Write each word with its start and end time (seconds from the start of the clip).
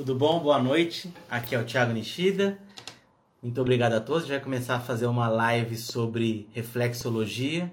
Tudo 0.00 0.14
bom? 0.14 0.40
Boa 0.40 0.58
noite. 0.58 1.12
Aqui 1.28 1.54
é 1.54 1.60
o 1.60 1.62
Thiago 1.62 1.92
Nishida. 1.92 2.58
Muito 3.42 3.60
obrigado 3.60 3.92
a 3.92 4.00
todos. 4.00 4.22
Gente 4.22 4.30
vai 4.30 4.40
começar 4.40 4.76
a 4.76 4.80
fazer 4.80 5.04
uma 5.04 5.28
live 5.28 5.76
sobre 5.76 6.48
reflexologia. 6.54 7.70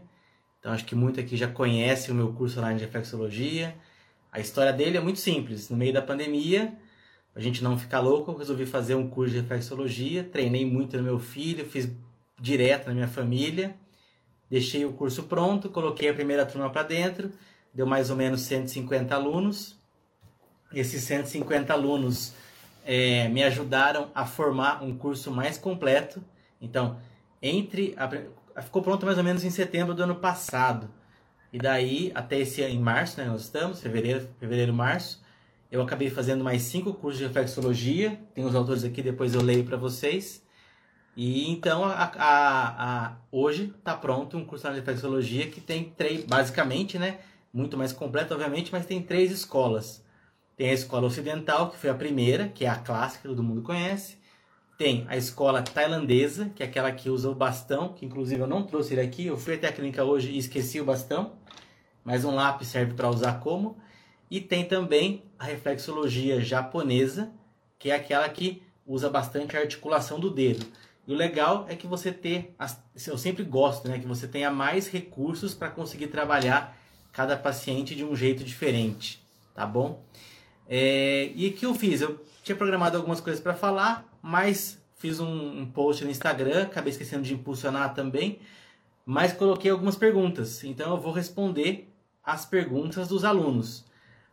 Então 0.60 0.74
acho 0.74 0.84
que 0.84 0.94
muito 0.94 1.22
aqui 1.22 1.38
já 1.38 1.48
conhece 1.48 2.12
o 2.12 2.14
meu 2.14 2.34
curso 2.34 2.60
online 2.60 2.80
de 2.80 2.84
reflexologia. 2.84 3.74
A 4.30 4.42
história 4.42 4.74
dele 4.74 4.98
é 4.98 5.00
muito 5.00 5.22
simples. 5.22 5.70
No 5.70 5.78
meio 5.78 5.94
da 5.94 6.02
pandemia, 6.02 6.78
a 7.34 7.40
gente 7.40 7.64
não 7.64 7.80
ficar 7.80 8.02
louco, 8.02 8.30
eu 8.30 8.38
resolvi 8.38 8.66
fazer 8.66 8.96
um 8.96 9.10
curso 9.10 9.34
de 9.34 9.40
reflexologia. 9.40 10.22
Treinei 10.26 10.66
muito 10.66 10.98
no 10.98 11.04
meu 11.04 11.20
filho, 11.20 11.64
fiz 11.64 11.90
direto 12.38 12.88
na 12.88 12.94
minha 12.94 13.08
família. 13.08 13.74
Deixei 14.50 14.84
o 14.84 14.92
curso 14.92 15.24
pronto, 15.24 15.70
coloquei 15.70 16.10
a 16.10 16.14
primeira 16.14 16.46
turma 16.46 16.70
para 16.70 16.84
dentro. 16.84 17.32
Deu 17.74 17.86
mais 17.86 18.10
ou 18.10 18.18
menos 18.18 18.42
150 18.42 19.16
alunos 19.16 19.77
esses 20.74 21.04
150 21.04 21.72
alunos 21.74 22.34
é, 22.86 23.28
me 23.30 23.44
ajudaram 23.44 24.10
a 24.14 24.26
formar 24.26 24.84
um 24.84 24.98
curso 24.98 25.32
mais 25.32 25.58
completo. 25.58 26.24
Então, 26.62 26.98
entre 27.42 27.96
a, 27.98 28.62
ficou 28.62 28.82
pronto 28.82 29.06
mais 29.06 29.18
ou 29.18 29.24
menos 29.24 29.44
em 29.44 29.50
setembro 29.50 29.94
do 29.94 30.04
ano 30.04 30.16
passado. 30.16 30.90
E 31.52 31.58
daí, 31.58 32.12
até 32.14 32.40
esse 32.40 32.62
em 32.62 32.80
março, 32.80 33.20
né, 33.20 33.26
nós 33.26 33.42
estamos, 33.42 33.82
fevereiro, 33.82 34.28
fevereiro, 34.40 34.74
março, 34.74 35.22
eu 35.72 35.82
acabei 35.82 36.10
fazendo 36.10 36.44
mais 36.44 36.62
cinco 36.64 36.94
cursos 36.94 37.20
de 37.20 37.28
reflexologia. 37.28 38.20
Tem 38.34 38.46
os 38.46 38.56
autores 38.56 38.84
aqui, 38.84 39.02
depois 39.02 39.34
eu 39.34 39.42
leio 39.42 39.64
para 39.64 39.78
vocês. 39.78 40.44
E 41.16 41.50
então, 41.50 41.84
a, 41.84 42.12
a, 42.16 43.06
a 43.06 43.18
hoje 43.32 43.74
está 43.78 43.96
pronto 43.96 44.38
um 44.38 44.46
curso 44.46 44.70
de 44.70 44.76
reflexologia 44.76 45.48
que 45.48 45.60
tem 45.60 45.86
três, 45.98 46.24
basicamente, 46.24 47.00
né, 47.00 47.20
muito 47.52 47.76
mais 47.76 47.92
completo, 47.92 48.34
obviamente, 48.34 48.72
mas 48.72 48.86
tem 48.86 49.02
três 49.02 49.32
escolas. 49.32 50.06
Tem 50.58 50.72
a 50.72 50.74
escola 50.74 51.06
ocidental, 51.06 51.70
que 51.70 51.78
foi 51.78 51.88
a 51.92 51.94
primeira, 51.94 52.48
que 52.48 52.66
é 52.66 52.68
a 52.68 52.76
clássica 52.76 53.30
todo 53.30 53.44
mundo 53.44 53.62
conhece. 53.62 54.18
Tem 54.76 55.06
a 55.08 55.16
escola 55.16 55.62
tailandesa, 55.62 56.50
que 56.56 56.64
é 56.64 56.66
aquela 56.66 56.92
que 56.92 57.12
usa 57.12 57.30
o 57.30 57.36
bastão, 57.36 57.94
que 57.94 58.04
inclusive 58.06 58.42
eu 58.42 58.48
não 58.48 58.64
trouxe 58.64 58.96
ele 58.96 59.02
aqui. 59.02 59.28
Eu 59.28 59.38
fui 59.38 59.54
até 59.54 59.68
a 59.68 59.72
clínica 59.72 60.04
hoje 60.04 60.32
e 60.32 60.38
esqueci 60.40 60.82
o 60.82 60.86
bastão, 60.86 61.34
mas 62.04 62.26
um 62.26 62.34
lápis 62.34 62.70
serve 62.70 62.96
para 62.96 63.08
usar 63.08 63.40
como. 63.40 63.78
E 64.32 64.42
tem 64.42 64.66
também 64.66 65.24
a 65.38 65.46
reflexologia 65.46 66.42
japonesa, 66.42 67.32
que 67.78 67.92
é 67.92 67.96
aquela 67.96 68.28
que 68.28 68.64
usa 68.86 69.12
bastante 69.12 69.56
a 69.56 69.60
articulação 69.60 70.20
do 70.20 70.32
dedo. 70.32 70.66
E 71.08 71.14
o 71.14 71.16
legal 71.16 71.68
é 71.70 71.76
que 71.76 71.86
você 71.86 72.12
ter, 72.12 72.56
eu 73.06 73.18
sempre 73.18 73.44
gosto, 73.44 73.88
né, 73.88 74.00
que 74.00 74.08
você 74.08 74.28
tenha 74.28 74.50
mais 74.50 74.88
recursos 74.90 75.54
para 75.54 75.70
conseguir 75.70 76.08
trabalhar 76.08 76.76
cada 77.14 77.38
paciente 77.38 77.96
de 77.96 78.04
um 78.04 78.16
jeito 78.16 78.44
diferente, 78.44 79.24
tá 79.54 79.66
bom? 79.66 80.04
É, 80.70 81.32
e 81.36 81.48
o 81.48 81.54
que 81.54 81.66
eu 81.66 81.74
fiz? 81.74 82.02
Eu 82.02 82.20
tinha 82.44 82.56
programado 82.56 82.98
algumas 82.98 83.22
coisas 83.22 83.42
para 83.42 83.54
falar, 83.54 84.06
mas 84.22 84.82
fiz 84.98 85.20
um, 85.20 85.62
um, 85.62 85.66
post 85.66 86.04
no 86.04 86.12
Instagram, 86.12 86.64
acabei 86.64 86.92
esquecendo 86.92 87.24
de 87.24 87.34
impulsionar 87.34 87.94
também, 87.94 88.40
mas 89.06 89.34
coloquei 89.34 89.72
algumas 89.72 89.96
perguntas. 89.96 90.64
Então 90.64 90.92
eu 90.92 91.02
vou 91.02 91.12
responder 91.12 91.90
as 92.24 92.46
perguntas 92.46 93.08
dos 93.08 93.24
alunos. 93.24 93.86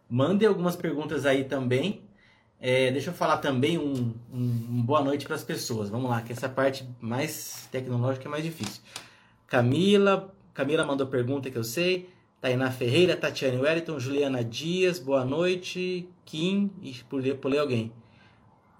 Mandem 0.08 0.48
algumas 0.48 0.76
perguntas 0.76 1.26
aí 1.26 1.44
também. 1.44 2.02
É, 2.60 2.90
deixa 2.90 3.10
eu 3.10 3.14
falar 3.14 3.38
também 3.38 3.78
um, 3.78 4.14
um, 4.32 4.66
um 4.70 4.82
boa 4.82 5.02
noite 5.02 5.26
para 5.26 5.36
as 5.36 5.44
pessoas. 5.44 5.90
Vamos 5.90 6.10
lá, 6.10 6.22
que 6.22 6.32
essa 6.32 6.48
parte 6.48 6.88
mais 7.00 7.68
tecnológica 7.70 8.26
é 8.26 8.30
mais 8.30 8.42
difícil. 8.42 8.82
Camila, 9.46 10.34
Camila 10.52 10.84
mandou 10.84 11.06
pergunta 11.06 11.50
que 11.50 11.58
eu 11.58 11.64
sei. 11.64 12.08
Tainá 12.44 12.70
Ferreira, 12.70 13.16
Tatiane 13.16 13.56
Wellington, 13.56 13.98
Juliana 13.98 14.44
Dias, 14.44 14.98
boa 14.98 15.24
noite. 15.24 16.06
Kim, 16.26 16.70
pulei 17.40 17.58
alguém. 17.58 17.90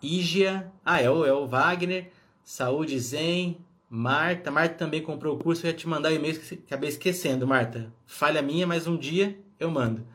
Ígia, 0.03 0.71
ah, 0.85 1.01
é 1.01 1.09
o, 1.09 1.25
é 1.25 1.33
o 1.33 1.47
Wagner, 1.47 2.11
Saúde 2.45 2.99
Zen, 3.01 3.57
Marta. 3.89 4.51
Marta 4.51 4.75
também 4.75 5.01
comprou 5.01 5.35
o 5.35 5.39
curso, 5.39 5.65
eu 5.65 5.71
ia 5.71 5.75
te 5.75 5.89
mandar 5.89 6.13
o 6.13 6.15
e-mail, 6.15 6.39
acabei 6.67 6.91
esquecendo, 6.91 7.47
Marta. 7.47 7.91
Falha 8.05 8.43
minha, 8.43 8.67
mas 8.67 8.87
um 8.87 8.99
dia 8.99 9.39
eu 9.59 9.71
mando. 9.71 10.07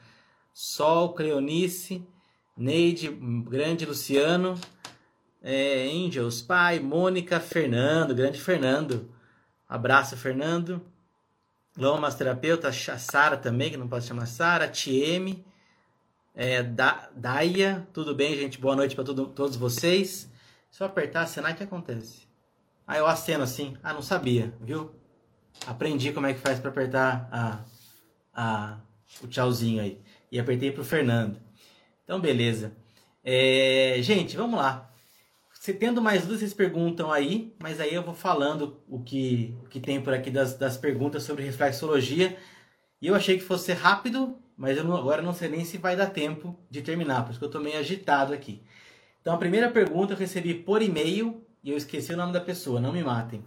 Sol, 0.54 1.14
Cleonice, 1.14 2.06
Neide, 2.56 3.09
grande 3.09 3.84
Luciano, 3.84 4.62
é, 5.42 5.90
Angels, 5.92 6.40
pai, 6.40 6.80
Mônica, 6.80 7.40
Fernando, 7.40 8.14
grande 8.14 8.40
Fernando. 8.40 9.09
Abraço, 9.68 10.16
Fernando. 10.16 10.80
Loma 11.79 12.01
Massoterapeuta, 12.01 12.69
Sara 12.73 13.38
também, 13.38 13.72
que 13.72 13.78
não 13.78 13.88
posso 13.88 14.06
chamar 14.06 14.25
Sara, 14.25 14.67
TM, 14.67 15.45
é, 16.35 16.62
da, 16.62 17.09
Daia, 17.16 17.88
tudo 17.94 18.13
bem, 18.13 18.35
gente? 18.35 18.59
Boa 18.59 18.75
noite 18.75 18.95
para 18.95 19.06
todos 19.06 19.56
vocês. 19.56 20.29
Se 20.69 20.84
eu 20.84 20.88
apertar, 20.88 21.22
acenar, 21.22 21.53
o 21.53 21.56
que 21.56 21.63
acontece? 21.63 22.28
Ah, 22.85 22.97
eu 22.97 23.07
aceno 23.07 23.45
assim. 23.45 23.78
Ah, 23.81 23.94
não 23.94 24.01
sabia, 24.01 24.53
viu? 24.59 24.94
Aprendi 25.66 26.12
como 26.12 26.28
é 26.28 26.34
que 26.34 26.41
faz 26.41 26.59
para 26.59 26.69
apertar 26.69 27.29
a, 27.31 27.59
a, 28.34 28.78
o 29.23 29.28
tchauzinho 29.28 29.81
aí. 29.81 30.01
E 30.29 30.38
apertei 30.38 30.72
pro 30.73 30.84
Fernando. 30.84 31.40
Então, 32.03 32.19
beleza. 32.19 32.73
É, 33.23 33.96
gente, 34.01 34.35
vamos 34.35 34.59
lá. 34.59 34.89
Se 35.59 35.74
tendo 35.74 36.02
mais 36.02 36.22
dúvidas, 36.22 36.40
vocês 36.40 36.53
perguntam 36.53 37.12
aí, 37.12 37.53
mas 37.62 37.81
aí 37.81 37.94
eu 37.94 38.02
vou 38.02 38.14
falando 38.14 38.81
o 38.88 39.03
que, 39.03 39.53
que 39.70 39.81
tem 39.81 40.02
por 40.02 40.14
aqui 40.14 40.31
das, 40.31 40.53
das 40.58 40.78
perguntas 40.78 41.24
sobre 41.24 41.44
reflexologia. 41.44 42.38
E 43.02 43.08
eu 43.08 43.14
achei 43.14 43.38
que 43.38 43.44
fosse 43.44 43.74
rápido, 43.74 44.38
mas 44.56 44.78
eu 44.78 44.86
não, 44.86 44.96
agora 44.96 45.22
não 45.22 45.34
sei 45.34 45.50
nem 45.50 45.66
se 45.66 45.78
vai 45.78 45.97
dar 45.97 46.12
tempo 46.12 46.58
de 46.70 46.81
terminar, 46.81 47.24
por 47.24 47.31
isso 47.31 47.40
que 47.40 47.44
eu 47.44 47.50
estou 47.50 47.62
meio 47.62 47.78
agitado 47.78 48.31
aqui. 48.34 48.64
Então 49.20 49.34
a 49.36 49.38
primeira 49.38 49.70
pergunta 49.70 50.14
eu 50.14 50.18
recebi 50.18 50.53
por 50.53 50.81
e-mail 50.81 51.44
e 51.62 51.72
eu 51.72 51.76
esqueci 51.76 52.14
o 52.14 52.18
nome 52.18 52.31
da 52.31 52.40
pessoa, 52.40 52.80
não 52.80 52.94
me 52.94 53.03
matem. 53.03 53.44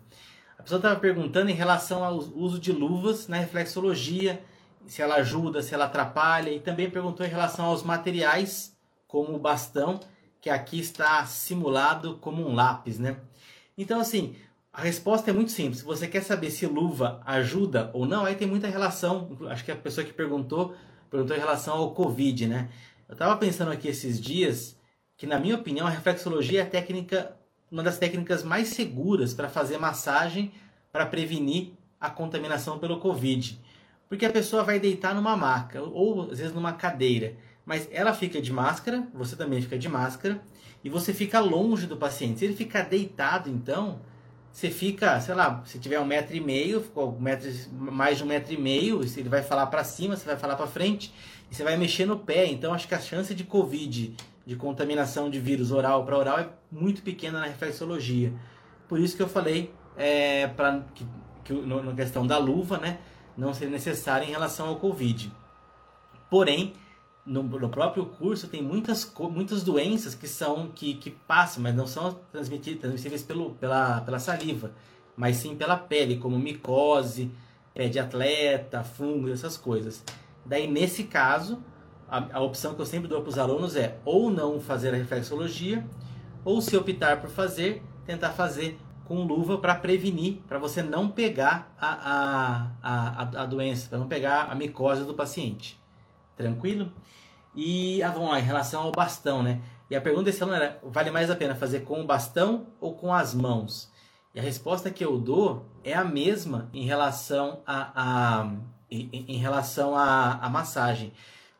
A 0.58 0.62
pessoa 0.62 0.80
estava 0.80 1.00
perguntando 1.00 1.50
em 1.50 1.54
relação 1.54 2.04
ao 2.04 2.18
uso 2.18 2.58
de 2.58 2.72
luvas 2.72 3.26
na 3.26 3.38
reflexologia, 3.38 4.44
se 4.86 5.00
ela 5.00 5.14
ajuda, 5.14 5.62
se 5.62 5.72
ela 5.72 5.86
atrapalha, 5.86 6.50
e 6.50 6.60
também 6.60 6.90
perguntou 6.90 7.24
em 7.24 7.30
relação 7.30 7.64
aos 7.64 7.82
materiais, 7.82 8.76
como 9.08 9.34
o 9.34 9.38
bastão, 9.38 9.98
que 10.42 10.50
aqui 10.50 10.80
está 10.80 11.24
simulado 11.24 12.18
como 12.20 12.44
um 12.44 12.52
lápis, 12.52 12.98
né? 12.98 13.16
Então, 13.78 14.00
assim, 14.00 14.34
a 14.72 14.82
resposta 14.82 15.30
é 15.30 15.32
muito 15.32 15.52
simples. 15.52 15.78
Se 15.78 15.84
você 15.84 16.08
quer 16.08 16.20
saber 16.20 16.50
se 16.50 16.66
luva 16.66 17.22
ajuda 17.24 17.90
ou 17.94 18.04
não, 18.06 18.24
aí 18.24 18.34
tem 18.34 18.48
muita 18.48 18.66
relação. 18.66 19.38
Acho 19.48 19.64
que 19.64 19.70
a 19.70 19.76
pessoa 19.76 20.04
que 20.04 20.12
perguntou, 20.12 20.74
perguntou 21.08 21.36
em 21.36 21.38
relação 21.38 21.76
ao 21.76 21.94
Covid, 21.94 22.48
né? 22.48 22.68
Eu 23.08 23.12
estava 23.12 23.36
pensando 23.36 23.70
aqui 23.70 23.86
esses 23.86 24.20
dias 24.20 24.76
que, 25.16 25.28
na 25.28 25.38
minha 25.38 25.54
opinião, 25.54 25.86
a 25.86 25.90
reflexologia 25.90 26.58
é 26.58 26.62
a 26.64 26.68
técnica, 26.68 27.36
uma 27.70 27.84
das 27.84 27.98
técnicas 27.98 28.42
mais 28.42 28.68
seguras 28.68 29.32
para 29.32 29.48
fazer 29.48 29.78
massagem 29.78 30.52
para 30.90 31.06
prevenir 31.06 31.70
a 32.00 32.10
contaminação 32.10 32.80
pelo 32.80 32.98
Covid. 32.98 33.60
Porque 34.08 34.26
a 34.26 34.32
pessoa 34.32 34.64
vai 34.64 34.80
deitar 34.80 35.14
numa 35.14 35.36
maca 35.36 35.80
ou 35.80 36.32
às 36.32 36.38
vezes 36.38 36.52
numa 36.52 36.72
cadeira 36.72 37.36
mas 37.64 37.88
ela 37.92 38.12
fica 38.12 38.40
de 38.40 38.52
máscara, 38.52 39.06
você 39.14 39.36
também 39.36 39.60
fica 39.62 39.78
de 39.78 39.88
máscara, 39.88 40.42
e 40.84 40.90
você 40.90 41.12
fica 41.12 41.38
longe 41.38 41.86
do 41.86 41.96
paciente. 41.96 42.40
Se 42.40 42.44
ele 42.44 42.56
ficar 42.56 42.82
deitado, 42.82 43.48
então, 43.48 44.00
você 44.50 44.70
fica, 44.70 45.20
sei 45.20 45.34
lá, 45.34 45.62
se 45.64 45.78
tiver 45.78 45.98
um 46.00 46.04
metro 46.04 46.36
e 46.36 46.40
meio, 46.40 46.84
um 46.96 47.20
metro, 47.20 47.50
mais 47.72 48.18
de 48.18 48.24
um 48.24 48.26
metro 48.26 48.52
e 48.52 48.58
meio, 48.58 49.00
ele 49.02 49.28
vai 49.28 49.42
falar 49.42 49.66
para 49.66 49.84
cima, 49.84 50.16
você 50.16 50.26
vai 50.26 50.36
falar 50.36 50.56
para 50.56 50.66
frente, 50.66 51.14
e 51.50 51.54
você 51.54 51.62
vai 51.62 51.76
mexer 51.76 52.04
no 52.04 52.18
pé. 52.18 52.46
Então, 52.46 52.74
acho 52.74 52.88
que 52.88 52.94
a 52.94 53.00
chance 53.00 53.34
de 53.34 53.44
Covid, 53.44 54.14
de 54.44 54.56
contaminação 54.56 55.30
de 55.30 55.38
vírus 55.38 55.70
oral 55.70 56.04
para 56.04 56.18
oral, 56.18 56.38
é 56.38 56.48
muito 56.70 57.02
pequena 57.02 57.40
na 57.40 57.46
reflexologia. 57.46 58.32
Por 58.88 58.98
isso 58.98 59.16
que 59.16 59.22
eu 59.22 59.28
falei 59.28 59.72
é, 59.96 60.48
para 60.48 60.84
que, 60.94 61.06
que 61.44 61.52
no, 61.52 61.82
na 61.82 61.94
questão 61.94 62.26
da 62.26 62.36
luva, 62.38 62.78
né, 62.78 62.98
não 63.36 63.54
seria 63.54 63.72
necessária 63.72 64.24
em 64.26 64.30
relação 64.30 64.68
ao 64.68 64.76
Covid. 64.76 65.32
Porém, 66.28 66.74
no, 67.24 67.42
no, 67.42 67.68
próprio 67.68 68.06
curso 68.06 68.48
tem 68.48 68.62
muitas, 68.62 69.10
muitas 69.30 69.62
doenças 69.62 70.14
que 70.14 70.26
são 70.26 70.68
que, 70.68 70.94
que 70.94 71.10
passam, 71.10 71.62
mas 71.62 71.74
não 71.74 71.86
são 71.86 72.18
transmissíveis 72.32 73.22
pelo, 73.22 73.50
pela, 73.54 74.00
pela 74.00 74.18
saliva, 74.18 74.72
mas 75.16 75.36
sim 75.36 75.54
pela 75.54 75.76
pele, 75.76 76.16
como 76.16 76.38
micose, 76.38 77.30
pé 77.72 77.88
de 77.88 77.98
atleta, 77.98 78.82
fungos, 78.82 79.30
essas 79.30 79.56
coisas. 79.56 80.02
Daí, 80.44 80.66
nesse 80.66 81.04
caso, 81.04 81.62
a, 82.08 82.38
a 82.38 82.40
opção 82.40 82.74
que 82.74 82.80
eu 82.80 82.86
sempre 82.86 83.08
dou 83.08 83.20
para 83.22 83.30
os 83.30 83.38
alunos 83.38 83.76
é 83.76 83.98
ou 84.04 84.30
não 84.30 84.60
fazer 84.60 84.92
a 84.92 84.96
reflexologia, 84.96 85.86
ou 86.44 86.60
se 86.60 86.76
optar 86.76 87.20
por 87.20 87.30
fazer, 87.30 87.82
tentar 88.04 88.30
fazer 88.30 88.78
com 89.04 89.24
luva 89.24 89.58
para 89.58 89.74
prevenir, 89.74 90.40
para 90.48 90.58
você 90.58 90.82
não 90.82 91.08
pegar 91.08 91.72
a, 91.80 92.70
a, 92.82 93.22
a, 93.22 93.42
a 93.42 93.46
doença, 93.46 93.88
para 93.88 93.98
não 93.98 94.08
pegar 94.08 94.50
a 94.50 94.54
micose 94.54 95.04
do 95.04 95.14
paciente. 95.14 95.81
Tranquilo? 96.36 96.92
E 97.54 98.02
ah, 98.02 98.10
vamos 98.10 98.30
lá, 98.30 98.40
em 98.40 98.44
relação 98.44 98.82
ao 98.82 98.92
bastão, 98.92 99.42
né? 99.42 99.60
E 99.90 99.96
a 99.96 100.00
pergunta 100.00 100.24
desse 100.24 100.42
aluno 100.42 100.56
era: 100.56 100.78
vale 100.82 101.10
mais 101.10 101.30
a 101.30 101.36
pena 101.36 101.54
fazer 101.54 101.80
com 101.80 102.00
o 102.00 102.06
bastão 102.06 102.66
ou 102.80 102.94
com 102.94 103.12
as 103.12 103.34
mãos? 103.34 103.90
E 104.34 104.40
a 104.40 104.42
resposta 104.42 104.90
que 104.90 105.04
eu 105.04 105.18
dou 105.18 105.66
é 105.84 105.92
a 105.92 106.04
mesma 106.04 106.70
em 106.72 106.84
relação 106.84 107.60
a, 107.66 107.92
a 107.94 108.52
em, 108.90 109.08
em, 109.28 109.36
relação 109.36 109.94
à, 109.94 110.34
à 110.34 110.48
massagem. 110.48 111.12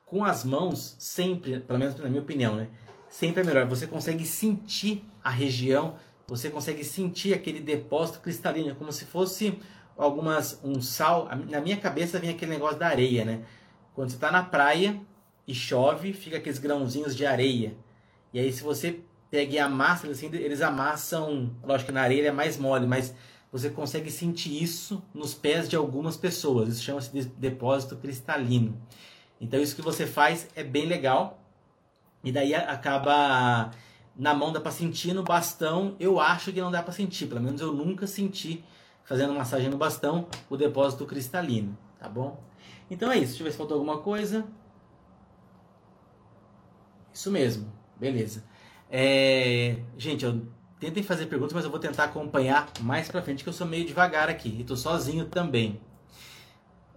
Com 0.06 0.24
as 0.24 0.44
mãos, 0.44 0.96
sempre, 0.98 1.60
pelo 1.60 1.78
menos 1.78 1.94
na 1.96 2.08
minha 2.08 2.20
opinião, 2.20 2.54
né? 2.56 2.68
sempre 3.12 3.42
é 3.42 3.44
melhor. 3.44 3.66
Você 3.66 3.86
consegue 3.86 4.25
sentir 4.25 5.04
a 5.22 5.30
região, 5.30 5.96
você 6.26 6.48
consegue 6.48 6.82
sentir 6.82 7.34
aquele 7.34 7.60
depósito 7.60 8.20
cristalino, 8.20 8.75
como 8.75 8.90
se 8.90 9.04
fosse 9.04 9.58
algumas 9.96 10.58
um 10.64 10.80
sal. 10.80 11.28
Na 11.48 11.60
minha 11.60 11.76
cabeça 11.76 12.18
vem 12.18 12.30
aquele 12.30 12.52
negócio 12.52 12.78
da 12.78 12.88
areia, 12.88 13.25
né? 13.25 13.42
Quando 13.94 14.10
você 14.10 14.16
está 14.16 14.30
na 14.30 14.42
praia 14.42 15.00
e 15.46 15.54
chove, 15.54 16.12
fica 16.12 16.36
aqueles 16.36 16.58
grãozinhos 16.58 17.14
de 17.14 17.26
areia. 17.26 17.76
E 18.32 18.38
aí 18.38 18.52
se 18.52 18.62
você 18.62 19.00
pega 19.30 19.54
e 19.54 19.58
amassa, 19.58 20.06
assim, 20.08 20.26
eles 20.32 20.60
amassam, 20.60 21.54
lógico 21.62 21.88
que 21.88 21.94
na 21.94 22.02
areia 22.02 22.28
é 22.28 22.32
mais 22.32 22.56
mole, 22.56 22.86
mas 22.86 23.14
você 23.50 23.68
consegue 23.68 24.10
sentir 24.10 24.62
isso 24.62 25.02
nos 25.12 25.34
pés 25.34 25.68
de 25.68 25.76
algumas 25.76 26.16
pessoas. 26.16 26.70
Isso 26.70 26.82
chama-se 26.82 27.12
de 27.12 27.24
depósito 27.24 27.96
cristalino. 27.96 28.80
Então 29.40 29.60
isso 29.60 29.76
que 29.76 29.82
você 29.82 30.06
faz 30.06 30.48
é 30.54 30.62
bem 30.64 30.86
legal. 30.86 31.38
E 32.24 32.30
daí 32.30 32.54
acaba 32.54 33.70
na 34.16 34.34
mão 34.34 34.52
dá 34.52 34.60
para 34.60 34.70
sentir, 34.70 35.12
no 35.12 35.22
bastão 35.22 35.96
eu 35.98 36.20
acho 36.20 36.52
que 36.52 36.60
não 36.60 36.70
dá 36.70 36.82
para 36.82 36.92
sentir, 36.92 37.26
pelo 37.26 37.40
menos 37.40 37.60
eu 37.60 37.72
nunca 37.72 38.06
senti 38.06 38.62
fazendo 39.04 39.34
massagem 39.34 39.68
no 39.68 39.76
bastão 39.76 40.26
o 40.48 40.56
depósito 40.56 41.04
cristalino, 41.06 41.76
tá 41.98 42.08
bom? 42.08 42.38
Então 42.92 43.10
é 43.10 43.16
isso, 43.16 43.28
deixa 43.28 43.40
eu 43.40 43.44
ver 43.46 43.52
se 43.52 43.56
faltou 43.56 43.78
alguma 43.78 43.98
coisa. 43.98 44.44
Isso 47.10 47.30
mesmo, 47.30 47.72
beleza. 47.98 48.44
É... 48.90 49.78
Gente, 49.96 50.26
eu 50.26 50.46
tentem 50.78 51.02
fazer 51.02 51.24
perguntas, 51.24 51.54
mas 51.54 51.64
eu 51.64 51.70
vou 51.70 51.80
tentar 51.80 52.04
acompanhar 52.04 52.70
mais 52.80 53.08
pra 53.08 53.22
frente, 53.22 53.42
que 53.42 53.48
eu 53.48 53.52
sou 53.54 53.66
meio 53.66 53.86
devagar 53.86 54.28
aqui 54.28 54.58
e 54.60 54.62
tô 54.62 54.76
sozinho 54.76 55.24
também. 55.24 55.80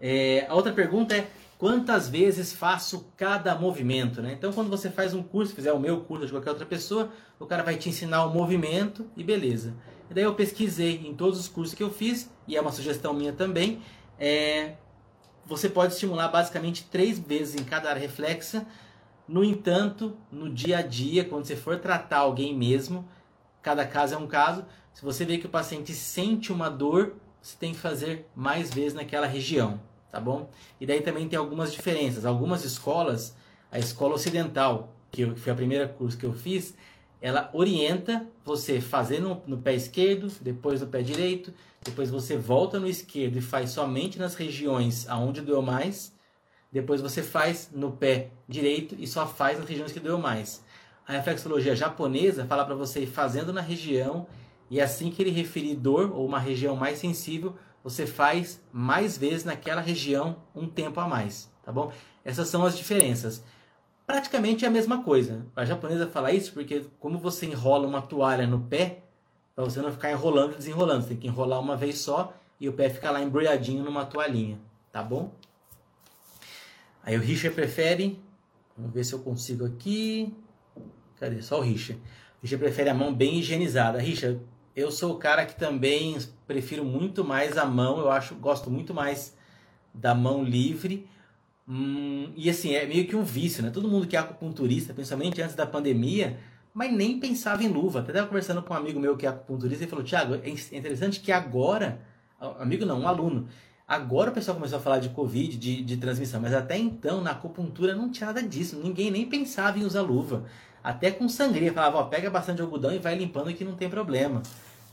É... 0.02 0.46
A 0.50 0.54
outra 0.54 0.74
pergunta 0.74 1.16
é 1.16 1.30
quantas 1.58 2.10
vezes 2.10 2.52
faço 2.52 3.10
cada 3.16 3.56
movimento, 3.56 4.22
né? 4.22 4.34
Então, 4.34 4.52
quando 4.52 4.70
você 4.70 4.90
faz 4.90 5.14
um 5.14 5.24
curso, 5.24 5.56
fizer 5.56 5.72
o 5.72 5.80
meu 5.80 6.02
curso 6.02 6.26
de 6.26 6.34
qualquer 6.34 6.50
outra 6.50 6.66
pessoa, 6.66 7.10
o 7.40 7.46
cara 7.46 7.64
vai 7.64 7.78
te 7.78 7.88
ensinar 7.88 8.26
o 8.26 8.34
movimento 8.34 9.10
e 9.16 9.24
beleza. 9.24 9.74
E 10.12 10.14
daí 10.14 10.26
eu 10.26 10.36
pesquisei 10.36 11.08
em 11.08 11.16
todos 11.16 11.40
os 11.40 11.48
cursos 11.48 11.74
que 11.74 11.82
eu 11.82 11.90
fiz, 11.90 12.30
e 12.46 12.58
é 12.58 12.62
uma 12.62 12.74
sugestão 12.74 13.14
minha 13.14 13.32
também, 13.32 13.82
é, 14.20 14.76
você 15.46 15.70
pode 15.70 15.94
estimular 15.94 16.28
basicamente 16.28 16.86
três 16.92 17.20
vezes 17.20 17.56
em 17.56 17.64
cada 17.64 17.90
área 17.90 18.02
reflexa. 18.02 18.66
No 19.28 19.44
entanto, 19.44 20.16
no 20.32 20.50
dia 20.50 20.80
a 20.80 20.82
dia, 20.82 21.26
quando 21.26 21.46
você 21.46 21.56
for 21.56 21.80
tratar 21.80 22.20
alguém 22.20 22.56
mesmo, 22.56 23.08
cada 23.62 23.86
caso 23.86 24.16
é 24.16 24.18
um 24.18 24.28
caso, 24.28 24.66
se 24.94 25.04
você 25.04 25.26
vê 25.26 25.38
que 25.38 25.48
o 25.48 25.50
paciente 25.50 25.94
sente 25.94 26.52
uma 26.52 26.70
dor, 26.70 27.16
você 27.42 27.56
tem 27.60 27.74
que 27.74 27.80
fazer 27.80 28.30
mais 28.36 28.74
vezes 28.74 28.94
naquela 28.94 29.28
região 29.28 29.80
tá 30.16 30.22
bom? 30.22 30.50
E 30.80 30.86
daí 30.86 31.02
também 31.02 31.28
tem 31.28 31.38
algumas 31.38 31.74
diferenças. 31.74 32.26
Algumas 32.26 32.64
escolas, 32.64 33.36
a 33.70 33.78
escola 33.78 34.16
ocidental, 34.16 34.96
que, 35.12 35.30
que 35.34 35.40
foi 35.42 35.52
a 35.52 35.56
primeira 35.56 35.90
curso 35.90 36.18
que 36.18 36.26
eu 36.26 36.32
fiz, 36.32 36.74
ela 37.22 37.50
orienta 37.54 38.28
você 38.44 38.80
fazer 38.80 39.20
no, 39.20 39.42
no, 39.48 39.58
pé 39.58 39.74
esquerdo, 39.74 40.32
depois 40.42 40.82
no 40.82 40.88
pé 40.88 41.02
direito, 41.02 41.54
depois 41.84 42.10
você 42.10 42.38
volta 42.38 42.80
no 42.80 42.88
esquerdo 42.88 43.38
e 43.38 43.42
faz 43.42 43.72
somente 43.72 44.20
nas 44.20 44.36
regiões 44.36 45.08
aonde 45.08 45.42
doeu 45.42 45.62
mais, 45.62 46.14
depois 46.72 47.02
você 47.02 47.24
faz 47.24 47.70
no 47.74 47.92
pé 47.92 48.32
direito 48.48 48.96
e 49.00 49.08
só 49.08 49.26
faz 49.26 49.58
nas 49.58 49.68
regiões 49.68 49.92
que 49.92 50.00
doeu 50.00 50.18
mais. 50.18 50.64
A 51.08 51.14
reflexologia 51.14 51.76
japonesa 51.76 52.46
fala 52.46 52.66
para 52.66 52.76
você 52.76 53.02
ir 53.02 53.08
fazendo 53.08 53.54
na 53.54 53.62
região 53.62 54.28
e 54.70 54.82
assim 54.82 55.12
que 55.12 55.22
ele 55.22 55.32
referir 55.32 55.76
dor 55.76 56.12
ou 56.12 56.26
uma 56.26 56.40
região 56.40 56.76
mais 56.76 56.98
sensível, 56.98 57.56
você 57.84 58.08
faz 58.08 58.60
mais 58.74 59.18
vezes 59.18 59.46
naquela 59.46 59.80
região 59.80 60.38
um 60.56 60.68
tempo 60.68 61.00
a 61.00 61.08
mais, 61.08 61.52
tá 61.64 61.72
bom? 61.72 61.92
Essas 62.24 62.48
são 62.48 62.66
as 62.66 62.76
diferenças. 62.76 63.44
Praticamente 64.06 64.66
é 64.66 64.68
a 64.68 64.72
mesma 64.72 65.04
coisa. 65.04 65.46
A 65.56 65.66
japonesa 65.66 66.08
fala 66.08 66.32
isso 66.32 66.54
porque 66.54 66.86
como 67.00 67.18
você 67.18 67.46
enrola 67.46 67.88
uma 67.88 68.02
toalha 68.02 68.46
no 68.46 68.60
pé, 68.60 69.04
para 69.56 69.64
você 69.64 69.82
não 69.82 69.92
ficar 69.92 70.12
enrolando 70.12 70.54
e 70.54 70.58
desenrolando, 70.58 71.04
você 71.04 71.10
tem 71.10 71.18
que 71.18 71.28
enrolar 71.28 71.60
uma 71.60 71.76
vez 71.76 71.98
só 72.00 72.34
e 72.60 72.70
o 72.70 72.74
pé 72.74 72.90
fica 72.90 73.10
lá 73.10 73.22
embrulhadinho 73.22 73.84
numa 73.84 74.06
toalhinha, 74.06 74.60
tá 74.92 75.02
bom? 75.02 75.34
Aí 77.04 77.18
o 77.18 77.22
Richard 77.22 77.56
prefere, 77.56 78.20
vamos 78.78 78.94
ver 78.94 79.04
se 79.04 79.14
eu 79.14 79.20
consigo 79.20 79.66
aqui. 79.66 80.34
Cadê? 81.20 81.42
Só 81.42 81.60
o 81.60 81.62
Richard. 81.62 82.02
O 82.40 82.42
Richard 82.42 82.64
prefere 82.64 82.90
a 82.90 82.94
mão 82.94 83.14
bem 83.14 83.40
higienizada. 83.40 84.00
Richard, 84.00 84.40
eu 84.76 84.92
sou 84.92 85.14
o 85.14 85.18
cara 85.18 85.46
que 85.46 85.56
também 85.56 86.18
prefiro 86.46 86.84
muito 86.84 87.24
mais 87.24 87.58
a 87.58 87.66
mão, 87.66 88.00
eu 88.00 88.12
acho, 88.12 88.36
gosto 88.36 88.70
muito 88.70 88.94
mais 88.94 89.36
da 89.94 90.14
mão 90.14 90.44
livre. 90.44 91.08
Hum, 91.68 92.32
e 92.36 92.50
assim, 92.50 92.74
é 92.74 92.86
meio 92.86 93.08
que 93.08 93.16
um 93.16 93.24
vício, 93.24 93.64
né? 93.64 93.72
Todo 93.72 93.88
mundo 93.88 94.08
que 94.08 94.16
é 94.16 94.20
acupunturista, 94.20 94.94
principalmente 94.94 95.42
antes 95.42 95.56
da 95.56 95.66
pandemia, 95.66 96.38
mas 96.74 96.92
nem 96.94 97.20
pensava 97.20 97.64
em 97.64 97.68
luva. 97.68 98.00
Até 98.00 98.12
estava 98.12 98.28
conversando 98.28 98.62
com 98.62 98.74
um 98.74 98.78
amigo 98.78 99.00
meu 99.00 99.18
que 99.18 99.26
é 99.26 99.30
acupunturista 99.30 99.84
e 99.84 99.88
falou: 99.88 100.06
Tiago, 100.06 100.36
é 100.36 100.50
interessante 100.50 101.20
que 101.20 101.32
agora, 101.32 102.00
amigo 102.60 102.86
não, 102.86 103.02
um 103.02 103.08
aluno, 103.08 103.48
agora 103.88 104.30
o 104.30 104.34
pessoal 104.34 104.56
começou 104.56 104.78
a 104.78 104.82
falar 104.82 105.00
de 105.00 105.10
Covid, 105.10 105.58
de, 105.58 105.84
de 105.84 105.98
transmissão, 105.98 106.40
mas 106.40 106.54
até 106.54 106.78
então 106.78 107.22
na 107.22 107.32
acupuntura 107.32 107.96
não 107.96 108.12
tinha 108.12 108.28
nada 108.28 108.44
disso, 108.44 108.80
ninguém 108.84 109.10
nem 109.10 109.26
pensava 109.26 109.80
em 109.80 109.84
usar 109.84 110.02
luva 110.02 110.46
até 110.86 111.10
com 111.10 111.28
sangria. 111.28 111.74
Falava, 111.74 111.98
ó, 111.98 112.04
pega 112.04 112.30
bastante 112.30 112.62
algodão 112.62 112.94
e 112.94 113.00
vai 113.00 113.16
limpando 113.16 113.52
que 113.54 113.66
não 113.66 113.74
tem 113.74 113.90
problema. 113.90 114.44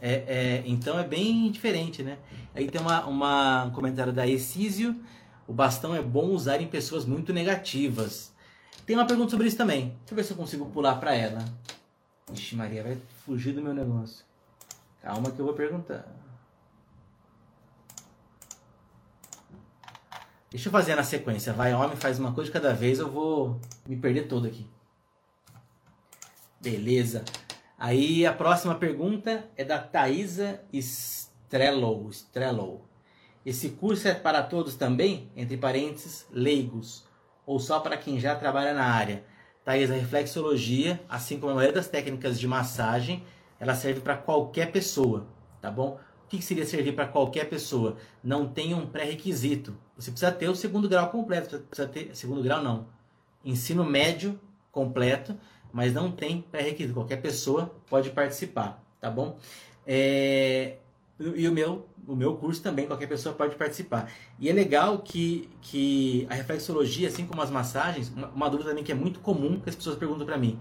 É, 0.01 0.13
é, 0.27 0.63
então 0.67 0.99
é 0.99 1.05
bem 1.05 1.51
diferente, 1.51 2.03
né? 2.03 2.17
Aí 2.55 2.67
tem 2.67 2.81
uma, 2.81 3.05
uma, 3.05 3.65
um 3.65 3.71
comentário 3.71 4.13
da 4.13 4.27
Exísio. 4.27 4.97
O 5.53 5.55
bastão 5.55 5.95
é 5.95 6.01
bom 6.01 6.29
usar 6.31 6.63
em 6.63 6.67
pessoas 6.67 7.05
muito 7.05 7.31
negativas. 7.31 8.33
Tem 8.87 8.97
uma 8.97 9.07
pergunta 9.07 9.33
sobre 9.33 9.47
isso 9.47 9.57
também. 9.59 9.89
Deixa 9.99 10.13
eu 10.13 10.17
ver 10.17 10.25
se 10.25 10.31
eu 10.31 10.37
consigo 10.39 10.65
pular 10.71 10.95
para 10.95 11.15
ela. 11.15 11.45
Ixi, 12.33 12.57
Maria, 12.57 12.83
vai 12.83 12.97
fugir 13.27 13.53
do 13.53 13.61
meu 13.61 13.75
negócio. 13.75 14.25
Calma 15.03 15.31
que 15.31 15.39
eu 15.39 15.45
vou 15.45 15.53
perguntar. 15.53 16.07
Deixa 20.51 20.69
eu 20.69 20.73
fazer 20.73 20.95
na 20.95 21.05
sequência. 21.05 21.53
Vai, 21.53 21.75
homem, 21.75 21.99
faz 21.99 22.19
uma 22.19 22.33
coisa 22.33 22.49
de 22.49 22.55
cada 22.55 22.73
vez. 22.73 22.99
Eu 22.99 23.11
vou 23.11 23.61
me 23.87 23.99
perder 23.99 24.29
todo 24.29 24.47
aqui. 24.47 24.67
Beleza. 26.63 27.27
Aí 27.79 28.25
a 28.25 28.33
próxima 28.33 28.75
pergunta 28.75 29.47
é 29.55 29.67
da 29.67 29.79
Thaisa 29.79 30.63
Strellow. 30.73 32.09
Strellow. 32.09 32.92
Esse 33.45 33.71
curso 33.71 34.09
é 34.09 34.15
para 34.15 34.43
todos 34.43 34.75
também, 34.77 35.31
entre 35.37 35.57
parênteses, 35.57 36.27
leigos, 36.31 37.05
ou 37.45 37.59
só 37.59 37.81
para 37.81 37.97
quem 37.97 38.21
já 38.21 38.35
trabalha 38.37 38.73
na 38.73 38.85
área? 38.85 39.25
Thais, 39.65 39.91
a 39.91 39.95
reflexologia, 39.95 41.01
assim 41.09 41.39
como 41.39 41.53
a 41.53 41.55
maioria 41.57 41.75
das 41.75 41.89
técnicas 41.89 42.39
de 42.39 42.47
massagem, 42.47 43.25
ela 43.59 43.75
serve 43.75 44.01
para 44.01 44.17
qualquer 44.17 44.71
pessoa, 44.71 45.27
tá 45.61 45.71
bom? 45.71 45.99
O 46.25 46.29
que 46.29 46.43
seria 46.43 46.65
servir 46.65 46.95
para 46.95 47.07
qualquer 47.07 47.49
pessoa? 47.49 47.97
Não 48.23 48.49
tem 48.49 48.75
um 48.75 48.87
pré-requisito. 48.87 49.77
Você 49.97 50.11
precisa 50.11 50.33
ter 50.33 50.49
o 50.49 50.55
segundo 50.55 50.89
grau 50.89 51.11
completo, 51.11 51.59
precisa 51.61 51.89
ter 51.89 52.15
segundo 52.17 52.43
grau 52.43 52.63
não, 52.63 52.87
ensino 53.45 53.85
médio 53.85 54.41
completo 54.71 55.37
mas 55.73 55.93
não 55.93 56.13
tem 56.13 56.43
pré-requisito. 56.43 56.95
Qualquer 56.95 57.21
pessoa 57.21 57.75
pode 57.89 58.11
participar, 58.11 58.85
tá 59.01 59.11
bom? 59.11 59.39
É, 59.87 60.77
e 61.37 61.49
o 61.49 61.53
meu, 61.53 61.89
o 62.07 62.17
meu 62.17 62.37
curso 62.37 62.63
também, 62.63 62.87
qualquer 62.87 63.07
pessoa 63.07 63.35
pode 63.35 63.55
participar. 63.57 64.11
E 64.39 64.49
é 64.49 64.53
legal 64.53 64.99
que, 64.99 65.49
que 65.61 66.27
a 66.29 66.35
reflexologia, 66.35 67.09
assim 67.09 67.27
como 67.27 67.41
as 67.41 67.51
massagens, 67.51 68.09
uma, 68.09 68.29
uma 68.29 68.51
dúvida 68.51 68.71
também 68.71 68.85
que 68.85 68.93
é 68.93 68.95
muito 68.95 69.21
comum 69.21 69.61
que 69.61 69.69
as 69.69 69.77
pessoas 69.77 69.97
perguntam 69.97 70.27
para 70.27 70.37
mim. 70.37 70.59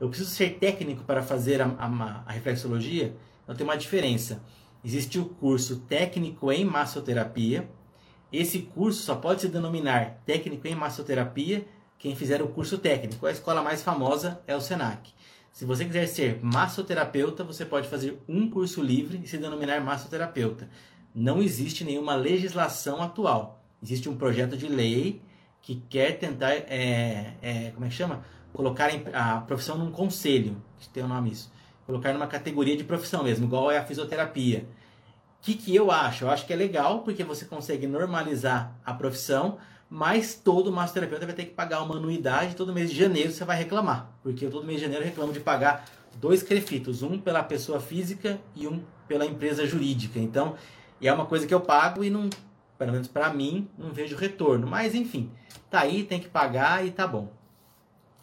Eu 0.00 0.08
preciso 0.08 0.30
ser 0.30 0.58
técnico 0.58 1.04
para 1.04 1.22
fazer 1.22 1.62
a, 1.62 1.66
a, 1.66 2.22
a 2.26 2.32
reflexologia? 2.32 3.14
Então 3.44 3.54
tem 3.54 3.64
uma 3.64 3.76
diferença. 3.76 4.42
Existe 4.84 5.18
o 5.18 5.24
curso 5.24 5.76
técnico 5.80 6.50
em 6.50 6.64
massoterapia. 6.64 7.68
Esse 8.32 8.60
curso 8.60 9.02
só 9.02 9.14
pode 9.14 9.42
se 9.42 9.48
denominar 9.48 10.20
técnico 10.26 10.66
em 10.66 10.74
massoterapia 10.74 11.64
quem 11.98 12.16
fizer 12.16 12.42
o 12.42 12.48
curso 12.48 12.78
técnico. 12.78 13.26
A 13.26 13.30
escola 13.30 13.62
mais 13.62 13.80
famosa 13.80 14.40
é 14.44 14.56
o 14.56 14.60
SENAC. 14.60 15.12
Se 15.52 15.66
você 15.66 15.84
quiser 15.84 16.06
ser 16.06 16.42
massoterapeuta, 16.42 17.44
você 17.44 17.66
pode 17.66 17.86
fazer 17.86 18.18
um 18.26 18.48
curso 18.48 18.82
livre 18.82 19.20
e 19.22 19.28
se 19.28 19.36
denominar 19.36 19.82
massoterapeuta. 19.82 20.68
Não 21.14 21.42
existe 21.42 21.84
nenhuma 21.84 22.14
legislação 22.14 23.02
atual. 23.02 23.62
Existe 23.82 24.08
um 24.08 24.16
projeto 24.16 24.56
de 24.56 24.66
lei 24.66 25.20
que 25.60 25.76
quer 25.90 26.18
tentar, 26.18 26.52
é, 26.52 27.34
é, 27.42 27.70
como 27.74 27.84
é 27.84 27.88
que 27.90 27.94
chama? 27.94 28.24
Colocar 28.54 28.90
a 29.12 29.42
profissão 29.42 29.76
num 29.76 29.92
conselho, 29.92 30.56
que 30.78 30.88
tem 30.88 31.02
o 31.02 31.06
um 31.06 31.10
nome 31.10 31.32
isso. 31.32 31.52
Colocar 31.84 32.14
numa 32.14 32.26
categoria 32.26 32.76
de 32.76 32.84
profissão 32.84 33.22
mesmo, 33.22 33.44
igual 33.44 33.70
é 33.70 33.76
a 33.76 33.84
fisioterapia. 33.84 34.66
O 35.40 35.44
que, 35.44 35.54
que 35.54 35.74
eu 35.74 35.90
acho? 35.90 36.24
Eu 36.24 36.30
acho 36.30 36.46
que 36.46 36.52
é 36.52 36.56
legal 36.56 37.00
porque 37.00 37.24
você 37.24 37.44
consegue 37.44 37.86
normalizar 37.86 38.74
a 38.84 38.94
profissão, 38.94 39.58
mas 39.94 40.34
todo 40.34 40.72
massoterapeuta 40.72 41.26
vai 41.26 41.34
ter 41.34 41.44
que 41.44 41.50
pagar 41.50 41.82
uma 41.82 41.96
anuidade. 41.96 42.56
Todo 42.56 42.72
mês 42.72 42.88
de 42.88 42.96
janeiro 42.96 43.30
você 43.30 43.44
vai 43.44 43.58
reclamar, 43.58 44.10
porque 44.22 44.46
eu 44.46 44.50
todo 44.50 44.64
mês 44.64 44.78
de 44.78 44.86
janeiro 44.86 45.04
reclamo 45.04 45.34
de 45.34 45.40
pagar 45.40 45.84
dois 46.16 46.42
crefitos, 46.42 47.02
um 47.02 47.18
pela 47.18 47.42
pessoa 47.42 47.78
física 47.78 48.40
e 48.56 48.66
um 48.66 48.82
pela 49.06 49.26
empresa 49.26 49.66
jurídica. 49.66 50.18
Então, 50.18 50.54
é 50.98 51.12
uma 51.12 51.26
coisa 51.26 51.46
que 51.46 51.52
eu 51.52 51.60
pago 51.60 52.02
e 52.02 52.08
não, 52.08 52.30
pelo 52.78 52.90
menos 52.90 53.06
para 53.06 53.34
mim, 53.34 53.68
não 53.76 53.92
vejo 53.92 54.16
retorno. 54.16 54.66
Mas 54.66 54.94
enfim, 54.94 55.30
tá 55.68 55.80
aí, 55.80 56.04
tem 56.04 56.18
que 56.18 56.28
pagar 56.28 56.86
e 56.86 56.90
tá 56.90 57.06
bom. 57.06 57.30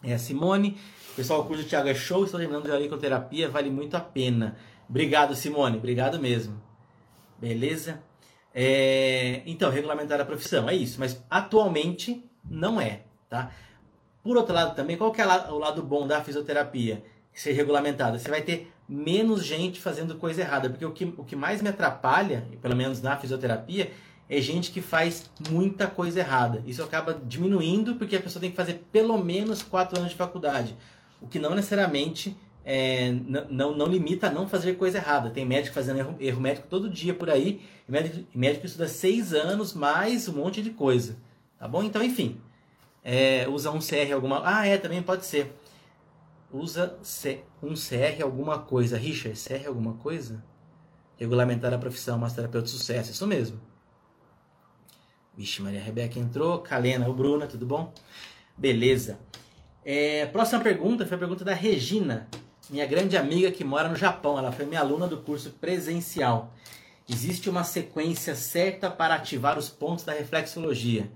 É 0.02 0.18
Simone. 0.18 0.76
Pessoal, 1.14 1.42
o 1.42 1.44
curso 1.44 1.62
do 1.62 1.68
Thiago 1.68 1.88
é 1.88 1.94
show, 1.94 2.24
estou 2.24 2.40
terminando 2.40 2.64
de 2.64 2.72
auriculoterapia, 2.72 3.48
vale 3.48 3.70
muito 3.70 3.96
a 3.96 4.00
pena. 4.00 4.56
Obrigado, 4.88 5.36
Simone, 5.36 5.76
obrigado 5.76 6.18
mesmo. 6.18 6.60
Beleza? 7.38 8.02
É, 8.54 9.42
então, 9.46 9.70
regulamentar 9.70 10.20
a 10.20 10.24
profissão, 10.24 10.68
é 10.68 10.74
isso. 10.74 10.98
Mas 10.98 11.22
atualmente 11.30 12.24
não 12.48 12.80
é, 12.80 13.02
tá? 13.28 13.50
Por 14.22 14.36
outro 14.36 14.54
lado 14.54 14.74
também, 14.74 14.96
qual 14.96 15.12
que 15.12 15.20
é 15.20 15.26
o 15.26 15.58
lado 15.58 15.82
bom 15.82 16.06
da 16.06 16.22
fisioterapia? 16.22 17.02
Ser 17.32 17.52
regulamentada. 17.52 18.18
Você 18.18 18.28
vai 18.28 18.42
ter 18.42 18.70
menos 18.88 19.44
gente 19.44 19.80
fazendo 19.80 20.16
coisa 20.16 20.42
errada. 20.42 20.68
Porque 20.68 20.84
o 20.84 20.92
que, 20.92 21.04
o 21.16 21.24
que 21.24 21.36
mais 21.36 21.62
me 21.62 21.68
atrapalha, 21.68 22.44
pelo 22.60 22.76
menos 22.76 23.00
na 23.00 23.16
fisioterapia, 23.16 23.90
é 24.28 24.40
gente 24.40 24.70
que 24.70 24.80
faz 24.80 25.30
muita 25.48 25.86
coisa 25.86 26.20
errada. 26.20 26.62
Isso 26.66 26.82
acaba 26.82 27.20
diminuindo 27.24 27.94
porque 27.94 28.16
a 28.16 28.20
pessoa 28.20 28.40
tem 28.40 28.50
que 28.50 28.56
fazer 28.56 28.84
pelo 28.92 29.16
menos 29.16 29.62
quatro 29.62 29.98
anos 29.98 30.10
de 30.10 30.16
faculdade. 30.16 30.76
O 31.20 31.26
que 31.26 31.38
não 31.38 31.54
necessariamente 31.54 32.36
é, 32.64 33.12
não, 33.48 33.74
não, 33.76 33.86
limita 33.86 34.28
a 34.28 34.30
não 34.30 34.48
fazer 34.48 34.74
coisa 34.74 34.98
errada. 34.98 35.30
Tem 35.30 35.44
médico 35.44 35.74
fazendo 35.74 35.98
erro, 35.98 36.16
erro 36.20 36.40
médico 36.40 36.66
todo 36.68 36.90
dia 36.90 37.14
por 37.14 37.30
aí. 37.30 37.62
E 37.88 37.92
médico, 37.92 38.26
médico 38.34 38.66
estuda 38.66 38.88
seis 38.88 39.32
anos 39.32 39.72
mais 39.72 40.28
um 40.28 40.34
monte 40.34 40.62
de 40.62 40.70
coisa. 40.70 41.16
Tá 41.58 41.66
bom? 41.66 41.82
Então, 41.82 42.02
enfim. 42.02 42.40
É, 43.02 43.48
usa 43.48 43.70
um 43.70 43.78
CR 43.78 44.12
alguma. 44.12 44.42
Ah, 44.44 44.66
é, 44.66 44.76
também 44.76 45.02
pode 45.02 45.24
ser. 45.24 45.54
Usa 46.52 46.98
um 47.62 47.74
CR 47.74 48.22
alguma 48.22 48.58
coisa. 48.58 48.98
Richard, 48.98 49.38
CR 49.38 49.66
alguma 49.66 49.94
coisa? 49.94 50.44
Regulamentar 51.16 51.72
a 51.72 51.78
profissão, 51.78 52.18
massoterapeuta 52.18 52.66
de 52.66 52.72
sucesso. 52.72 53.10
Isso 53.10 53.26
mesmo. 53.26 53.60
Vixe, 55.36 55.62
Maria 55.62 55.80
Rebeca 55.80 56.18
entrou. 56.18 56.58
Kalena, 56.58 57.08
o 57.08 57.14
Bruna, 57.14 57.46
tudo 57.46 57.64
bom? 57.64 57.92
Beleza. 58.56 59.18
É, 59.84 60.26
próxima 60.26 60.60
pergunta 60.60 61.06
foi 61.06 61.16
a 61.16 61.18
pergunta 61.18 61.44
da 61.44 61.54
Regina, 61.54 62.28
minha 62.70 62.86
grande 62.86 63.16
amiga 63.16 63.50
que 63.50 63.64
mora 63.64 63.88
no 63.88 63.96
Japão. 63.96 64.38
Ela 64.38 64.52
foi 64.52 64.64
minha 64.64 64.80
aluna 64.80 65.06
do 65.06 65.18
curso 65.18 65.50
presencial. 65.50 66.54
Existe 67.08 67.50
uma 67.50 67.64
sequência 67.64 68.34
certa 68.34 68.88
para 68.88 69.16
ativar 69.16 69.58
os 69.58 69.68
pontos 69.68 70.04
da 70.04 70.12
reflexologia? 70.12 71.10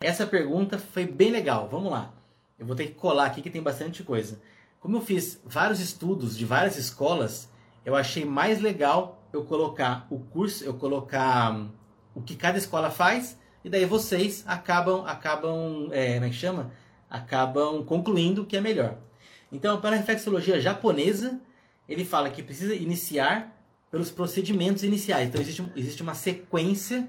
Essa 0.00 0.26
pergunta 0.26 0.78
foi 0.78 1.06
bem 1.06 1.30
legal. 1.30 1.68
Vamos 1.70 1.90
lá. 1.90 2.12
Eu 2.58 2.66
vou 2.66 2.74
ter 2.74 2.86
que 2.86 2.94
colar 2.94 3.26
aqui 3.26 3.42
que 3.42 3.50
tem 3.50 3.62
bastante 3.62 4.02
coisa. 4.02 4.40
Como 4.80 4.96
eu 4.96 5.02
fiz 5.02 5.40
vários 5.44 5.80
estudos 5.80 6.36
de 6.36 6.46
várias 6.46 6.78
escolas, 6.78 7.48
eu 7.84 7.94
achei 7.94 8.24
mais 8.24 8.60
legal 8.60 9.22
eu 9.32 9.44
colocar 9.44 10.06
o 10.10 10.18
curso, 10.18 10.64
eu 10.64 10.74
colocar 10.74 11.54
hum, 11.54 11.70
o 12.14 12.22
que 12.22 12.34
cada 12.34 12.56
escola 12.56 12.90
faz, 12.90 13.38
e 13.62 13.68
daí 13.68 13.84
vocês 13.84 14.44
acabam, 14.46 15.04
acabam, 15.06 15.88
é, 15.92 16.14
como 16.14 16.26
é 16.26 16.28
que 16.30 16.34
chama? 16.34 16.70
Acabam 17.10 17.84
concluindo 17.84 18.42
o 18.42 18.46
que 18.46 18.56
é 18.56 18.60
melhor. 18.60 18.96
Então, 19.56 19.80
para 19.80 19.96
a 19.96 19.98
reflexologia 19.98 20.60
japonesa, 20.60 21.40
ele 21.88 22.04
fala 22.04 22.28
que 22.28 22.42
precisa 22.42 22.74
iniciar 22.74 23.58
pelos 23.90 24.10
procedimentos 24.10 24.82
iniciais. 24.82 25.28
Então, 25.28 25.40
existe, 25.40 25.64
existe 25.74 26.02
uma 26.02 26.14
sequência 26.14 27.08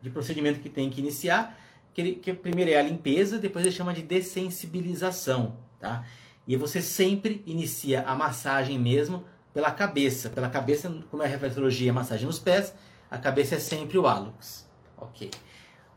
de 0.00 0.08
procedimento 0.08 0.60
que 0.60 0.68
tem 0.68 0.88
que 0.88 1.00
iniciar, 1.00 1.58
que, 1.92 2.00
ele, 2.00 2.14
que 2.14 2.32
primeiro 2.32 2.70
é 2.70 2.76
a 2.76 2.82
limpeza, 2.82 3.36
depois 3.36 3.66
ele 3.66 3.74
chama 3.74 3.92
de 3.92 4.02
dessensibilização, 4.02 5.56
tá? 5.80 6.04
E 6.46 6.56
você 6.56 6.80
sempre 6.80 7.42
inicia 7.44 8.02
a 8.02 8.14
massagem 8.14 8.78
mesmo 8.78 9.24
pela 9.52 9.72
cabeça. 9.72 10.30
Pela 10.30 10.48
cabeça, 10.48 10.88
como 11.10 11.24
é 11.24 11.26
a 11.26 11.28
reflexologia, 11.28 11.90
a 11.90 11.94
massagem 11.94 12.26
nos 12.26 12.38
pés, 12.38 12.72
a 13.10 13.18
cabeça 13.18 13.56
é 13.56 13.58
sempre 13.58 13.98
o 13.98 14.06
hálux. 14.06 14.70
Ok. 14.96 15.32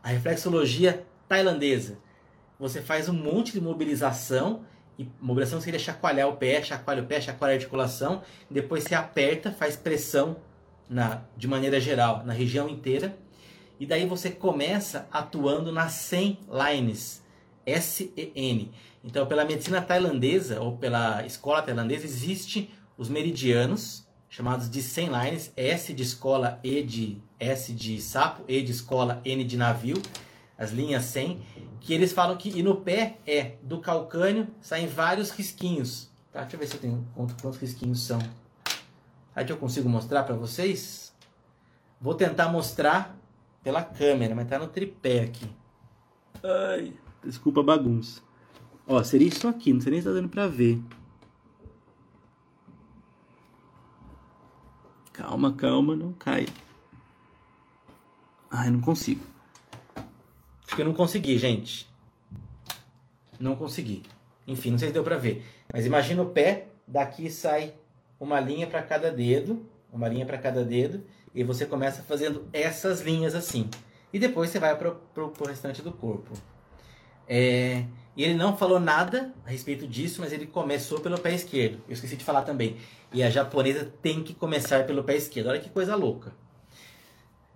A 0.02 0.08
reflexologia 0.08 1.06
tailandesa. 1.28 1.96
Você 2.58 2.82
faz 2.82 3.08
um 3.08 3.12
monte 3.12 3.52
de 3.52 3.60
mobilização. 3.60 4.64
E 4.98 5.08
mobilização 5.20 5.60
seria 5.60 5.78
chacoalhar 5.78 6.28
o 6.28 6.36
pé, 6.36 6.62
chacoalha 6.62 7.02
o 7.02 7.06
pé, 7.06 7.20
chacoalha 7.20 7.54
a 7.54 7.56
articulação. 7.56 8.22
Depois 8.50 8.84
você 8.84 8.94
aperta, 8.94 9.50
faz 9.52 9.76
pressão 9.76 10.36
na, 10.88 11.22
de 11.36 11.48
maneira 11.48 11.80
geral 11.80 12.22
na 12.24 12.32
região 12.32 12.68
inteira. 12.68 13.16
E 13.80 13.86
daí 13.86 14.06
você 14.06 14.30
começa 14.30 15.08
atuando 15.10 15.72
nas 15.72 15.92
100 15.92 16.40
lines. 16.50 17.22
S-E-N. 17.64 18.72
Então, 19.04 19.26
pela 19.26 19.44
medicina 19.44 19.80
tailandesa 19.80 20.60
ou 20.60 20.76
pela 20.76 21.24
escola 21.24 21.62
tailandesa, 21.62 22.04
existe 22.04 22.72
os 22.96 23.08
meridianos, 23.08 24.06
chamados 24.28 24.70
de 24.70 24.82
100 24.82 25.08
lines, 25.08 25.52
S 25.56 25.92
de 25.92 26.02
escola, 26.02 26.60
E 26.62 26.82
de 26.82 27.22
S 27.38 27.72
de 27.72 28.00
sapo, 28.00 28.44
E 28.48 28.62
de 28.62 28.70
escola, 28.70 29.20
N 29.24 29.42
de 29.44 29.56
navio, 29.56 30.00
as 30.56 30.70
linhas 30.70 31.04
100, 31.04 31.42
que 31.80 31.92
eles 31.92 32.12
falam 32.12 32.36
que 32.36 32.50
e 32.50 32.62
no 32.62 32.76
pé 32.76 33.18
é 33.26 33.56
do 33.62 33.80
calcânio 33.80 34.48
saem 34.60 34.86
vários 34.86 35.30
risquinhos. 35.30 36.10
Tá? 36.32 36.42
Deixa 36.42 36.56
eu 36.56 36.60
ver 36.60 36.66
se 36.66 36.74
eu 36.74 36.80
tenho 36.80 37.06
conto 37.14 37.34
quantos 37.40 37.58
risquinhos 37.58 38.00
são. 38.00 38.18
Aí 39.34 39.44
que 39.44 39.52
eu 39.52 39.56
consigo 39.56 39.88
mostrar 39.88 40.22
para 40.24 40.36
vocês. 40.36 41.14
Vou 42.00 42.14
tentar 42.14 42.48
mostrar 42.48 43.16
pela 43.62 43.82
câmera, 43.82 44.34
mas 44.34 44.48
tá 44.48 44.58
no 44.58 44.68
tripé 44.68 45.22
aqui. 45.22 45.48
Ai, 46.42 46.92
desculpa 47.24 47.60
a 47.60 47.64
bagunça. 47.64 48.20
Ó, 48.86 49.02
seria 49.02 49.28
isso 49.28 49.46
aqui, 49.46 49.72
não 49.72 49.80
sei 49.80 49.92
nem 49.92 50.00
se 50.00 50.06
tá 50.06 50.12
dando 50.12 50.28
pra 50.28 50.48
ver. 50.48 50.82
Calma, 55.12 55.52
calma, 55.52 55.94
não 55.94 56.12
caia. 56.12 56.48
Ai, 58.50 58.70
não 58.70 58.80
consigo. 58.80 59.31
Acho 60.72 60.76
que 60.76 60.80
eu 60.80 60.86
não 60.86 60.94
consegui, 60.94 61.36
gente. 61.36 61.86
Não 63.38 63.54
consegui. 63.54 64.04
Enfim, 64.48 64.70
não 64.70 64.78
sei 64.78 64.88
se 64.88 64.94
deu 64.94 65.04
pra 65.04 65.18
ver. 65.18 65.44
Mas 65.70 65.84
imagina 65.84 66.22
o 66.22 66.30
pé, 66.30 66.68
daqui 66.88 67.28
sai 67.28 67.74
uma 68.18 68.40
linha 68.40 68.66
para 68.66 68.82
cada 68.82 69.12
dedo, 69.12 69.68
uma 69.92 70.08
linha 70.08 70.24
para 70.24 70.38
cada 70.38 70.64
dedo, 70.64 71.04
e 71.34 71.44
você 71.44 71.66
começa 71.66 72.02
fazendo 72.02 72.48
essas 72.54 73.02
linhas 73.02 73.34
assim. 73.34 73.68
E 74.14 74.18
depois 74.18 74.48
você 74.48 74.58
vai 74.58 74.74
pro, 74.74 74.94
pro 75.12 75.46
restante 75.46 75.82
do 75.82 75.92
corpo. 75.92 76.32
É, 77.28 77.84
e 78.16 78.24
ele 78.24 78.32
não 78.32 78.56
falou 78.56 78.80
nada 78.80 79.30
a 79.44 79.50
respeito 79.50 79.86
disso, 79.86 80.22
mas 80.22 80.32
ele 80.32 80.46
começou 80.46 81.00
pelo 81.00 81.20
pé 81.20 81.34
esquerdo. 81.34 81.82
Eu 81.86 81.92
esqueci 81.92 82.16
de 82.16 82.24
falar 82.24 82.44
também. 82.44 82.78
E 83.12 83.22
a 83.22 83.28
japonesa 83.28 83.92
tem 84.00 84.22
que 84.22 84.32
começar 84.32 84.86
pelo 84.86 85.04
pé 85.04 85.16
esquerdo. 85.16 85.48
Olha 85.48 85.60
que 85.60 85.68
coisa 85.68 85.94
louca. 85.94 86.32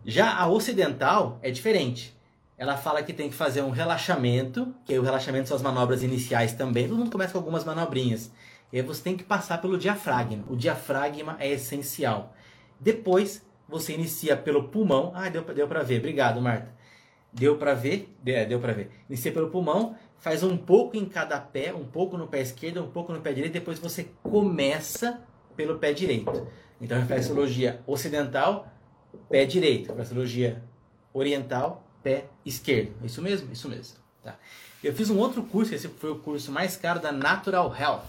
Já 0.04 0.36
a 0.36 0.46
ocidental 0.48 1.38
é 1.42 1.50
diferente. 1.50 2.14
Ela 2.58 2.76
fala 2.76 3.02
que 3.02 3.12
tem 3.12 3.28
que 3.28 3.34
fazer 3.34 3.62
um 3.62 3.70
relaxamento, 3.70 4.74
que 4.84 4.98
o 4.98 5.02
relaxamento 5.02 5.48
são 5.48 5.56
as 5.56 5.62
manobras 5.62 6.02
iniciais 6.02 6.54
também. 6.54 6.88
Todo 6.88 6.98
mundo 6.98 7.10
começa 7.10 7.32
com 7.32 7.38
algumas 7.38 7.64
manobrinhas. 7.64 8.32
E 8.72 8.78
aí 8.78 8.82
você 8.82 9.02
tem 9.02 9.16
que 9.16 9.24
passar 9.24 9.60
pelo 9.60 9.76
diafragma. 9.76 10.44
O 10.48 10.56
diafragma 10.56 11.36
é 11.38 11.50
essencial. 11.50 12.34
Depois 12.80 13.44
você 13.68 13.92
inicia 13.92 14.36
pelo 14.36 14.68
pulmão. 14.68 15.12
Ah, 15.14 15.28
deu, 15.28 15.42
deu 15.42 15.68
para 15.68 15.82
ver. 15.82 15.98
Obrigado, 15.98 16.40
Marta. 16.40 16.74
Deu 17.32 17.58
para 17.58 17.74
ver? 17.74 18.14
É, 18.24 18.46
deu 18.46 18.58
para 18.58 18.72
ver. 18.72 18.90
Inicia 19.08 19.30
pelo 19.30 19.50
pulmão, 19.50 19.94
faz 20.16 20.42
um 20.42 20.56
pouco 20.56 20.96
em 20.96 21.04
cada 21.04 21.38
pé, 21.38 21.74
um 21.74 21.84
pouco 21.84 22.16
no 22.16 22.26
pé 22.26 22.40
esquerdo, 22.40 22.82
um 22.82 22.90
pouco 22.90 23.12
no 23.12 23.20
pé 23.20 23.32
direito, 23.34 23.52
depois 23.52 23.78
você 23.78 24.08
começa 24.22 25.20
pelo 25.54 25.78
pé 25.78 25.92
direito. 25.92 26.46
Então, 26.80 26.98
reflexologia 26.98 27.82
ocidental, 27.86 28.72
pé 29.28 29.44
direito. 29.44 29.88
Reflexologia 29.88 30.62
oriental, 31.12 31.85
pé 32.06 32.26
esquerdo. 32.44 32.94
Isso 33.04 33.20
mesmo? 33.20 33.52
Isso 33.52 33.68
mesmo. 33.68 33.96
Tá. 34.22 34.38
Eu 34.84 34.94
fiz 34.94 35.10
um 35.10 35.18
outro 35.18 35.42
curso, 35.42 35.74
esse 35.74 35.88
foi 35.88 36.12
o 36.12 36.20
curso 36.20 36.52
mais 36.52 36.76
caro 36.76 37.00
da 37.00 37.10
Natural 37.10 37.74
Health. 37.76 38.04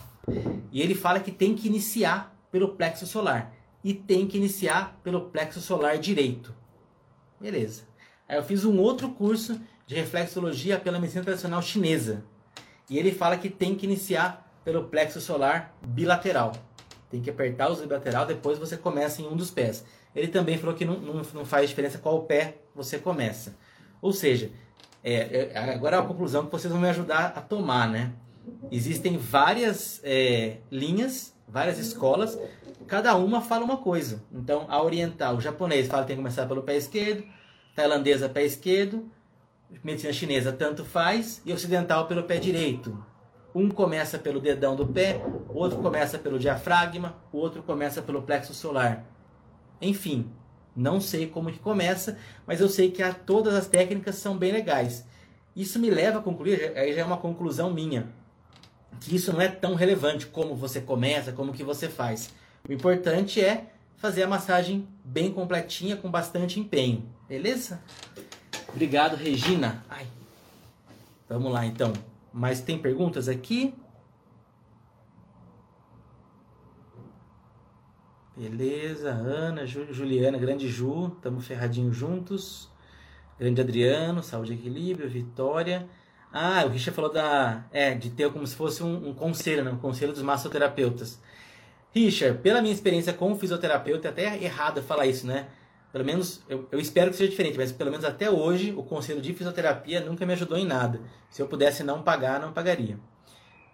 E 0.71 0.83
ele 0.83 0.93
fala 0.93 1.19
que 1.19 1.31
tem 1.31 1.55
que 1.55 1.67
iniciar 1.67 2.37
pelo 2.51 2.75
plexo 2.75 3.07
solar. 3.07 3.51
E 3.83 3.95
tem 3.95 4.27
que 4.27 4.37
iniciar 4.37 4.99
pelo 5.03 5.21
plexo 5.31 5.59
solar 5.59 5.97
direito. 5.97 6.53
Beleza. 7.41 7.83
Aí 8.29 8.37
eu 8.37 8.43
fiz 8.43 8.63
um 8.65 8.77
outro 8.77 9.09
curso 9.09 9.59
de 9.87 9.95
reflexologia 9.95 10.77
pela 10.77 10.99
medicina 10.99 11.23
tradicional 11.23 11.61
chinesa. 11.63 12.23
E 12.87 12.99
ele 12.99 13.11
fala 13.11 13.35
que 13.35 13.49
tem 13.49 13.73
que 13.73 13.87
iniciar 13.87 14.47
pelo 14.63 14.83
plexo 14.83 15.19
solar 15.19 15.75
bilateral. 15.81 16.51
Tem 17.09 17.19
que 17.19 17.31
apertar 17.31 17.71
o 17.71 17.75
bilateral, 17.75 18.27
depois 18.27 18.59
você 18.59 18.77
começa 18.77 19.23
em 19.23 19.27
um 19.27 19.35
dos 19.35 19.49
pés. 19.49 19.83
Ele 20.15 20.27
também 20.27 20.57
falou 20.57 20.75
que 20.75 20.85
não, 20.85 20.99
não, 20.99 21.21
não 21.33 21.45
faz 21.45 21.67
diferença 21.67 21.97
qual 21.97 22.21
pé 22.23 22.57
você 22.75 22.99
começa. 22.99 23.55
Ou 24.01 24.13
seja, 24.13 24.51
é, 25.03 25.51
é, 25.53 25.57
agora 25.73 25.97
é 25.97 25.99
a 25.99 26.03
conclusão 26.03 26.45
que 26.45 26.51
vocês 26.51 26.71
vão 26.71 26.81
me 26.81 26.89
ajudar 26.89 27.33
a 27.35 27.41
tomar, 27.41 27.89
né? 27.89 28.13
Existem 28.71 29.17
várias 29.17 30.01
é, 30.03 30.57
linhas, 30.71 31.33
várias 31.47 31.79
escolas, 31.79 32.37
cada 32.87 33.15
uma 33.15 33.41
fala 33.41 33.63
uma 33.63 33.77
coisa. 33.77 34.23
Então, 34.31 34.65
a 34.69 34.81
oriental, 34.81 35.35
o 35.35 35.41
japonês 35.41 35.87
fala 35.87 36.03
que 36.03 36.07
tem 36.07 36.17
que 36.17 36.21
começar 36.21 36.45
pelo 36.45 36.63
pé 36.63 36.75
esquerdo, 36.75 37.23
tailandesa 37.75 38.29
pé 38.29 38.43
esquerdo, 38.43 39.09
medicina 39.83 40.13
chinesa 40.13 40.51
tanto 40.51 40.83
faz 40.83 41.41
e 41.45 41.53
ocidental 41.53 42.07
pelo 42.07 42.23
pé 42.23 42.37
direito. 42.37 43.03
Um 43.53 43.69
começa 43.69 44.19
pelo 44.19 44.39
dedão 44.39 44.75
do 44.75 44.85
pé, 44.85 45.21
outro 45.49 45.79
começa 45.79 46.17
pelo 46.19 46.37
diafragma, 46.37 47.15
o 47.31 47.37
outro 47.37 47.63
começa 47.63 48.01
pelo 48.01 48.21
plexo 48.21 48.53
solar. 48.53 49.05
Enfim, 49.81 50.31
não 50.77 51.01
sei 51.01 51.25
como 51.25 51.51
que 51.51 51.57
começa, 51.57 52.17
mas 52.45 52.61
eu 52.61 52.69
sei 52.69 52.91
que 52.91 53.01
a, 53.01 53.11
todas 53.11 53.55
as 53.55 53.67
técnicas 53.67 54.15
são 54.15 54.37
bem 54.37 54.51
legais. 54.51 55.03
Isso 55.55 55.79
me 55.79 55.89
leva 55.89 56.19
a 56.19 56.21
concluir, 56.21 56.77
aí 56.77 56.93
já 56.93 57.01
é 57.01 57.03
uma 57.03 57.17
conclusão 57.17 57.73
minha, 57.73 58.07
que 59.01 59.15
isso 59.15 59.33
não 59.33 59.41
é 59.41 59.47
tão 59.47 59.73
relevante 59.73 60.27
como 60.27 60.55
você 60.55 60.79
começa, 60.79 61.31
como 61.31 61.51
que 61.51 61.63
você 61.63 61.89
faz. 61.89 62.31
O 62.69 62.71
importante 62.71 63.41
é 63.41 63.71
fazer 63.97 64.21
a 64.21 64.27
massagem 64.27 64.87
bem 65.03 65.31
completinha, 65.31 65.97
com 65.97 66.11
bastante 66.11 66.59
empenho. 66.59 67.03
Beleza? 67.27 67.81
Obrigado, 68.69 69.15
Regina. 69.15 69.83
Ai. 69.89 70.05
Vamos 71.27 71.51
lá, 71.51 71.65
então. 71.65 71.91
Mas 72.31 72.61
tem 72.61 72.77
perguntas 72.77 73.27
aqui? 73.27 73.73
Beleza, 78.37 79.09
Ana, 79.09 79.65
Juliana, 79.65 80.37
grande 80.37 80.69
Ju, 80.69 81.11
estamos 81.15 81.47
ferradinhos 81.47 81.97
juntos. 81.97 82.69
Grande 83.39 83.59
Adriano, 83.59 84.21
saúde 84.21 84.53
e 84.53 84.55
equilíbrio, 84.55 85.09
Vitória. 85.09 85.89
Ah, 86.31 86.63
o 86.63 86.69
Richard 86.69 86.95
falou 86.95 87.11
da, 87.11 87.65
é, 87.71 87.95
de 87.95 88.11
ter 88.11 88.31
como 88.31 88.45
se 88.45 88.55
fosse 88.55 88.83
um, 88.83 89.09
um 89.09 89.13
conselho, 89.15 89.63
né? 89.63 89.71
um 89.71 89.79
conselho 89.79 90.13
dos 90.13 90.21
massoterapeutas. 90.21 91.19
Richard, 91.91 92.37
pela 92.43 92.61
minha 92.61 92.71
experiência 92.71 93.11
como 93.11 93.35
fisioterapeuta, 93.35 94.09
é 94.09 94.11
até 94.11 94.43
errado 94.43 94.83
falar 94.83 95.07
isso, 95.07 95.25
né? 95.25 95.47
Pelo 95.91 96.05
menos, 96.05 96.43
eu, 96.47 96.67
eu, 96.71 96.79
espero 96.79 97.09
que 97.09 97.17
seja 97.17 97.31
diferente, 97.31 97.57
mas 97.57 97.71
pelo 97.71 97.89
menos 97.89 98.05
até 98.05 98.29
hoje, 98.29 98.71
o 98.71 98.83
conselho 98.83 99.19
de 99.19 99.33
fisioterapia 99.33 99.99
nunca 100.01 100.27
me 100.27 100.33
ajudou 100.33 100.59
em 100.59 100.65
nada. 100.65 101.01
Se 101.31 101.41
eu 101.41 101.47
pudesse 101.47 101.83
não 101.83 102.03
pagar, 102.03 102.39
não 102.39 102.53
pagaria. 102.53 102.99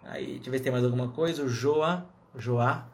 Aí, 0.02 0.36
deixa 0.36 0.48
eu 0.48 0.52
ver 0.52 0.58
se 0.58 0.64
tem 0.64 0.72
mais 0.72 0.84
alguma 0.84 1.08
coisa. 1.08 1.44
O 1.44 1.48
Joa, 1.50 2.06
Joá, 2.34 2.88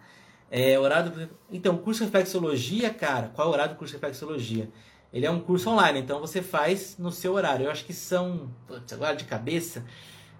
é, 0.50 0.78
horário 0.78 1.30
Então, 1.50 1.76
curso 1.78 2.00
de 2.00 2.06
reflexologia, 2.06 2.92
cara, 2.92 3.30
qual 3.34 3.46
é 3.46 3.50
o 3.50 3.52
horário 3.54 3.74
do 3.74 3.78
curso 3.78 3.92
de 3.92 3.98
reflexologia? 3.98 4.68
Ele 5.12 5.26
é 5.26 5.30
um 5.30 5.40
curso 5.40 5.70
online, 5.70 6.00
então 6.00 6.20
você 6.20 6.42
faz 6.42 6.96
no 6.98 7.12
seu 7.12 7.34
horário. 7.34 7.66
Eu 7.66 7.70
acho 7.70 7.84
que 7.84 7.92
são, 7.92 8.50
putz, 8.66 8.92
agora 8.92 9.14
de 9.14 9.24
cabeça, 9.24 9.84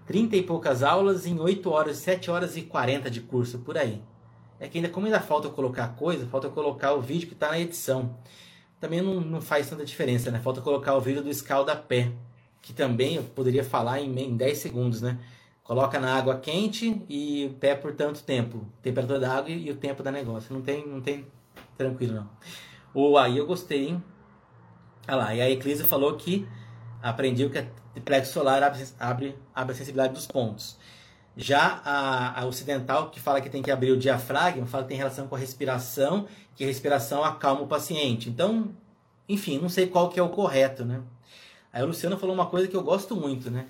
30 0.05 0.35
e 0.35 0.43
poucas 0.43 0.83
aulas 0.83 1.25
em 1.25 1.39
8 1.39 1.69
horas, 1.69 1.97
7 1.97 2.29
horas 2.29 2.57
e 2.57 2.63
40 2.63 3.09
de 3.09 3.21
curso, 3.21 3.59
por 3.59 3.77
aí. 3.77 4.01
É 4.59 4.67
que 4.67 4.77
ainda, 4.77 4.89
como 4.89 5.05
ainda 5.05 5.19
falta 5.19 5.49
colocar 5.49 5.89
coisa, 5.95 6.27
falta 6.27 6.49
colocar 6.49 6.93
o 6.93 7.01
vídeo 7.01 7.27
que 7.27 7.33
está 7.33 7.49
na 7.49 7.59
edição. 7.59 8.15
Também 8.79 9.01
não, 9.01 9.19
não 9.19 9.41
faz 9.41 9.69
tanta 9.69 9.83
diferença, 9.83 10.29
né? 10.31 10.39
Falta 10.39 10.61
colocar 10.61 10.95
o 10.95 11.01
vídeo 11.01 11.23
do 11.23 11.29
escalda-pé, 11.29 12.11
que 12.61 12.73
também 12.73 13.15
eu 13.15 13.23
poderia 13.23 13.63
falar 13.63 13.99
em, 14.01 14.19
em 14.19 14.35
10 14.35 14.57
segundos, 14.57 15.01
né? 15.01 15.19
Coloca 15.71 16.01
na 16.01 16.17
água 16.17 16.37
quente 16.37 17.01
e 17.07 17.45
o 17.45 17.53
pé 17.53 17.75
por 17.75 17.93
tanto 17.93 18.21
tempo. 18.23 18.67
Temperatura 18.81 19.21
da 19.21 19.37
água 19.37 19.49
e, 19.49 19.71
o 19.71 19.75
tempo 19.77 20.03
da 20.03 20.11
negócio. 20.11 20.53
Não 20.53 20.61
tem, 20.61 20.85
não 20.85 20.99
tem 20.99 21.25
tranquilo 21.77 22.13
não. 22.13 22.29
Ou 22.93 23.17
aí 23.17 23.37
eu 23.37 23.47
gostei, 23.47 23.87
hein? 23.87 24.03
Olha 25.07 25.15
lá, 25.15 25.33
e 25.33 25.39
a 25.39 25.49
Eclise 25.49 25.85
falou 25.85 26.17
que 26.17 26.45
aprendeu 27.01 27.49
que 27.49 27.57
a 27.57 27.65
plexo 28.03 28.33
solar 28.33 28.61
abre, 28.61 28.85
abre, 28.99 29.37
abre 29.55 29.71
a 29.71 29.77
sensibilidade 29.77 30.13
dos 30.13 30.27
pontos. 30.27 30.77
Já 31.37 31.81
a, 31.85 32.41
a, 32.41 32.45
ocidental, 32.47 33.09
que 33.09 33.21
fala 33.21 33.39
que 33.39 33.49
tem 33.49 33.63
que 33.63 33.71
abrir 33.71 33.91
o 33.91 33.97
diafragma, 33.97 34.65
fala 34.65 34.83
que 34.83 34.89
tem 34.89 34.97
relação 34.97 35.25
com 35.25 35.35
a 35.35 35.39
respiração, 35.39 36.27
que 36.53 36.65
a 36.65 36.67
respiração 36.67 37.23
acalma 37.23 37.61
o 37.61 37.67
paciente. 37.67 38.29
Então, 38.29 38.75
enfim, 39.29 39.57
não 39.57 39.69
sei 39.69 39.87
qual 39.87 40.09
que 40.09 40.19
é 40.19 40.23
o 40.23 40.27
correto, 40.27 40.83
né? 40.83 41.01
Aí 41.71 41.81
o 41.81 41.85
Luciano 41.85 42.17
falou 42.17 42.35
uma 42.35 42.47
coisa 42.47 42.67
que 42.67 42.75
eu 42.75 42.83
gosto 42.83 43.15
muito, 43.15 43.49
né? 43.49 43.67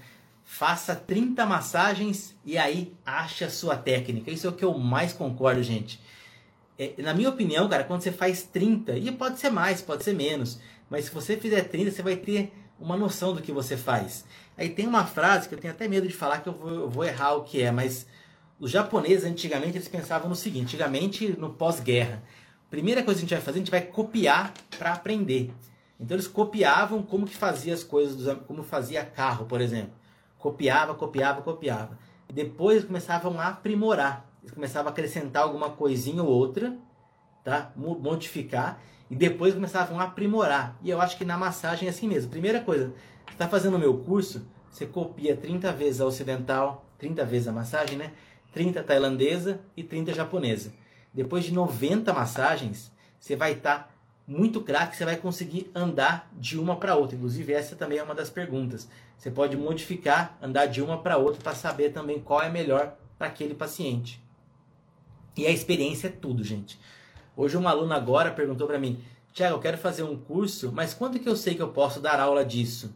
Faça 0.53 0.93
30 0.93 1.46
massagens 1.46 2.36
e 2.43 2.58
aí 2.58 2.93
ache 3.05 3.46
a 3.46 3.50
sua 3.50 3.77
técnica. 3.77 4.29
Isso 4.29 4.46
é 4.46 4.50
o 4.50 4.53
que 4.53 4.65
eu 4.65 4.77
mais 4.77 5.13
concordo, 5.13 5.63
gente. 5.63 5.98
É, 6.77 6.93
na 6.98 7.13
minha 7.13 7.29
opinião, 7.29 7.70
cara, 7.70 7.86
quando 7.86 8.01
você 8.01 8.12
faz 8.12 8.43
30, 8.43 8.98
e 8.98 9.10
pode 9.13 9.39
ser 9.39 9.50
mais, 9.50 9.81
pode 9.81 10.03
ser 10.03 10.13
menos, 10.13 10.60
mas 10.89 11.05
se 11.05 11.12
você 11.12 11.38
fizer 11.38 11.62
30, 11.70 11.91
você 11.91 12.01
vai 12.01 12.17
ter 12.17 12.51
uma 12.77 12.98
noção 12.98 13.34
do 13.34 13.41
que 13.41 13.50
você 13.50 13.77
faz. 13.77 14.25
Aí 14.58 14.67
tem 14.67 14.86
uma 14.86 15.05
frase 15.05 15.48
que 15.48 15.55
eu 15.55 15.60
tenho 15.60 15.74
até 15.74 15.88
medo 15.88 16.05
de 16.05 16.13
falar 16.13 16.39
que 16.39 16.50
eu 16.50 16.53
vou, 16.53 16.70
eu 16.70 16.89
vou 16.89 17.05
errar 17.05 17.36
o 17.36 17.43
que 17.43 17.62
é, 17.62 17.72
mas 17.72 18.05
os 18.60 18.70
japoneses 18.70 19.24
antigamente 19.24 19.78
eles 19.78 19.88
pensavam 19.88 20.28
no 20.28 20.36
seguinte, 20.36 20.76
antigamente 20.76 21.30
no 21.39 21.52
pós-guerra, 21.52 22.21
primeira 22.69 23.02
coisa 23.04 23.21
que 23.21 23.26
a 23.26 23.28
gente 23.30 23.36
vai 23.38 23.45
fazer, 23.45 23.58
a 23.58 23.62
gente 23.62 23.71
vai 23.71 23.82
copiar 23.84 24.54
para 24.78 24.91
aprender. 24.91 25.49
Então 25.97 26.13
eles 26.13 26.28
copiavam 26.28 27.02
como 27.02 27.26
que 27.26 27.38
fazia 27.38 27.73
as 27.73 27.86
coisas, 27.86 28.38
como 28.45 28.63
fazia 28.63 29.06
carro, 29.06 29.45
por 29.45 29.62
exemplo. 29.62 30.01
Copiava, 30.41 30.95
copiava, 30.95 31.41
copiava. 31.41 31.97
E 32.27 32.34
depois 32.34 32.84
começavam 32.84 33.39
a 33.39 33.49
aprimorar. 33.49 34.25
Eles 34.41 34.51
começavam 34.54 34.89
a 34.89 34.91
acrescentar 34.91 35.43
alguma 35.43 35.69
coisinha 35.69 36.23
ou 36.23 36.30
outra, 36.30 36.75
tá? 37.43 37.71
Modificar 37.75 38.82
e 39.10 39.15
depois 39.15 39.54
começavam 39.54 39.99
a 39.99 40.06
aprimorar. 40.06 40.75
E 40.82 40.89
eu 40.89 40.99
acho 40.99 41.15
que 41.17 41.23
na 41.23 41.38
massagem 41.38 41.88
é 41.88 41.91
assim 41.91 42.08
mesmo. 42.08 42.32
Primeira 42.32 42.60
coisa, 42.60 42.88
você 43.25 43.34
está 43.34 43.47
fazendo 43.47 43.75
o 43.75 43.80
meu 43.80 43.97
curso, 43.99 44.47
você 44.71 44.86
copia 44.86 45.38
30 45.38 45.71
vezes 45.73 46.01
a 46.01 46.06
ocidental, 46.06 46.86
30 46.97 47.23
vezes 47.25 47.47
a 47.47 47.51
massagem, 47.51 47.97
né? 47.97 48.12
30 48.51 48.82
tailandesa 48.84 49.62
e 49.77 49.84
30 49.84 50.13
japonesa. 50.13 50.73
Depois 51.13 51.43
de 51.43 51.54
90 51.54 52.12
massagens, 52.13 52.91
você 53.19 53.36
vai 53.36 53.51
estar 53.51 53.80
tá 53.80 53.89
muito 54.32 54.62
craque, 54.62 54.96
você 54.96 55.04
vai 55.04 55.17
conseguir 55.17 55.70
andar 55.76 56.32
de 56.38 56.58
uma 56.58 56.78
para 56.78 56.96
outra. 56.96 57.15
Inclusive, 57.17 57.52
essa 57.52 57.76
também 57.76 57.98
é 57.98 58.04
uma 58.04 58.15
das 58.15 58.30
perguntas. 58.30 58.88
Você 59.17 59.30
pode 59.30 59.58
modificar, 59.58 60.38
andar 60.41 60.67
de 60.67 60.82
uma 60.82 61.02
para 61.02 61.17
outra 61.17 61.41
para 61.41 61.54
saber 61.54 61.91
também 61.91 62.20
qual 62.20 62.41
é 62.41 62.50
melhor 62.50 62.96
para 63.17 63.28
aquele 63.28 63.54
paciente. 63.54 64.24
E 65.36 65.46
a 65.46 65.52
experiência 65.52 66.08
é 66.08 66.12
tudo, 66.12 66.44
gente. 66.44 66.80
Hoje 67.36 67.58
uma 67.58 67.72
aluna 67.72 67.96
agora 67.96 68.32
perguntou 68.32 68.67
para 68.67 68.80
mim, 68.80 69.04
Tiago, 69.34 69.56
eu 69.56 69.60
quero 69.60 69.78
fazer 69.78 70.04
um 70.04 70.17
curso, 70.17 70.72
mas 70.72 70.94
quando 70.94 71.20
que 71.20 71.28
eu 71.28 71.36
sei 71.36 71.56
que 71.56 71.62
eu 71.62 71.70
posso 71.70 72.00
dar 72.00 72.20
aula 72.20 72.44
disso? 72.44 72.96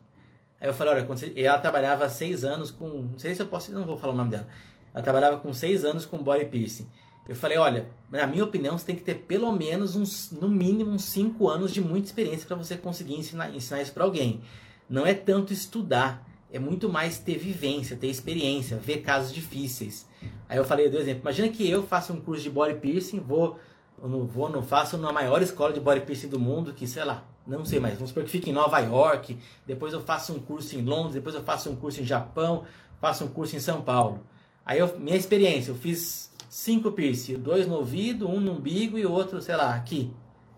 Aí 0.60 0.67
eu 0.69 0.74
falei, 0.74 0.93
olha, 0.93 1.06
você... 1.06 1.34
ela 1.36 1.60
trabalhava 1.60 2.08
seis 2.10 2.43
anos 2.43 2.71
com, 2.71 2.88
não 2.88 3.19
sei 3.19 3.36
se 3.36 3.41
eu 3.41 3.48
posso, 3.48 3.71
não 3.74 3.86
vou 3.86 3.98
falar 3.98 4.13
o 4.13 4.17
nome 4.17 4.32
dela. 4.32 4.48
Ela 4.93 5.04
trabalhava 5.04 5.38
com 5.38 5.54
seis 5.54 5.84
anos 5.84 6.06
com 6.06 6.17
body 6.17 6.45
piercing. 6.45 6.88
Eu 7.27 7.35
falei, 7.35 7.57
olha, 7.57 7.89
na 8.11 8.27
minha 8.27 8.43
opinião, 8.43 8.77
você 8.77 8.85
tem 8.85 8.95
que 8.95 9.01
ter 9.01 9.15
pelo 9.15 9.51
menos 9.51 9.95
uns, 9.95 10.31
no 10.31 10.47
mínimo, 10.47 10.91
uns 10.91 11.05
5 11.05 11.49
anos 11.49 11.73
de 11.73 11.81
muita 11.81 12.07
experiência 12.07 12.47
para 12.47 12.55
você 12.55 12.77
conseguir 12.77 13.15
ensinar, 13.15 13.53
ensinar 13.53 13.81
isso 13.81 13.93
para 13.93 14.03
alguém. 14.03 14.41
Não 14.88 15.05
é 15.05 15.13
tanto 15.13 15.51
estudar, 15.51 16.23
é 16.51 16.59
muito 16.59 16.88
mais 16.88 17.17
ter 17.17 17.38
vivência, 17.38 17.97
ter 17.97 18.07
experiência, 18.07 18.77
ver 18.77 19.01
casos 19.01 19.33
difíceis. 19.33 20.07
Aí 20.47 20.57
eu 20.57 20.63
falei, 20.63 20.88
do 20.88 20.97
exemplo, 20.97 21.21
imagina 21.21 21.49
que 21.49 21.67
eu 21.67 21.81
faço 21.81 22.13
um 22.13 22.21
curso 22.21 22.43
de 22.43 22.49
body 22.51 22.75
piercing, 22.75 23.19
vou, 23.19 23.59
não 24.01 24.25
vou, 24.25 24.47
não 24.47 24.61
faço 24.61 24.95
na 24.95 25.11
maior 25.11 25.41
escola 25.41 25.73
de 25.73 25.79
body 25.79 26.01
piercing 26.01 26.27
do 26.27 26.39
mundo, 26.39 26.73
que 26.73 26.85
sei 26.85 27.03
lá, 27.03 27.25
não 27.47 27.65
sei 27.65 27.79
mais, 27.79 27.95
vamos 27.95 28.09
supor 28.09 28.23
que 28.23 28.29
fique 28.29 28.51
em 28.51 28.53
Nova 28.53 28.79
York, 28.79 29.38
depois 29.65 29.93
eu 29.93 30.01
faço 30.01 30.33
um 30.33 30.39
curso 30.39 30.75
em 30.77 30.83
Londres, 30.83 31.15
depois 31.15 31.33
eu 31.33 31.43
faço 31.43 31.71
um 31.71 31.75
curso 31.75 32.01
em 32.01 32.05
Japão, 32.05 32.63
faço 33.01 33.25
um 33.25 33.27
curso 33.27 33.55
em 33.55 33.59
São 33.59 33.81
Paulo. 33.81 34.23
Aí 34.63 34.79
eu, 34.79 34.99
minha 34.99 35.17
experiência, 35.17 35.71
eu 35.71 35.75
fiz 35.75 36.31
cinco 36.56 36.89
piercing, 36.89 37.34
dois 37.34 37.68
no 37.68 37.76
ouvido, 37.76 38.30
um 38.30 38.39
no 38.39 38.54
umbigo 38.54 38.98
e 38.98 39.06
outro, 39.06 39.41
sei 39.41 39.58
lá, 39.58 39.76
aqui. 39.76 40.10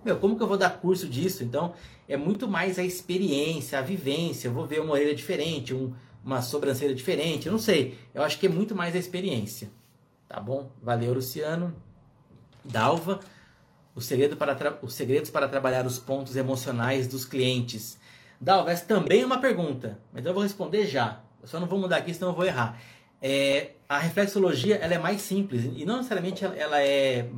Meu, 0.06 0.20
como 0.20 0.38
que 0.38 0.44
eu 0.44 0.48
vou 0.48 0.56
dar 0.56 0.70
curso 0.70 1.10
disso? 1.10 1.44
Então, 1.44 1.74
é 2.08 2.16
muito 2.16 2.48
mais 2.48 2.78
a 2.78 2.84
experiência, 2.84 3.80
a 3.80 3.82
vivência. 3.82 4.48
Eu 4.48 4.54
vou 4.54 4.68
ver 4.68 4.80
uma 4.80 4.94
orelha 4.94 5.16
diferente, 5.16 5.74
um, 5.74 5.92
uma 6.24 6.44
sobrancelha 6.44 6.94
diferente, 6.94 7.48
eu 7.48 7.52
não 7.52 7.58
sei. 7.58 7.98
Eu 8.14 8.22
acho 8.22 8.38
que 8.38 8.46
é 8.46 8.50
muito 8.50 8.76
mais 8.76 8.96
a 8.96 9.00
experiência. 9.00 9.72
Tá 10.30 10.40
bom? 10.40 10.70
Valeu, 10.84 11.16
Luciano. 11.16 11.76
Dalva, 12.64 13.20
o 13.96 14.00
segredo 14.00 14.38
para 14.38 14.78
os 14.84 14.94
segredos 14.94 15.32
para 15.32 15.48
trabalhar 15.48 15.88
os 15.88 15.98
pontos 15.98 16.36
emocionais 16.36 17.08
dos 17.08 17.26
clientes. 17.26 17.98
Dalva, 18.40 18.70
essa 18.70 18.86
também 18.86 19.22
é 19.22 19.26
uma 19.26 19.40
pergunta, 19.40 19.98
mas 20.14 20.24
eu 20.24 20.32
vou 20.32 20.44
responder 20.44 20.86
já. 20.86 21.24
Eu 21.42 21.48
só 21.48 21.60
não 21.60 21.66
vou 21.66 21.80
mudar 21.80 21.98
aqui, 21.98 22.14
senão 22.14 22.30
eu 22.30 22.36
vou 22.36 22.46
errar 22.46 22.80
é, 23.22 23.72
a 23.90 23.98
reflexologia 24.00 24.76
ela 24.76 24.94
é 24.94 24.98
mais 24.98 25.22
simples 25.22 25.64
e 25.76 25.86
não 25.86 25.98
necessariamente 25.98 26.44
ela 26.44 26.82
é 26.82 27.30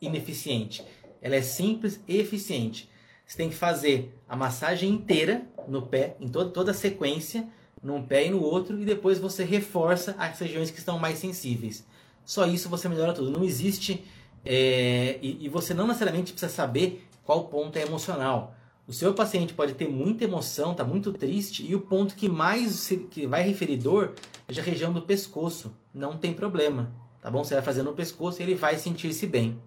ineficiente. 0.00 0.84
Ela 1.22 1.36
é 1.36 1.42
simples 1.42 2.00
e 2.06 2.18
eficiente. 2.18 2.90
Você 3.26 3.36
tem 3.36 3.48
que 3.48 3.54
fazer 3.56 4.16
a 4.28 4.36
massagem 4.36 4.90
inteira 4.90 5.42
no 5.66 5.82
pé, 5.82 6.16
em 6.20 6.28
toda, 6.28 6.50
toda 6.50 6.70
a 6.70 6.74
sequência, 6.74 7.48
num 7.82 8.02
pé 8.02 8.26
e 8.26 8.30
no 8.30 8.42
outro, 8.42 8.80
e 8.80 8.84
depois 8.84 9.18
você 9.18 9.44
reforça 9.44 10.14
as 10.18 10.38
regiões 10.38 10.70
que 10.70 10.78
estão 10.78 10.98
mais 10.98 11.18
sensíveis. 11.18 11.84
Só 12.24 12.46
isso 12.46 12.68
você 12.68 12.88
melhora 12.88 13.12
tudo. 13.12 13.30
Não 13.30 13.44
existe. 13.44 14.04
É, 14.44 15.18
e, 15.20 15.46
e 15.46 15.48
você 15.48 15.74
não 15.74 15.86
necessariamente 15.86 16.32
precisa 16.32 16.52
saber 16.52 17.06
qual 17.24 17.44
ponto 17.44 17.76
é 17.76 17.82
emocional. 17.82 18.55
O 18.88 18.92
seu 18.92 19.12
paciente 19.12 19.52
pode 19.52 19.74
ter 19.74 19.88
muita 19.88 20.24
emoção, 20.24 20.72
tá 20.72 20.84
muito 20.84 21.12
triste, 21.12 21.66
e 21.66 21.74
o 21.74 21.80
ponto 21.80 22.14
que 22.14 22.28
mais 22.28 22.88
que 23.10 23.26
vai 23.26 23.42
referir 23.42 23.78
dor 23.78 24.14
é 24.46 24.58
a 24.58 24.62
região 24.62 24.92
do 24.92 25.02
pescoço. 25.02 25.76
Não 25.92 26.16
tem 26.16 26.32
problema, 26.32 26.92
tá 27.20 27.28
bom? 27.28 27.42
Você 27.42 27.54
vai 27.54 27.64
fazer 27.64 27.82
no 27.82 27.94
pescoço 27.94 28.40
e 28.40 28.44
ele 28.44 28.54
vai 28.54 28.76
sentir-se 28.78 29.26
bem. 29.26 29.60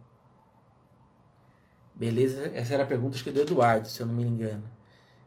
Beleza? 1.93 2.49
Essa 2.53 2.75
era 2.75 2.83
a 2.83 2.85
pergunta 2.85 3.15
acho 3.15 3.23
que 3.25 3.31
do 3.31 3.41
Eduardo, 3.41 3.89
se 3.89 3.99
eu 3.99 4.07
não 4.07 4.13
me 4.13 4.23
engano. 4.23 4.63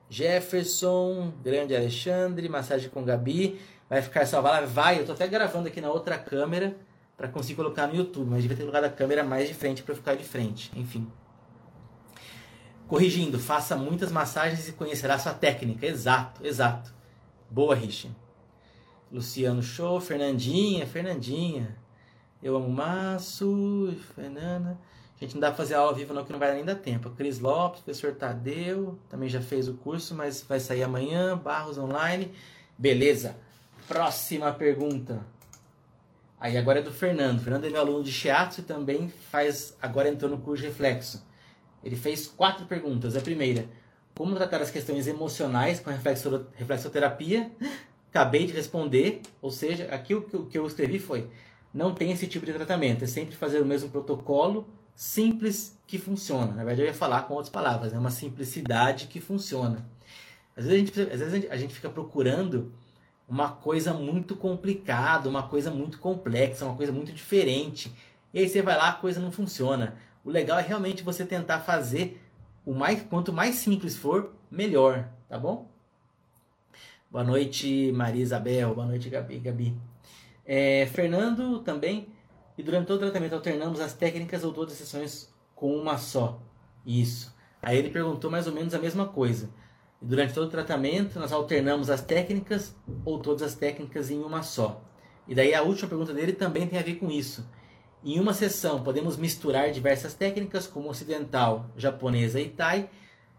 Jefferson, 0.08 1.30
grande 1.44 1.76
Alexandre, 1.76 2.48
massagem 2.48 2.88
com 2.88 3.04
Gabi. 3.04 3.60
Vai 3.90 4.00
ficar 4.00 4.26
salvado? 4.26 4.66
Vai, 4.66 5.00
eu 5.00 5.04
tô 5.04 5.12
até 5.12 5.26
gravando 5.26 5.68
aqui 5.68 5.82
na 5.82 5.90
outra 5.90 6.18
câmera 6.18 6.74
para 7.14 7.28
conseguir 7.28 7.56
colocar 7.56 7.86
no 7.86 7.94
YouTube, 7.94 8.28
mas 8.30 8.40
devia 8.40 8.56
ter 8.56 8.62
colocado 8.62 8.84
a 8.84 8.90
câmera 8.90 9.22
mais 9.22 9.48
de 9.48 9.54
frente 9.54 9.82
para 9.82 9.94
ficar 9.94 10.14
de 10.14 10.24
frente. 10.24 10.72
Enfim. 10.74 11.06
Corrigindo, 12.92 13.38
faça 13.38 13.74
muitas 13.74 14.12
massagens 14.12 14.68
e 14.68 14.72
conhecerá 14.72 15.18
sua 15.18 15.32
técnica. 15.32 15.86
Exato, 15.86 16.46
exato. 16.46 16.92
Boa, 17.50 17.74
Richie. 17.74 18.10
Luciano 19.10 19.62
Show, 19.62 19.98
Fernandinha, 19.98 20.86
Fernandinha. 20.86 21.74
Eu 22.42 22.54
amo 22.54 22.68
Maço, 22.68 23.96
Fernanda. 24.14 24.78
Gente 25.18 25.32
não 25.32 25.40
dá 25.40 25.46
pra 25.46 25.56
fazer 25.56 25.72
aula 25.72 25.92
ao 25.92 25.96
vivo 25.96 26.12
não, 26.12 26.22
que 26.22 26.32
não 26.32 26.38
vai 26.38 26.52
nem 26.52 26.66
dar 26.66 26.74
tempo. 26.74 27.08
Cris 27.08 27.38
Lopes, 27.38 27.80
professor 27.80 28.12
Tadeu, 28.14 28.98
também 29.08 29.26
já 29.26 29.40
fez 29.40 29.68
o 29.68 29.72
curso, 29.72 30.14
mas 30.14 30.42
vai 30.42 30.60
sair 30.60 30.82
amanhã. 30.82 31.34
Barros 31.34 31.78
Online. 31.78 32.30
Beleza. 32.76 33.38
Próxima 33.88 34.52
pergunta. 34.52 35.24
Aí 36.38 36.58
agora 36.58 36.80
é 36.80 36.82
do 36.82 36.92
Fernando. 36.92 37.40
Fernando 37.40 37.64
é 37.64 37.70
meu 37.70 37.80
aluno 37.80 38.04
de 38.04 38.12
Shiatsu 38.12 38.60
e 38.60 38.64
também 38.64 39.08
faz, 39.08 39.74
agora 39.80 40.10
entrou 40.10 40.30
no 40.30 40.36
curso 40.36 40.60
de 40.60 40.68
reflexo. 40.68 41.31
Ele 41.82 41.96
fez 41.96 42.26
quatro 42.26 42.66
perguntas. 42.66 43.16
A 43.16 43.20
primeira, 43.20 43.66
como 44.14 44.34
tratar 44.34 44.60
as 44.60 44.70
questões 44.70 45.06
emocionais 45.06 45.80
com 45.80 45.90
reflexo, 45.90 46.46
reflexoterapia? 46.54 47.50
Acabei 48.10 48.46
de 48.46 48.52
responder, 48.52 49.22
ou 49.40 49.50
seja, 49.50 49.86
aqui 49.86 50.14
o 50.14 50.22
que 50.22 50.58
eu 50.58 50.66
escrevi 50.66 50.98
foi: 50.98 51.30
não 51.72 51.94
tem 51.94 52.12
esse 52.12 52.26
tipo 52.26 52.44
de 52.44 52.52
tratamento, 52.52 53.04
é 53.04 53.06
sempre 53.06 53.34
fazer 53.34 53.60
o 53.60 53.64
mesmo 53.64 53.88
protocolo 53.88 54.68
simples 54.94 55.78
que 55.86 55.98
funciona. 55.98 56.52
Na 56.52 56.64
verdade, 56.64 56.82
eu 56.82 56.86
ia 56.86 56.94
falar 56.94 57.22
com 57.22 57.34
outras 57.34 57.50
palavras, 57.50 57.92
é 57.94 57.98
uma 57.98 58.10
simplicidade 58.10 59.06
que 59.06 59.20
funciona. 59.20 59.84
Às 60.56 60.66
vezes 60.66 60.76
a 60.76 60.86
gente, 60.86 61.00
às 61.00 61.20
vezes 61.20 61.50
a 61.50 61.56
gente 61.56 61.74
fica 61.74 61.88
procurando 61.88 62.72
uma 63.28 63.50
coisa 63.50 63.94
muito 63.94 64.36
complicada, 64.36 65.28
uma 65.28 65.44
coisa 65.44 65.70
muito 65.70 65.98
complexa, 65.98 66.66
uma 66.66 66.76
coisa 66.76 66.92
muito 66.92 67.12
diferente. 67.12 67.90
E 68.34 68.40
aí 68.40 68.48
você 68.48 68.60
vai 68.60 68.76
lá, 68.76 68.90
a 68.90 68.94
coisa 68.94 69.20
não 69.20 69.32
funciona. 69.32 69.96
O 70.24 70.30
legal 70.30 70.58
é 70.58 70.62
realmente 70.62 71.02
você 71.02 71.26
tentar 71.26 71.60
fazer 71.60 72.20
o 72.64 72.72
mais 72.72 73.02
quanto 73.02 73.32
mais 73.32 73.56
simples 73.56 73.96
for, 73.96 74.32
melhor, 74.50 75.08
tá 75.28 75.36
bom? 75.36 75.68
Boa 77.10 77.24
noite, 77.24 77.90
Maria 77.92 78.22
Isabel. 78.22 78.74
Boa 78.74 78.86
noite, 78.86 79.10
Gabi. 79.10 79.38
Gabi. 79.38 79.76
É, 80.46 80.86
Fernando 80.86 81.58
também. 81.60 82.08
E 82.56 82.62
durante 82.62 82.86
todo 82.86 82.98
o 82.98 83.00
tratamento 83.00 83.34
alternamos 83.34 83.80
as 83.80 83.94
técnicas 83.94 84.44
ou 84.44 84.52
todas 84.52 84.74
as 84.74 84.78
sessões 84.78 85.34
com 85.54 85.76
uma 85.76 85.98
só. 85.98 86.40
Isso. 86.86 87.34
Aí 87.60 87.76
ele 87.76 87.90
perguntou 87.90 88.30
mais 88.30 88.46
ou 88.46 88.52
menos 88.52 88.74
a 88.74 88.78
mesma 88.78 89.06
coisa. 89.06 89.50
E 90.00 90.06
durante 90.06 90.34
todo 90.34 90.46
o 90.46 90.50
tratamento 90.50 91.18
nós 91.18 91.32
alternamos 91.32 91.90
as 91.90 92.00
técnicas 92.00 92.74
ou 93.04 93.18
todas 93.18 93.42
as 93.42 93.54
técnicas 93.54 94.10
em 94.10 94.22
uma 94.22 94.42
só. 94.42 94.82
E 95.26 95.34
daí 95.34 95.52
a 95.52 95.62
última 95.62 95.88
pergunta 95.88 96.14
dele 96.14 96.32
também 96.32 96.66
tem 96.66 96.78
a 96.78 96.82
ver 96.82 96.94
com 96.94 97.10
isso. 97.10 97.48
Em 98.04 98.18
uma 98.18 98.34
sessão, 98.34 98.82
podemos 98.82 99.16
misturar 99.16 99.70
diversas 99.70 100.12
técnicas, 100.12 100.66
como 100.66 100.88
ocidental, 100.88 101.70
japonesa 101.76 102.40
e 102.40 102.48
thai. 102.48 102.90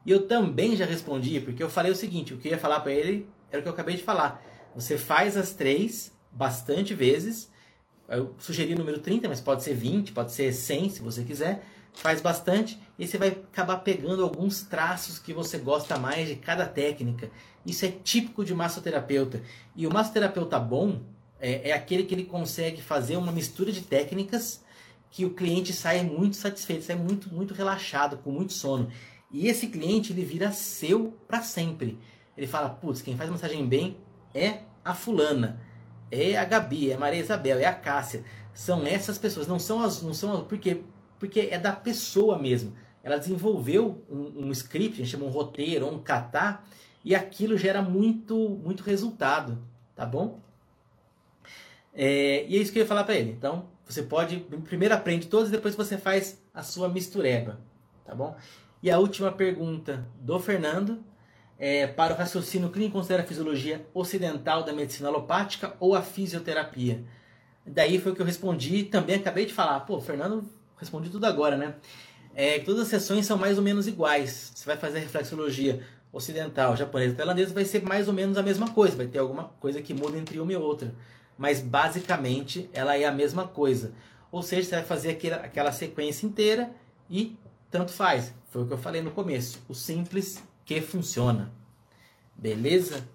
E 0.06 0.12
eu 0.12 0.26
também 0.26 0.76
já 0.76 0.86
respondi, 0.86 1.40
porque 1.42 1.62
eu 1.62 1.70
falei 1.70 1.92
o 1.92 1.96
seguinte: 1.96 2.34
o 2.34 2.38
que 2.38 2.48
eu 2.48 2.54
ia 2.54 2.58
falar 2.58 2.80
para 2.80 2.94
ele 2.94 3.28
era 3.52 3.60
o 3.60 3.64
que 3.64 3.68
eu 3.68 3.74
acabei 3.74 3.96
de 3.96 4.04
falar. 4.04 4.42
Você 4.74 4.98
faz 4.98 5.36
as 5.36 5.54
três 5.54 6.14
bastante 6.32 6.94
vezes. 6.94 7.52
Eu 8.08 8.36
sugeri 8.40 8.74
o 8.74 8.78
número 8.78 9.00
30, 9.00 9.28
mas 9.28 9.42
pode 9.42 9.64
ser 9.64 9.74
20, 9.74 10.14
pode 10.14 10.32
ser 10.32 10.52
100, 10.54 10.90
se 10.90 11.02
você 11.02 11.24
quiser. 11.24 11.66
Faz 11.94 12.22
bastante 12.22 12.80
e 12.98 13.06
você 13.06 13.18
vai 13.18 13.30
acabar 13.30 13.78
pegando 13.78 14.24
alguns 14.24 14.64
traços 14.64 15.20
que 15.20 15.32
você 15.32 15.58
gosta 15.58 15.98
mais 15.98 16.28
de 16.28 16.36
cada 16.36 16.66
técnica. 16.66 17.30
Isso 17.66 17.86
é 17.86 17.90
típico 17.90 18.44
de 18.44 18.54
massoterapeuta. 18.54 19.42
E 19.76 19.86
o 19.86 19.94
massoterapeuta 19.94 20.58
bom, 20.60 21.02
é, 21.44 21.72
é 21.72 21.74
aquele 21.74 22.04
que 22.04 22.16
ele 22.16 22.24
consegue 22.24 22.82
fazer 22.82 23.18
uma 23.18 23.32
mistura 23.32 23.70
de 23.70 23.82
técnicas 23.82 24.64
que 25.12 25.26
o 25.26 25.34
cliente 25.34 25.74
sai 25.74 26.02
muito 26.02 26.38
satisfeito, 26.38 26.86
sai 26.86 26.96
muito, 26.96 27.32
muito 27.32 27.54
relaxado, 27.54 28.18
com 28.18 28.32
muito 28.32 28.54
sono. 28.54 28.90
E 29.30 29.48
esse 29.48 29.68
cliente 29.68 30.14
ele 30.14 30.24
vira 30.24 30.54
seu 30.54 31.14
para 31.28 31.42
sempre. 31.42 32.00
Ele 32.38 32.48
fala, 32.48 32.70
putz, 32.70 33.02
quem 33.02 33.18
faz 33.18 33.30
massagem 33.30 33.68
bem 33.68 33.98
é 34.34 34.60
a 34.86 34.96
fulana, 34.96 35.60
é 36.10 36.38
a 36.38 36.46
Gabi, 36.46 36.92
é 36.92 36.96
a 36.96 36.98
Maria 36.98 37.20
Isabel, 37.20 37.60
é 37.60 37.66
a 37.66 37.74
Cássia. 37.74 38.24
São 38.54 38.88
essas 38.88 39.18
pessoas, 39.18 39.46
não 39.46 39.60
são 39.60 39.84
as, 39.84 40.02
não 40.02 40.14
são 40.14 40.34
as, 40.34 40.44
por 40.44 40.58
quê? 40.58 40.82
Porque 41.20 41.50
é 41.52 41.60
da 41.60 41.74
pessoa 41.74 42.40
mesmo. 42.40 42.74
Ela 43.04 43.18
desenvolveu 43.18 44.02
um, 44.10 44.46
um 44.46 44.52
script, 44.52 44.94
a 44.94 45.04
gente 45.04 45.12
chama 45.12 45.26
um 45.26 45.30
roteiro, 45.30 45.88
um 45.88 46.00
catar, 46.00 46.66
e 47.04 47.14
aquilo 47.14 47.58
gera 47.58 47.82
muito, 47.82 48.62
muito 48.64 48.82
resultado, 48.82 49.62
tá 49.94 50.06
bom? 50.06 50.42
É, 51.94 52.46
e 52.48 52.58
é 52.58 52.62
isso 52.62 52.72
que 52.72 52.80
eu 52.80 52.84
ia 52.84 52.88
falar 52.88 53.04
para 53.04 53.16
ele. 53.16 53.32
Então, 53.32 53.68
você 53.86 54.02
pode, 54.02 54.38
primeiro 54.66 54.94
aprende 54.94 55.28
todos 55.28 55.50
e 55.50 55.52
depois 55.52 55.76
você 55.76 55.98
faz 55.98 56.42
a 56.54 56.64
sua 56.64 56.90
mistureba, 56.90 57.60
tá 58.06 58.16
bom? 58.16 58.36
E 58.82 58.90
a 58.90 58.98
última 58.98 59.32
pergunta 59.32 60.06
do 60.20 60.40
Fernando 60.40 61.04
é, 61.58 61.86
para 61.88 62.14
o 62.14 62.18
raciocínio 62.18 62.70
clínico 62.70 62.98
considera 62.98 63.24
a 63.24 63.26
fisiologia 63.26 63.86
ocidental 63.94 64.64
da 64.64 64.74
medicina 64.74 65.10
alopática 65.10 65.76
ou 65.80 65.96
a 65.96 66.02
fisioterapia? 66.02 67.04
Daí 67.66 68.00
foi 68.00 68.12
o 68.12 68.16
que 68.16 68.22
eu 68.22 68.26
respondi, 68.26 68.84
também 68.84 69.16
acabei 69.16 69.46
de 69.46 69.54
falar. 69.54 69.80
Pô, 69.82 70.02
Fernando, 70.02 70.44
respondi 70.78 71.10
tudo 71.10 71.26
agora, 71.26 71.56
né? 71.56 71.76
É, 72.36 72.60
todas 72.60 72.82
as 72.82 72.88
sessões 72.88 73.26
são 73.26 73.38
mais 73.38 73.58
ou 73.58 73.64
menos 73.64 73.88
iguais. 73.88 74.52
Você 74.54 74.66
vai 74.66 74.76
fazer 74.76 75.00
reflexologia 75.00 75.82
ocidental, 76.12 76.76
japonesa, 76.76 77.16
tailandesa, 77.16 77.54
vai 77.54 77.64
ser 77.64 77.84
mais 77.84 78.08
ou 78.08 78.14
menos 78.14 78.38
a 78.38 78.44
mesma 78.44 78.70
coisa. 78.72 78.98
Vai 78.98 79.08
ter 79.08 79.20
alguma 79.20 79.46
coisa 79.60 79.82
que 79.82 79.94
muda 79.94 80.18
entre 80.18 80.40
uma 80.40 80.52
e 80.52 80.56
outra 80.56 80.94
mas 81.38 81.60
basicamente 81.62 82.70
ela 82.74 82.98
é 82.98 83.06
a 83.06 83.12
mesma 83.12 83.48
coisa. 83.48 83.94
Ou 84.32 84.42
seja, 84.42 84.70
você 84.70 84.76
vai 84.76 84.84
fazer 84.84 85.12
aquela, 85.12 85.38
aquela 85.38 85.72
sequência 85.72 86.26
inteira 86.26 86.72
e 87.10 87.38
tanto 87.70 87.92
faz. 87.92 88.34
Foi 88.50 88.64
o 88.64 88.68
que 88.68 88.74
eu 88.74 88.78
falei 88.78 89.02
no 89.02 89.12
começo. 89.12 89.60
O 89.68 89.74
simples 89.74 90.44
que 90.66 90.82
funciona. 90.82 91.52
Beleza? 92.36 93.08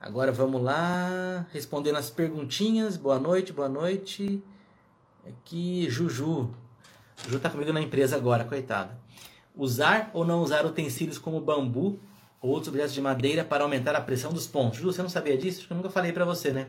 Agora 0.00 0.30
vamos 0.30 0.62
lá, 0.62 1.46
respondendo 1.52 1.96
as 1.96 2.10
perguntinhas. 2.10 2.96
Boa 2.96 3.18
noite, 3.18 3.52
boa 3.52 3.68
noite. 3.68 4.42
Aqui, 5.26 5.88
Juju. 5.90 6.54
Juju 7.24 7.40
tá 7.40 7.50
comigo 7.50 7.72
na 7.72 7.80
empresa 7.80 8.16
agora, 8.16 8.44
coitada. 8.44 8.96
Usar 9.56 10.10
ou 10.14 10.24
não 10.24 10.40
usar 10.40 10.64
utensílios 10.64 11.18
como 11.18 11.40
bambu 11.40 11.98
ou 12.40 12.50
outros 12.50 12.68
objetos 12.68 12.94
de 12.94 13.00
madeira 13.00 13.44
para 13.44 13.64
aumentar 13.64 13.94
a 13.96 14.00
pressão 14.00 14.32
dos 14.32 14.46
pontos. 14.46 14.78
Juju, 14.78 14.92
você 14.92 15.02
não 15.02 15.08
sabia 15.08 15.36
disso? 15.36 15.58
Acho 15.58 15.66
que 15.66 15.72
eu 15.72 15.76
nunca 15.76 15.90
falei 15.90 16.12
para 16.12 16.24
você, 16.24 16.52
né? 16.52 16.68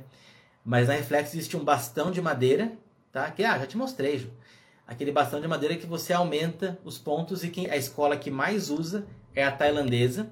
Mas 0.63 0.87
na 0.87 0.93
Reflex 0.93 1.33
existe 1.33 1.57
um 1.57 1.63
bastão 1.63 2.11
de 2.11 2.21
madeira, 2.21 2.73
tá? 3.11 3.29
Que 3.31 3.43
ah, 3.43 3.57
já 3.57 3.65
te 3.65 3.77
mostrei, 3.77 4.19
Ju. 4.19 4.29
Aquele 4.85 5.11
bastão 5.11 5.39
de 5.39 5.47
madeira 5.47 5.75
que 5.75 5.85
você 5.85 6.13
aumenta 6.13 6.79
os 6.83 6.97
pontos 6.97 7.43
e 7.43 7.49
quem, 7.49 7.69
a 7.69 7.77
escola 7.77 8.17
que 8.17 8.31
mais 8.31 8.69
usa 8.69 9.05
é 9.35 9.43
a 9.43 9.51
tailandesa. 9.51 10.31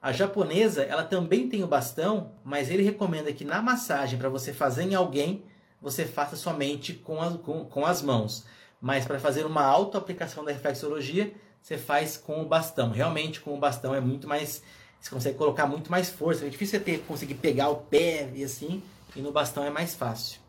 A 0.00 0.12
japonesa, 0.12 0.82
ela 0.82 1.02
também 1.02 1.48
tem 1.48 1.64
o 1.64 1.66
bastão, 1.66 2.32
mas 2.44 2.70
ele 2.70 2.82
recomenda 2.82 3.32
que 3.32 3.44
na 3.44 3.62
massagem, 3.62 4.18
para 4.18 4.28
você 4.28 4.52
fazer 4.52 4.82
em 4.82 4.94
alguém, 4.94 5.42
você 5.80 6.04
faça 6.04 6.36
somente 6.36 6.92
com 6.92 7.20
as, 7.20 7.36
com, 7.36 7.64
com 7.64 7.86
as 7.86 8.02
mãos. 8.02 8.44
Mas 8.80 9.06
para 9.06 9.18
fazer 9.18 9.46
uma 9.46 9.62
auto-aplicação 9.62 10.44
da 10.44 10.52
reflexologia, 10.52 11.32
você 11.62 11.78
faz 11.78 12.18
com 12.18 12.42
o 12.42 12.44
bastão. 12.44 12.90
Realmente, 12.90 13.40
com 13.40 13.54
o 13.54 13.58
bastão 13.58 13.94
é 13.94 14.00
muito 14.00 14.28
mais. 14.28 14.62
Você 15.00 15.08
consegue 15.08 15.38
colocar 15.38 15.66
muito 15.66 15.90
mais 15.90 16.10
força. 16.10 16.44
É 16.44 16.50
difícil 16.50 16.78
você 16.78 16.84
ter, 16.84 16.98
conseguir 17.06 17.36
pegar 17.36 17.70
o 17.70 17.76
pé 17.76 18.30
e 18.34 18.44
assim. 18.44 18.82
E 19.16 19.20
no 19.20 19.32
bastão 19.32 19.64
é 19.64 19.70
mais 19.70 19.94
fácil. 19.94 20.40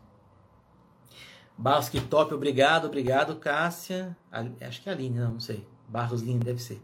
Barros 1.56 1.88
que 1.88 2.00
top, 2.00 2.34
obrigado, 2.34 2.86
obrigado, 2.86 3.36
Cássia. 3.36 4.16
Acho 4.60 4.82
que 4.82 4.88
é 4.88 4.92
a 4.92 4.94
Aline, 4.94 5.18
não, 5.18 5.32
não 5.32 5.40
sei. 5.40 5.66
Barros 5.88 6.20
Lina, 6.20 6.44
deve 6.44 6.60
ser. 6.60 6.82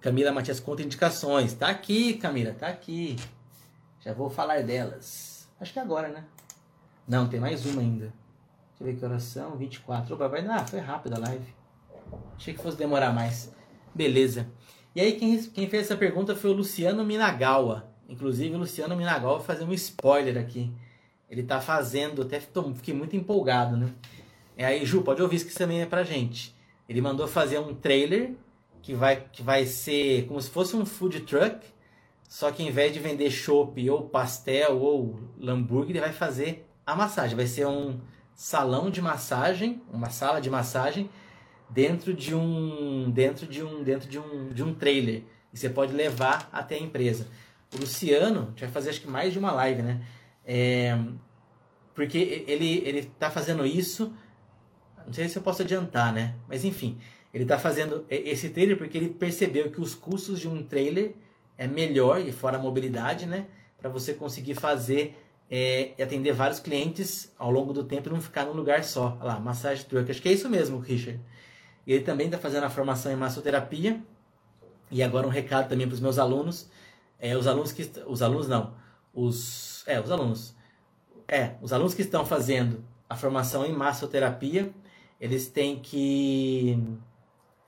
Camila 0.00 0.32
Matias 0.32 0.60
conta 0.60 0.82
indicações. 0.82 1.54
Tá 1.54 1.68
aqui, 1.68 2.14
Camila, 2.14 2.52
tá 2.52 2.68
aqui. 2.68 3.16
Já 4.00 4.12
vou 4.12 4.28
falar 4.28 4.62
delas. 4.62 5.48
Acho 5.58 5.72
que 5.72 5.78
é 5.78 5.82
agora, 5.82 6.08
né? 6.08 6.24
Não, 7.08 7.28
tem 7.28 7.40
mais 7.40 7.64
uma 7.64 7.80
ainda. 7.80 8.12
Deixa 8.78 8.82
eu 8.82 8.86
ver 8.86 8.96
que 8.96 9.04
oração, 9.04 9.56
24. 9.56 10.14
Opa, 10.14 10.28
vai, 10.28 10.46
ah, 10.46 10.66
foi 10.66 10.80
rápido 10.80 11.14
a 11.14 11.18
live. 11.18 11.54
Achei 12.36 12.52
que 12.52 12.62
fosse 12.62 12.76
demorar 12.76 13.12
mais. 13.12 13.52
Beleza. 13.94 14.46
E 14.94 15.00
aí, 15.00 15.12
quem, 15.14 15.42
quem 15.44 15.68
fez 15.68 15.84
essa 15.84 15.96
pergunta 15.96 16.36
foi 16.36 16.50
o 16.50 16.54
Luciano 16.54 17.04
Minagawa. 17.04 17.88
Inclusive, 18.08 18.54
o 18.54 18.58
Luciano 18.58 18.94
Minagawa 18.96 19.38
vai 19.38 19.46
fazer 19.46 19.64
um 19.64 19.72
spoiler 19.72 20.36
aqui. 20.38 20.72
Ele 21.30 21.42
tá 21.42 21.60
fazendo, 21.60 22.22
até 22.22 22.40
fiquei 22.40 22.94
muito 22.94 23.16
empolgado, 23.16 23.76
né? 23.76 23.92
E 24.56 24.64
aí, 24.64 24.86
Ju, 24.86 25.02
pode 25.02 25.20
ouvir 25.20 25.36
isso 25.36 25.46
que 25.46 25.54
também 25.54 25.82
é 25.82 25.86
pra 25.86 26.02
gente. 26.02 26.54
Ele 26.88 27.00
mandou 27.00 27.26
fazer 27.26 27.58
um 27.58 27.74
trailer 27.74 28.32
que 28.80 28.94
vai, 28.94 29.24
que 29.32 29.42
vai 29.42 29.66
ser 29.66 30.26
como 30.26 30.40
se 30.40 30.48
fosse 30.48 30.76
um 30.76 30.86
food 30.86 31.20
truck, 31.20 31.66
só 32.28 32.50
que 32.50 32.62
em 32.62 32.70
vez 32.70 32.92
de 32.92 33.00
vender 33.00 33.30
chopp 33.30 33.88
ou 33.90 34.08
pastel 34.08 34.78
ou 34.80 35.18
hambúrguer, 35.42 35.90
ele 35.90 36.00
vai 36.00 36.12
fazer 36.12 36.66
a 36.84 36.94
massagem. 36.94 37.36
Vai 37.36 37.46
ser 37.46 37.66
um 37.66 38.00
salão 38.34 38.90
de 38.90 39.02
massagem, 39.02 39.82
uma 39.92 40.10
sala 40.10 40.40
de 40.40 40.48
massagem 40.48 41.10
dentro 41.68 42.14
de 42.14 42.34
um 42.34 43.10
dentro 43.10 43.46
de 43.46 43.62
um 43.62 43.82
dentro 43.82 44.08
de 44.08 44.18
um 44.18 44.48
de 44.50 44.62
um 44.62 44.74
trailer. 44.74 45.22
E 45.52 45.58
você 45.58 45.68
pode 45.68 45.92
levar 45.92 46.48
até 46.52 46.76
a 46.76 46.80
empresa. 46.80 47.26
O 47.74 47.78
Luciano, 47.78 48.40
a 48.40 48.46
gente 48.50 48.60
vai 48.60 48.70
fazer 48.70 48.90
acho 48.90 49.00
que 49.00 49.08
mais 49.08 49.32
de 49.32 49.38
uma 49.38 49.52
live, 49.52 49.82
né? 49.82 50.00
É, 50.46 50.96
porque 51.94 52.44
ele, 52.46 52.82
ele 52.84 53.02
tá 53.18 53.30
fazendo 53.30 53.66
isso. 53.66 54.12
Não 55.04 55.12
sei 55.12 55.28
se 55.28 55.36
eu 55.36 55.42
posso 55.42 55.62
adiantar, 55.62 56.12
né? 56.12 56.36
Mas 56.48 56.64
enfim, 56.64 56.98
ele 57.34 57.44
está 57.44 57.58
fazendo 57.58 58.04
esse 58.08 58.50
trailer 58.50 58.78
porque 58.78 58.96
ele 58.96 59.08
percebeu 59.08 59.70
que 59.70 59.80
os 59.80 59.94
custos 59.94 60.40
de 60.40 60.48
um 60.48 60.62
trailer 60.62 61.14
é 61.58 61.66
melhor, 61.66 62.20
e 62.20 62.32
fora 62.32 62.58
a 62.58 62.60
mobilidade, 62.60 63.26
né? 63.26 63.46
Para 63.78 63.88
você 63.88 64.12
conseguir 64.14 64.54
fazer 64.54 65.16
é, 65.50 65.92
atender 66.02 66.32
vários 66.32 66.58
clientes 66.58 67.32
ao 67.38 67.50
longo 67.50 67.72
do 67.72 67.84
tempo 67.84 68.08
e 68.08 68.12
não 68.12 68.20
ficar 68.20 68.44
num 68.44 68.52
lugar 68.52 68.84
só. 68.84 69.16
Olha 69.20 69.34
lá, 69.34 69.40
massagem 69.40 69.84
turca. 69.84 70.10
Acho 70.10 70.20
que 70.20 70.28
é 70.28 70.32
isso 70.32 70.48
mesmo, 70.48 70.78
Richard. 70.78 71.20
Ele 71.86 72.02
também 72.02 72.26
está 72.26 72.38
fazendo 72.38 72.64
a 72.64 72.70
formação 72.70 73.12
em 73.12 73.16
massoterapia. 73.16 74.02
E 74.90 75.02
agora 75.02 75.26
um 75.26 75.30
recado 75.30 75.68
também 75.68 75.86
para 75.86 75.94
os 75.94 76.00
meus 76.00 76.18
alunos. 76.18 76.68
É, 77.18 77.36
os 77.36 77.46
alunos 77.46 77.72
que 77.72 77.90
os 78.06 78.22
alunos 78.22 78.48
não, 78.48 78.74
os 79.14 79.65
é, 79.86 80.00
os 80.00 80.10
alunos. 80.10 80.54
É, 81.28 81.52
os 81.60 81.72
alunos 81.72 81.94
que 81.94 82.02
estão 82.02 82.24
fazendo 82.24 82.84
a 83.08 83.16
formação 83.16 83.64
em 83.64 83.72
massoterapia, 83.72 84.72
eles 85.20 85.48
têm 85.48 85.78
que 85.78 86.78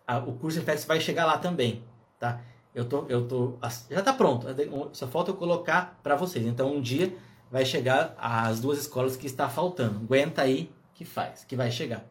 a, 0.06 0.18
o 0.18 0.32
curso 0.32 0.58
Inflex 0.58 0.84
vai 0.84 1.00
chegar 1.00 1.26
lá 1.26 1.38
também, 1.38 1.82
tá? 2.18 2.40
Eu 2.74 2.84
tô 2.84 3.06
eu 3.08 3.26
tô 3.26 3.58
já 3.90 4.00
está 4.00 4.12
pronto, 4.12 4.46
só 4.92 5.06
falta 5.06 5.30
eu 5.30 5.36
colocar 5.36 5.98
para 6.02 6.16
vocês. 6.16 6.46
Então 6.46 6.74
um 6.74 6.80
dia 6.80 7.12
vai 7.50 7.64
chegar 7.64 8.14
as 8.18 8.60
duas 8.60 8.78
escolas 8.78 9.16
que 9.16 9.26
está 9.26 9.48
faltando. 9.48 10.00
Aguenta 10.00 10.42
aí 10.42 10.70
que 10.94 11.04
faz, 11.04 11.44
que 11.44 11.56
vai 11.56 11.70
chegar. 11.70 12.04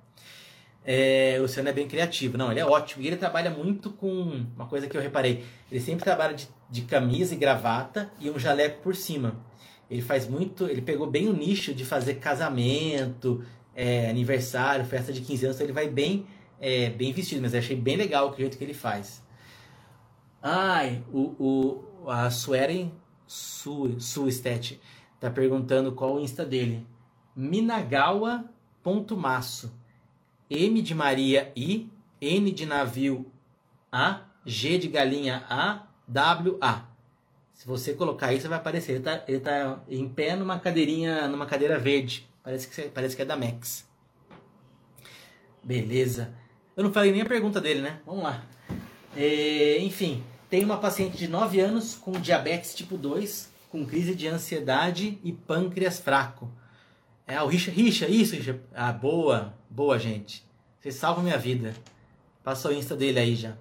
É, 0.90 1.36
o 1.38 1.42
Luciano 1.42 1.68
é 1.68 1.74
bem 1.74 1.88
criativo. 1.88 2.38
Não, 2.38 2.50
ele 2.50 2.62
é 2.62 2.66
ótimo. 2.66 3.04
E 3.04 3.08
ele 3.08 3.18
trabalha 3.18 3.50
muito 3.50 3.92
com 3.92 4.46
uma 4.56 4.66
coisa 4.68 4.88
que 4.88 4.96
eu 4.96 5.02
reparei. 5.02 5.44
Ele 5.70 5.82
sempre 5.82 6.06
trabalha 6.06 6.34
de, 6.34 6.48
de 6.70 6.84
camisa 6.84 7.34
e 7.34 7.38
gravata 7.38 8.10
e 8.20 8.30
um 8.30 8.40
jaleco 8.40 8.82
por 8.82 8.96
cima. 8.96 9.36
Ele 9.90 10.02
faz 10.02 10.28
muito. 10.28 10.66
Ele 10.66 10.82
pegou 10.82 11.10
bem 11.10 11.28
o 11.28 11.34
nicho 11.34 11.74
de 11.74 11.86
fazer 11.86 12.16
casamento, 12.16 13.44
é, 13.76 14.10
aniversário, 14.10 14.84
festa 14.86 15.14
de 15.14 15.22
15 15.22 15.46
anos. 15.46 15.58
Então 15.58 15.66
ele 15.66 15.74
vai 15.74 15.88
bem, 15.88 16.26
é, 16.60 16.90
bem 16.90 17.14
vestido. 17.14 17.42
Mas 17.42 17.54
eu 17.54 17.60
achei 17.60 17.76
bem 17.76 17.96
legal 17.96 18.32
o 18.32 18.36
jeito 18.36 18.58
que 18.58 18.64
ele 18.64 18.74
faz. 18.74 19.24
Ai, 20.42 21.04
o, 21.12 21.84
o, 22.04 22.10
a 22.10 22.30
Sueren 22.30 22.94
Su, 23.26 24.00
Suestet 24.00 24.80
tá 25.20 25.30
perguntando 25.30 25.92
qual 25.92 26.16
o 26.16 26.20
Insta 26.20 26.46
dele. 26.46 26.88
Minagawa.maço. 27.36 29.76
M 30.50 30.82
de 30.82 30.96
Maria 30.96 31.52
I, 31.56 31.90
N 32.22 32.52
de 32.52 32.66
navio 32.66 33.30
A, 33.92 34.22
G 34.46 34.78
de 34.78 34.88
galinha 34.88 35.44
A, 35.50 35.88
W 36.08 36.58
A. 36.62 36.86
Se 37.58 37.66
você 37.66 37.96
colocar 37.96 38.32
isso, 38.34 38.48
vai 38.48 38.60
aparecer. 38.60 38.92
Ele 38.92 39.00
está 39.00 39.24
ele 39.28 39.40
tá 39.40 39.80
em 39.90 40.08
pé 40.08 40.36
numa 40.36 40.60
cadeirinha, 40.60 41.28
numa 41.28 41.48
cadeira 41.48 41.80
verde. 41.80 42.30
Parece 42.44 42.68
que, 42.68 42.82
parece 42.84 43.16
que 43.16 43.24
é 43.24 43.26
da 43.26 43.36
Max. 43.36 43.84
Beleza. 45.64 46.32
Eu 46.76 46.84
não 46.84 46.94
falei 46.94 47.12
nem 47.12 47.22
a 47.22 47.26
pergunta 47.26 47.60
dele, 47.60 47.82
né? 47.82 48.00
Vamos 48.06 48.24
lá. 48.24 48.46
É, 49.16 49.80
enfim, 49.80 50.24
tem 50.52 50.64
uma 50.64 50.78
paciente 50.78 51.18
de 51.18 51.28
9 51.28 51.60
anos 51.60 51.96
com 51.96 52.12
diabetes 52.12 52.76
tipo 52.76 52.96
2, 52.96 53.52
com 53.70 53.84
crise 53.84 54.14
de 54.14 54.28
ansiedade 54.28 55.18
e 55.24 55.32
pâncreas 55.32 56.00
fraco. 56.00 56.52
É, 57.26 57.42
o 57.42 57.48
Richa, 57.48 57.72
Richa, 57.72 58.08
isso, 58.08 58.36
Richa. 58.36 58.62
Ah, 58.72 58.94
boa, 58.94 59.56
boa, 59.68 59.98
gente. 59.98 60.46
Você 60.80 60.92
salva 60.92 61.24
minha 61.24 61.40
vida. 61.40 61.74
Passa 62.44 62.70
o 62.70 62.74
Insta 62.74 62.96
dele 62.96 63.18
aí 63.18 63.36
já. 63.36 63.58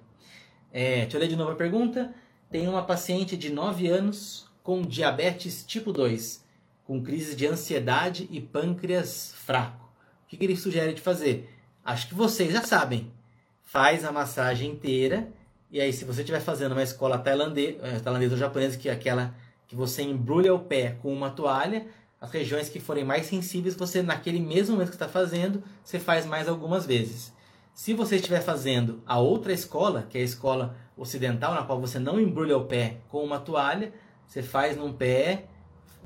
É, 0.71 1.01
deixa 1.01 1.17
eu 1.17 1.21
ler 1.21 1.29
de 1.29 1.35
novo 1.35 1.53
a 1.53 1.55
pergunta. 1.55 2.13
Tem 2.49 2.65
uma 2.67 2.83
paciente 2.83 3.35
de 3.35 3.51
9 3.51 3.87
anos 3.87 4.47
com 4.63 4.81
diabetes 4.81 5.65
tipo 5.65 5.91
2, 5.91 6.45
com 6.85 7.03
crise 7.03 7.35
de 7.35 7.45
ansiedade 7.45 8.25
e 8.31 8.39
pâncreas 8.39 9.33
fraco. 9.35 9.85
O 10.23 10.27
que, 10.29 10.41
ele 10.43 10.55
sugere 10.55 10.93
de 10.93 11.01
fazer? 11.01 11.53
Acho 11.83 12.07
que 12.07 12.13
vocês 12.13 12.53
já 12.53 12.61
sabem. 12.61 13.11
Faz 13.63 14.05
a 14.05 14.13
massagem 14.13 14.71
inteira. 14.71 15.27
E 15.69 15.81
aí, 15.81 15.91
se 15.91 16.05
você 16.05 16.21
estiver 16.21 16.39
fazendo 16.39 16.71
uma 16.71 16.83
escola 16.83 17.17
tailandesa, 17.17 17.79
eh, 17.81 17.99
tailandesa 17.99 18.35
ou 18.35 18.39
japonesa, 18.39 18.77
que 18.77 18.87
é 18.87 18.93
aquela 18.93 19.35
que 19.67 19.75
você 19.75 20.01
embrulha 20.01 20.53
o 20.53 20.59
pé 20.59 20.97
com 21.01 21.13
uma 21.13 21.29
toalha, 21.29 21.85
as 22.19 22.31
regiões 22.31 22.69
que 22.69 22.79
forem 22.79 23.03
mais 23.03 23.25
sensíveis, 23.25 23.75
você 23.75 24.01
naquele 24.01 24.39
mesmo 24.39 24.75
momento 24.75 24.89
que 24.89 24.95
está 24.95 25.09
fazendo, 25.09 25.61
você 25.83 25.99
faz 25.99 26.25
mais 26.25 26.47
algumas 26.47 26.85
vezes. 26.85 27.33
Se 27.77 27.93
você 27.93 28.15
estiver 28.15 28.41
fazendo 28.41 29.03
a 29.05 29.19
outra 29.19 29.53
escola, 29.53 30.07
que 30.09 30.17
é 30.17 30.21
a 30.21 30.23
escola 30.23 30.75
ocidental, 30.97 31.53
na 31.53 31.61
qual 31.61 31.79
você 31.79 31.99
não 31.99 32.19
embrulha 32.19 32.57
o 32.57 32.65
pé 32.65 32.97
com 33.07 33.23
uma 33.23 33.39
toalha, 33.39 33.93
você 34.25 34.41
faz 34.41 34.75
num 34.75 34.91
pé, 34.91 35.45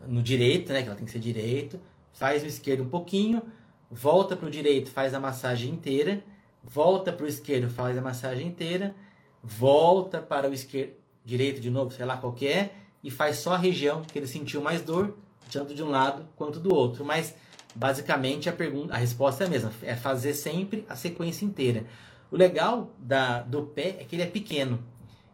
no 0.06 0.22
direito, 0.22 0.74
né, 0.74 0.82
que 0.82 0.90
ela 0.90 0.98
tem 0.98 1.06
que 1.06 1.12
ser 1.12 1.20
direito, 1.20 1.80
faz 2.12 2.44
no 2.44 2.50
esquerdo 2.50 2.84
um 2.84 2.90
pouquinho, 2.90 3.42
volta 3.90 4.36
para 4.36 4.50
o 4.50 4.52
direito, 4.52 4.92
faz 4.92 5.14
a 5.14 5.20
massagem 5.20 5.72
inteira, 5.72 6.22
volta 6.62 7.14
para 7.14 7.24
o 7.24 7.28
esquerdo, 7.28 7.70
faz 7.70 7.98
a 7.98 8.02
massagem 8.02 8.48
inteira, 8.48 8.94
volta 9.42 10.22
para 10.22 10.50
o 10.50 10.54
esquerdo, 10.54 10.92
direito 11.24 11.62
de 11.62 11.70
novo, 11.70 11.92
sei 11.92 12.06
lá 12.06 12.18
qual 12.18 12.36
é, 12.42 12.72
e 13.02 13.10
faz 13.10 13.38
só 13.38 13.54
a 13.54 13.58
região 13.58 14.02
que 14.02 14.20
ele 14.20 14.28
sentiu 14.28 14.60
mais 14.60 14.82
dor, 14.82 15.18
tanto 15.50 15.74
de 15.74 15.82
um 15.82 15.90
lado 15.90 16.28
quanto 16.36 16.60
do 16.60 16.76
outro. 16.76 17.06
Mas 17.06 17.34
basicamente 17.76 18.50
a 18.50 18.54
pergunta, 18.54 18.94
a 18.94 18.98
resposta 18.98 19.44
é 19.44 19.48
a 19.48 19.50
mesma, 19.50 19.72
é 19.82 19.96
fazer 19.96 20.34
sempre 20.34 20.86
a 20.90 20.96
sequência 20.96 21.46
inteira. 21.46 21.86
O 22.32 22.38
legal 22.38 22.92
da, 22.98 23.42
do 23.42 23.64
pé 23.64 23.98
é 24.00 24.06
que 24.06 24.16
ele 24.16 24.24
é 24.24 24.28
pequeno. 24.28 24.84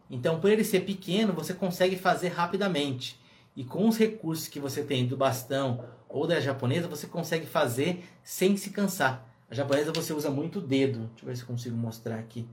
Então, 0.10 0.40
por 0.40 0.50
ele 0.50 0.64
ser 0.64 0.82
pequeno, 0.82 1.34
você 1.34 1.54
consegue 1.54 1.98
fazer 1.98 2.30
rapidamente. 2.30 3.20
E 3.56 3.64
com 3.64 3.88
os 3.88 3.98
recursos 3.98 4.48
que 4.48 4.60
você 4.60 4.84
tem 4.84 5.06
do 5.06 5.18
bastão 5.18 5.84
ou 6.08 6.26
da 6.26 6.40
japonesa, 6.40 6.88
você 6.88 7.08
consegue 7.08 7.46
fazer 7.46 8.04
sem 8.24 8.56
se 8.56 8.70
cansar. 8.70 9.28
A 9.50 9.56
japonesa 9.56 9.92
você 9.92 10.14
usa 10.14 10.30
muito 10.30 10.60
o 10.60 10.62
dedo. 10.62 11.10
Deixa 11.10 11.24
eu 11.24 11.28
ver 11.28 11.36
se 11.36 11.42
eu 11.44 11.48
consigo 11.48 11.76
mostrar 11.76 12.18
aqui. 12.18 12.48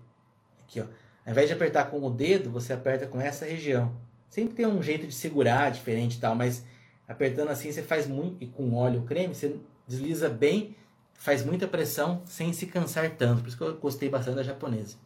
Aqui, 0.62 0.80
ó. 0.80 0.84
Ao 1.24 1.32
invés 1.32 1.48
de 1.48 1.54
apertar 1.54 1.84
com 1.90 2.02
o 2.02 2.10
dedo, 2.10 2.50
você 2.50 2.72
aperta 2.72 3.06
com 3.06 3.20
essa 3.20 3.46
região. 3.46 3.94
Sempre 4.28 4.54
tem 4.54 4.66
um 4.66 4.82
jeito 4.82 5.06
de 5.06 5.14
segurar 5.14 5.70
diferente 5.70 6.16
e 6.16 6.20
tal, 6.20 6.34
mas 6.34 6.64
apertando 7.06 7.48
assim 7.48 7.70
você 7.70 7.82
faz 7.82 8.06
muito, 8.06 8.42
e 8.42 8.46
com 8.46 8.74
óleo 8.74 9.02
creme, 9.02 9.34
você 9.34 9.56
desliza 9.86 10.28
bem, 10.28 10.76
faz 11.14 11.44
muita 11.44 11.66
pressão 11.66 12.22
sem 12.26 12.52
se 12.52 12.66
cansar 12.66 13.10
tanto. 13.10 13.42
Por 13.42 13.48
isso 13.48 13.56
que 13.56 13.62
eu 13.62 13.76
gostei 13.76 14.08
bastante 14.08 14.36
da 14.36 14.42
japonesa. 14.42 14.96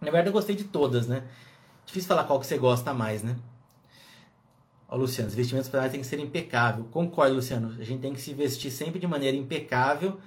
Na 0.00 0.10
verdade, 0.10 0.28
eu 0.28 0.32
gostei 0.32 0.54
de 0.54 0.64
todas, 0.64 1.06
né? 1.06 1.24
Difícil 1.86 2.08
falar 2.08 2.24
qual 2.24 2.40
que 2.40 2.46
você 2.46 2.58
gosta 2.58 2.92
mais, 2.92 3.22
né? 3.22 3.36
Ó, 4.88 4.96
Luciano, 4.96 5.28
os 5.28 5.34
vestimentos 5.34 5.68
para 5.68 5.88
tem 5.88 6.00
que 6.00 6.06
ser 6.06 6.18
impecável. 6.18 6.84
Concordo, 6.90 7.34
Luciano. 7.34 7.74
A 7.78 7.84
gente 7.84 8.00
tem 8.00 8.12
que 8.12 8.20
se 8.20 8.34
vestir 8.34 8.70
sempre 8.70 8.98
de 8.98 9.06
maneira 9.06 9.36
impecável, 9.36 10.18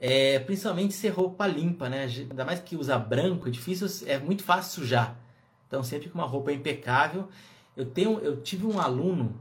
é, 0.00 0.38
principalmente 0.38 0.94
ser 0.94 1.08
roupa 1.08 1.46
limpa, 1.46 1.88
né? 1.88 2.04
Ainda 2.04 2.44
mais 2.44 2.60
que 2.60 2.76
usa 2.76 2.98
branco, 2.98 3.48
é 3.48 3.50
difícil, 3.50 3.88
é 4.06 4.18
muito 4.18 4.42
fácil 4.42 4.80
sujar. 4.80 5.18
Então, 5.66 5.82
sempre 5.82 6.08
com 6.08 6.18
uma 6.18 6.26
roupa 6.26 6.52
impecável. 6.52 7.28
Eu 7.76 7.86
tenho, 7.86 8.18
eu 8.20 8.40
tive 8.40 8.64
um 8.66 8.80
aluno 8.80 9.38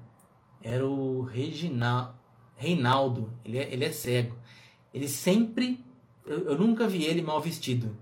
era 0.65 0.83
o 0.83 1.21
Reginal, 1.21 2.15
Reinaldo. 2.55 3.31
Ele 3.43 3.57
é, 3.57 3.73
ele 3.73 3.85
é 3.85 3.91
cego. 3.91 4.35
Ele 4.93 5.07
sempre. 5.07 5.83
Eu, 6.25 6.49
eu 6.49 6.57
nunca 6.57 6.87
vi 6.87 7.03
ele 7.03 7.21
mal 7.21 7.41
vestido. 7.41 7.95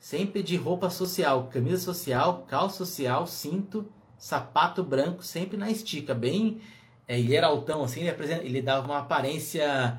Sempre 0.00 0.42
de 0.42 0.56
roupa 0.56 0.88
social, 0.90 1.48
camisa 1.52 1.82
social, 1.82 2.44
calça 2.48 2.84
social, 2.84 3.26
cinto, 3.26 3.86
sapato 4.16 4.82
branco, 4.82 5.22
sempre 5.22 5.56
na 5.56 5.70
estica. 5.70 6.14
Bem. 6.14 6.60
É, 7.06 7.18
ele 7.18 7.34
era 7.34 7.46
altão, 7.46 7.82
assim, 7.82 8.02
ele, 8.02 8.32
ele 8.42 8.62
dava 8.62 8.86
uma 8.86 8.98
aparência 8.98 9.98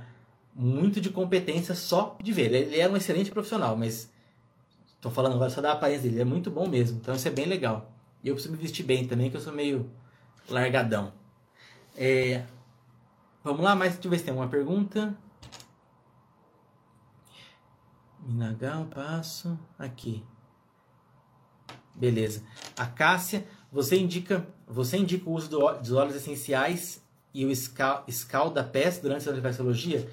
muito 0.54 1.02
de 1.02 1.10
competência 1.10 1.74
só 1.74 2.16
de 2.22 2.32
ver. 2.32 2.54
Ele, 2.54 2.58
ele 2.58 2.80
era 2.80 2.92
um 2.92 2.98
excelente 2.98 3.32
profissional, 3.32 3.76
mas 3.76 4.12
estou 4.96 5.12
falando 5.12 5.34
agora 5.34 5.50
só 5.50 5.60
da 5.62 5.72
aparência 5.72 6.04
dele. 6.04 6.16
Ele 6.16 6.22
é 6.22 6.26
muito 6.26 6.52
bom 6.52 6.68
mesmo, 6.68 7.00
então 7.02 7.16
isso 7.16 7.28
é 7.28 7.32
bem 7.32 7.46
legal. 7.46 7.92
E 8.24 8.28
eu 8.28 8.36
preciso 8.36 8.54
me 8.54 8.62
vestir 8.62 8.84
bem 8.84 9.08
também, 9.08 9.30
que 9.32 9.38
eu 9.38 9.42
sou 9.42 9.54
meio 9.54 9.90
largadão. 10.50 11.14
É, 11.98 12.44
vamos 13.44 13.62
lá, 13.62 13.76
mas 13.76 13.94
deixa 13.94 14.08
eu 14.08 14.12
ver 14.12 14.20
se 14.20 14.26
tem 14.26 14.34
uma 14.34 14.48
pergunta. 14.48 15.16
Minagal, 18.22 18.86
passo 18.86 19.58
aqui. 19.78 20.24
Beleza. 21.96 22.44
A 22.78 22.86
Cássia, 22.86 23.46
você 23.72 23.98
indica, 23.98 24.48
você 24.68 24.98
indica 24.98 25.30
o 25.30 25.34
uso 25.34 25.50
do, 25.50 25.72
dos 25.74 25.92
óleos 25.92 26.16
essenciais 26.16 27.04
e 27.34 27.46
o 27.46 27.52
escalda-pés 28.08 29.00
durante 29.00 29.28
a 29.28 29.34
reflexologia? 29.34 30.10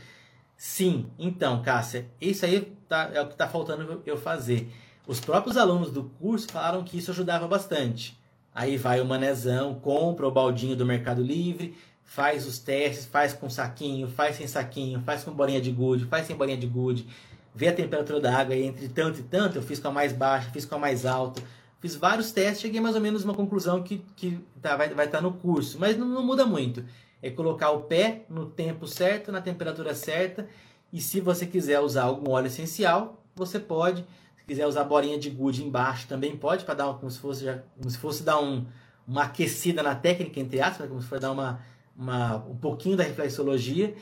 Sim. 0.56 1.10
Então, 1.18 1.62
Cássia, 1.62 2.10
isso 2.20 2.44
aí 2.44 2.76
tá, 2.88 3.10
é 3.12 3.20
o 3.20 3.26
que 3.26 3.32
está 3.32 3.48
faltando 3.48 4.02
eu 4.06 4.16
fazer. 4.16 4.72
Os 5.06 5.20
próprios 5.20 5.56
alunos 5.56 5.90
do 5.92 6.04
curso 6.04 6.48
falaram 6.50 6.82
que 6.82 6.98
isso 6.98 7.10
ajudava 7.10 7.46
bastante. 7.46 8.18
Aí 8.54 8.76
vai 8.76 9.00
o 9.00 9.04
manezão, 9.04 9.74
compra 9.74 10.26
o 10.26 10.32
baldinho 10.32 10.74
do 10.74 10.86
Mercado 10.86 11.22
Livre, 11.22 11.76
faz 12.06 12.46
os 12.46 12.58
testes, 12.58 13.04
faz 13.04 13.34
com 13.34 13.50
saquinho, 13.50 14.08
faz 14.08 14.36
sem 14.36 14.46
saquinho, 14.46 15.02
faz 15.02 15.24
com 15.24 15.32
bolinha 15.32 15.60
de 15.60 15.70
gude, 15.70 16.06
faz 16.06 16.26
sem 16.26 16.36
bolinha 16.36 16.56
de 16.56 16.66
gude, 16.66 17.06
vê 17.54 17.68
a 17.68 17.74
temperatura 17.74 18.20
da 18.20 18.34
água 18.34 18.54
entre 18.54 18.88
tanto 18.88 19.20
e 19.20 19.22
tanto, 19.24 19.58
eu 19.58 19.62
fiz 19.62 19.80
com 19.80 19.88
a 19.88 19.90
mais 19.92 20.12
baixa, 20.12 20.50
fiz 20.50 20.64
com 20.64 20.76
a 20.76 20.78
mais 20.78 21.04
alta, 21.04 21.42
fiz 21.80 21.96
vários 21.96 22.30
testes, 22.30 22.60
cheguei 22.60 22.80
mais 22.80 22.94
ou 22.94 23.00
menos 23.00 23.24
uma 23.24 23.34
conclusão 23.34 23.82
que, 23.82 24.02
que 24.14 24.38
tá, 24.62 24.76
vai, 24.76 24.88
vai 24.88 25.06
estar 25.06 25.18
tá 25.18 25.22
no 25.22 25.32
curso, 25.32 25.78
mas 25.78 25.98
não, 25.98 26.06
não 26.06 26.24
muda 26.24 26.46
muito. 26.46 26.84
É 27.20 27.28
colocar 27.28 27.70
o 27.70 27.82
pé 27.82 28.24
no 28.30 28.46
tempo 28.46 28.86
certo, 28.86 29.32
na 29.32 29.40
temperatura 29.40 29.94
certa, 29.94 30.48
e 30.92 31.00
se 31.00 31.20
você 31.20 31.44
quiser 31.44 31.80
usar 31.80 32.04
algum 32.04 32.30
óleo 32.30 32.46
essencial, 32.46 33.22
você 33.34 33.58
pode. 33.58 34.04
Quiser 34.46 34.66
usar 34.66 34.84
bolinha 34.84 35.18
de 35.18 35.28
gude 35.28 35.64
embaixo 35.64 36.06
também 36.06 36.36
pode, 36.36 36.64
para 36.64 36.74
dar 36.74 36.94
como 36.94 37.10
se 37.10 37.18
fosse, 37.18 37.44
como 37.76 37.90
se 37.90 37.98
fosse 37.98 38.22
dar 38.22 38.40
um, 38.40 38.64
uma 39.06 39.24
aquecida 39.24 39.82
na 39.82 39.96
técnica, 39.96 40.38
entre 40.38 40.60
aspas, 40.60 40.88
como 40.88 41.02
se 41.02 41.08
fosse 41.08 41.20
dar 41.20 41.32
uma, 41.32 41.60
uma, 41.96 42.36
um 42.36 42.56
pouquinho 42.56 42.96
da 42.96 43.04
reflexologia 43.04 43.94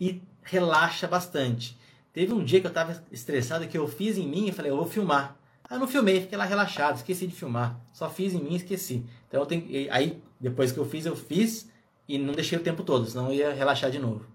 e 0.00 0.22
relaxa 0.42 1.06
bastante. 1.06 1.78
Teve 2.12 2.32
um 2.32 2.44
dia 2.44 2.60
que 2.60 2.66
eu 2.66 2.70
estava 2.70 3.02
estressado 3.10 3.66
que 3.66 3.78
eu 3.78 3.88
fiz 3.88 4.18
em 4.18 4.26
mim 4.26 4.48
e 4.48 4.52
falei, 4.52 4.70
eu 4.70 4.76
vou 4.76 4.86
filmar. 4.86 5.36
Eu 5.70 5.78
não 5.78 5.88
filmei, 5.88 6.20
fiquei 6.20 6.36
lá 6.36 6.44
relaxado, 6.44 6.96
esqueci 6.96 7.26
de 7.26 7.34
filmar. 7.34 7.80
Só 7.92 8.10
fiz 8.10 8.34
em 8.34 8.42
mim 8.42 8.52
e 8.52 8.56
esqueci. 8.56 9.06
Então 9.26 9.40
eu 9.40 9.46
tenho, 9.46 9.64
aí 9.90 10.22
depois 10.38 10.70
que 10.70 10.78
eu 10.78 10.84
fiz, 10.84 11.06
eu 11.06 11.16
fiz 11.16 11.70
e 12.06 12.18
não 12.18 12.34
deixei 12.34 12.58
o 12.58 12.62
tempo 12.62 12.82
todo, 12.82 13.06
senão 13.06 13.28
eu 13.28 13.34
ia 13.34 13.54
relaxar 13.54 13.90
de 13.90 13.98
novo. 13.98 14.26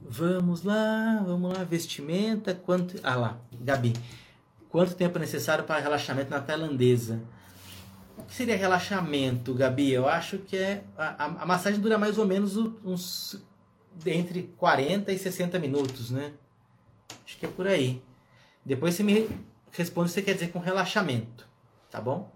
Vamos 0.00 0.62
lá, 0.62 1.22
vamos 1.24 1.56
lá, 1.56 1.64
vestimenta, 1.64 2.54
quanto... 2.54 2.98
Ah 3.02 3.14
lá, 3.14 3.40
Gabi. 3.60 3.94
Quanto 4.68 4.94
tempo 4.94 5.16
é 5.16 5.20
necessário 5.20 5.64
para 5.64 5.80
relaxamento 5.80 6.30
na 6.30 6.40
tailandesa? 6.40 7.22
O 8.18 8.24
que 8.24 8.34
seria 8.34 8.56
relaxamento, 8.56 9.54
Gabi? 9.54 9.92
Eu 9.92 10.08
acho 10.08 10.38
que 10.38 10.56
é... 10.56 10.84
A, 10.96 11.24
a 11.24 11.46
massagem 11.46 11.80
dura 11.80 11.98
mais 11.98 12.18
ou 12.18 12.26
menos 12.26 12.56
uns... 12.56 13.42
Entre 14.06 14.44
40 14.56 15.12
e 15.12 15.18
60 15.18 15.58
minutos, 15.58 16.10
né? 16.10 16.32
Acho 17.24 17.36
que 17.38 17.44
é 17.44 17.48
por 17.48 17.66
aí. 17.66 18.02
Depois 18.64 18.94
você 18.94 19.02
me 19.02 19.28
responde 19.70 20.06
o 20.06 20.08
que 20.08 20.14
você 20.14 20.22
quer 20.22 20.34
dizer 20.34 20.48
com 20.48 20.58
relaxamento, 20.58 21.46
tá 21.90 22.00
bom? 22.00 22.32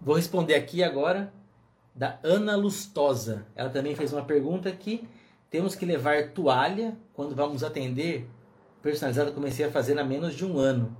Vou 0.00 0.14
responder 0.14 0.54
aqui 0.54 0.82
agora 0.82 1.32
da 1.94 2.18
Ana 2.22 2.56
Lustosa. 2.56 3.46
Ela 3.54 3.68
também 3.68 3.94
fez 3.94 4.12
uma 4.12 4.24
pergunta 4.24 4.68
aqui. 4.68 5.06
Temos 5.50 5.74
que 5.74 5.84
levar 5.84 6.30
toalha 6.30 6.96
quando 7.12 7.34
vamos 7.34 7.62
atender? 7.62 8.26
Personalizado 8.80 9.32
comecei 9.32 9.66
a 9.66 9.70
fazer 9.70 9.98
há 9.98 10.04
menos 10.04 10.34
de 10.34 10.44
um 10.44 10.58
ano. 10.58 10.96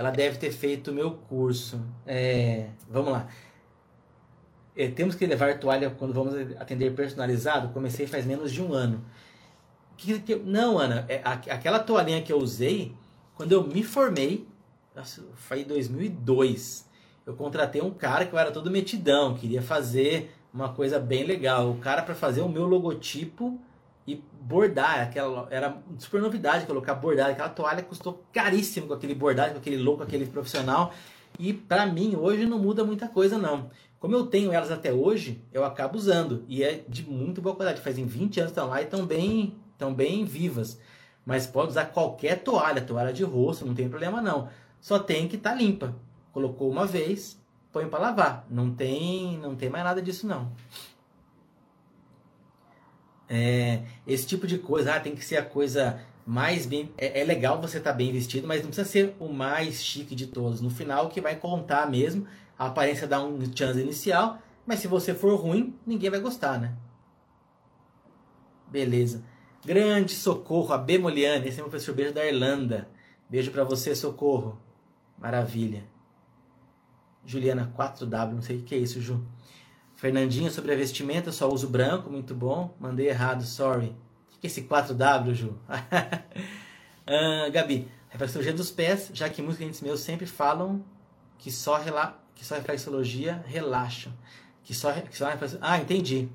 Ela 0.00 0.10
deve 0.10 0.38
ter 0.38 0.50
feito 0.50 0.90
o 0.90 0.94
meu 0.94 1.10
curso. 1.10 1.78
É, 2.06 2.68
vamos 2.88 3.12
lá. 3.12 3.28
É, 4.74 4.88
temos 4.88 5.14
que 5.14 5.26
levar 5.26 5.58
toalha 5.58 5.90
quando 5.90 6.14
vamos 6.14 6.34
atender 6.58 6.94
personalizado? 6.94 7.68
Comecei 7.74 8.06
faz 8.06 8.24
menos 8.24 8.50
de 8.50 8.62
um 8.62 8.72
ano. 8.72 9.04
Que, 9.98 10.18
que, 10.20 10.36
não, 10.36 10.78
Ana, 10.78 11.04
é, 11.06 11.20
a, 11.22 11.32
aquela 11.32 11.78
toalhinha 11.78 12.22
que 12.22 12.32
eu 12.32 12.38
usei, 12.38 12.94
quando 13.34 13.52
eu 13.52 13.62
me 13.62 13.82
formei, 13.82 14.48
nossa, 14.96 15.22
foi 15.34 15.60
em 15.60 15.64
2002. 15.64 16.88
Eu 17.26 17.34
contratei 17.34 17.82
um 17.82 17.90
cara 17.90 18.24
que 18.24 18.32
eu 18.32 18.38
era 18.38 18.50
todo 18.50 18.70
metidão, 18.70 19.34
queria 19.34 19.60
fazer 19.60 20.34
uma 20.50 20.70
coisa 20.70 20.98
bem 20.98 21.24
legal. 21.24 21.72
O 21.72 21.76
cara 21.76 22.00
para 22.00 22.14
fazer 22.14 22.40
o 22.40 22.48
meu 22.48 22.64
logotipo 22.64 23.60
e 24.10 24.24
bordar, 24.40 25.02
aquela 25.02 25.46
era 25.50 25.76
super 25.98 26.20
novidade 26.20 26.66
colocar 26.66 26.94
bordado, 26.94 27.30
aquela 27.30 27.48
toalha 27.48 27.82
custou 27.82 28.24
caríssimo 28.32 28.88
com 28.88 28.94
aquele 28.94 29.14
bordado, 29.14 29.52
com 29.52 29.58
aquele 29.58 29.76
louco, 29.76 30.02
aquele 30.02 30.26
profissional. 30.26 30.92
E 31.38 31.52
para 31.52 31.86
mim 31.86 32.16
hoje 32.16 32.46
não 32.46 32.58
muda 32.58 32.84
muita 32.84 33.06
coisa 33.06 33.38
não. 33.38 33.70
Como 34.00 34.14
eu 34.14 34.26
tenho 34.26 34.52
elas 34.52 34.70
até 34.70 34.92
hoje, 34.92 35.44
eu 35.52 35.64
acabo 35.64 35.96
usando 35.96 36.44
e 36.48 36.64
é 36.64 36.82
de 36.88 37.08
muito 37.08 37.40
boa 37.40 37.54
qualidade. 37.54 37.82
Fazem 37.82 38.04
20 38.04 38.40
anos 38.40 38.52
que 38.52 38.58
estão 38.58 38.68
lá 38.68 38.80
e 38.80 38.84
estão 38.84 39.06
bem, 39.06 39.54
estão 39.72 39.94
bem 39.94 40.24
vivas. 40.24 40.80
Mas 41.24 41.46
pode 41.46 41.68
usar 41.68 41.84
qualquer 41.86 42.42
toalha, 42.42 42.80
toalha 42.80 43.12
de 43.12 43.22
rosto, 43.22 43.64
não 43.64 43.74
tem 43.74 43.88
problema 43.88 44.20
não. 44.20 44.48
Só 44.80 44.98
tem 44.98 45.28
que 45.28 45.36
estar 45.36 45.50
tá 45.50 45.56
limpa. 45.56 45.94
Colocou 46.32 46.70
uma 46.70 46.86
vez, 46.86 47.38
põe 47.70 47.86
para 47.88 48.00
lavar. 48.00 48.46
Não 48.50 48.74
tem, 48.74 49.38
não 49.38 49.54
tem 49.54 49.68
mais 49.68 49.84
nada 49.84 50.02
disso 50.02 50.26
não. 50.26 50.50
É, 53.32 53.82
esse 54.04 54.26
tipo 54.26 54.44
de 54.44 54.58
coisa, 54.58 54.96
ah, 54.96 55.00
tem 55.00 55.14
que 55.14 55.24
ser 55.24 55.36
a 55.36 55.44
coisa 55.44 56.00
mais 56.26 56.66
bem. 56.66 56.92
É, 56.98 57.20
é 57.20 57.24
legal 57.24 57.60
você 57.60 57.78
estar 57.78 57.92
tá 57.92 57.96
bem 57.96 58.10
vestido, 58.10 58.48
mas 58.48 58.60
não 58.60 58.66
precisa 58.66 58.88
ser 58.88 59.14
o 59.20 59.28
mais 59.28 59.84
chique 59.84 60.16
de 60.16 60.26
todos. 60.26 60.60
No 60.60 60.68
final, 60.68 61.06
o 61.06 61.08
que 61.08 61.20
vai 61.20 61.36
contar 61.36 61.88
mesmo, 61.88 62.26
a 62.58 62.66
aparência 62.66 63.06
dá 63.06 63.22
um 63.22 63.38
chance 63.54 63.80
inicial, 63.80 64.38
mas 64.66 64.80
se 64.80 64.88
você 64.88 65.14
for 65.14 65.36
ruim, 65.36 65.78
ninguém 65.86 66.10
vai 66.10 66.18
gostar, 66.18 66.58
né? 66.60 66.74
Beleza. 68.68 69.22
Grande 69.64 70.12
socorro, 70.12 70.72
a 70.72 70.78
B. 70.78 70.98
Moliane, 70.98 71.46
esse 71.48 71.60
é 71.60 71.62
meu 71.62 71.70
professor 71.70 71.94
beijo 71.94 72.12
da 72.12 72.26
Irlanda. 72.26 72.88
Beijo 73.28 73.52
para 73.52 73.62
você, 73.62 73.94
socorro. 73.94 74.58
Maravilha. 75.16 75.84
Juliana 77.24 77.72
4W, 77.78 78.32
não 78.32 78.42
sei 78.42 78.58
o 78.58 78.62
que 78.62 78.74
é 78.74 78.78
isso, 78.78 79.00
Ju. 79.00 79.24
Fernandinha 80.00 80.50
sobre 80.50 80.72
a 80.72 80.76
vestimenta, 80.76 81.30
só 81.30 81.46
uso 81.46 81.68
branco, 81.68 82.08
muito 82.08 82.34
bom. 82.34 82.74
Mandei 82.80 83.10
errado, 83.10 83.44
sorry. 83.44 83.94
O 84.34 84.40
que 84.40 84.46
é 84.46 84.50
esse 84.50 84.62
4W, 84.62 85.34
Ju? 85.34 85.48
uh, 85.68 87.52
Gabi, 87.52 87.86
reflexologia 88.08 88.54
dos 88.54 88.70
pés, 88.70 89.10
já 89.12 89.28
que 89.28 89.42
muitos 89.42 89.58
clientes 89.58 89.82
meus 89.82 90.00
sempre 90.00 90.24
falam 90.24 90.82
que 91.36 91.52
só, 91.52 91.76
rela 91.76 92.18
que 92.34 92.46
só 92.46 92.54
reflexologia 92.54 93.44
relaxam. 93.46 94.10
Que 94.64 94.72
só, 94.72 94.90
que 94.90 95.14
só 95.14 95.26
Ah, 95.60 95.76
entendi. 95.76 96.30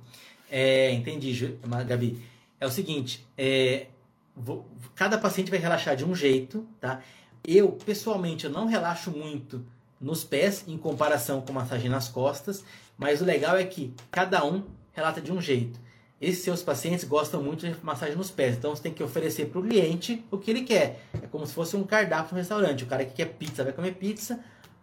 É, 0.48 0.92
entendi, 0.92 1.34
Ju, 1.34 1.58
Gabi. 1.88 2.24
É 2.60 2.68
o 2.68 2.72
seguinte, 2.72 3.26
é, 3.36 3.88
vou, 4.36 4.70
cada 4.94 5.18
paciente 5.18 5.50
vai 5.50 5.58
relaxar 5.60 5.96
de 5.96 6.06
um 6.06 6.14
jeito, 6.14 6.68
tá? 6.80 7.02
Eu, 7.44 7.72
pessoalmente, 7.72 8.46
eu 8.46 8.52
não 8.52 8.68
relaxo 8.68 9.10
muito 9.10 9.66
nos 10.00 10.24
pés 10.24 10.64
em 10.68 10.78
comparação 10.78 11.42
com 11.42 11.52
massagem 11.52 11.90
nas 11.90 12.08
costas, 12.08 12.64
mas 12.98 13.22
o 13.22 13.26
legal 13.26 13.58
é 13.58 13.64
que 13.64 13.94
cada 14.12 14.46
um 14.46 14.64
relata 14.94 15.22
de 15.22 15.32
um 15.32 15.42
jeito. 15.42 15.80
Esses 16.20 16.44
seus 16.44 16.64
pacientes 16.64 17.04
gostam 17.04 17.44
muito 17.44 17.68
de 17.68 17.76
massagem 17.84 18.16
nos 18.16 18.32
pés, 18.32 18.56
então 18.56 18.74
você 18.74 18.84
tem 18.84 18.94
que 18.94 19.04
oferecer 19.04 19.48
para 19.48 19.60
o 19.60 19.64
cliente 19.64 20.26
o 20.32 20.38
que 20.38 20.50
ele 20.50 20.62
quer. 20.62 21.02
É 21.22 21.28
como 21.28 21.46
se 21.46 21.54
fosse 21.54 21.76
um 21.76 21.84
cardápio 21.84 22.32
no 22.32 22.38
restaurante. 22.38 22.84
O 22.84 22.88
cara 22.88 23.04
que 23.04 23.14
quer 23.14 23.26
pizza 23.26 23.64
vai 23.64 23.74
comer 23.74 23.96
pizza, 23.96 24.40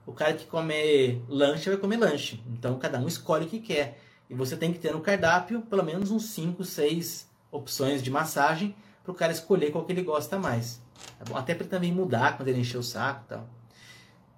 o 0.07 0.13
cara 0.13 0.35
que 0.35 0.45
comer 0.47 1.23
lanche 1.29 1.71
vai 1.71 1.79
comer 1.79 1.97
lanche. 1.97 2.43
Então 2.47 2.79
cada 2.79 2.99
um 2.99 3.09
escolhe 3.09 3.47
o 3.47 3.49
que 3.49 3.61
quer. 3.61 3.99
E 4.29 4.35
você 4.35 4.57
tem 4.57 4.73
que 4.73 4.79
ter 4.79 4.93
no 4.93 5.01
cardápio 5.01 5.63
pelo 5.63 5.83
menos 5.83 6.11
uns 6.11 6.27
5, 6.27 6.65
6 6.65 7.29
opções 7.51 8.03
de 8.03 8.11
massagem 8.11 8.75
para 9.03 9.13
o 9.13 9.15
cara 9.15 9.33
escolher 9.33 9.71
qual 9.71 9.85
que 9.85 9.93
ele 9.93 10.03
gosta 10.03 10.39
mais. 10.39 10.81
Tá? 11.19 11.39
Até 11.39 11.55
para 11.55 11.67
também 11.67 11.93
mudar 11.93 12.37
quando 12.37 12.49
ele 12.49 12.61
encher 12.61 12.79
o 12.79 12.83
saco 12.83 13.25
e 13.25 13.29
tal. 13.29 13.49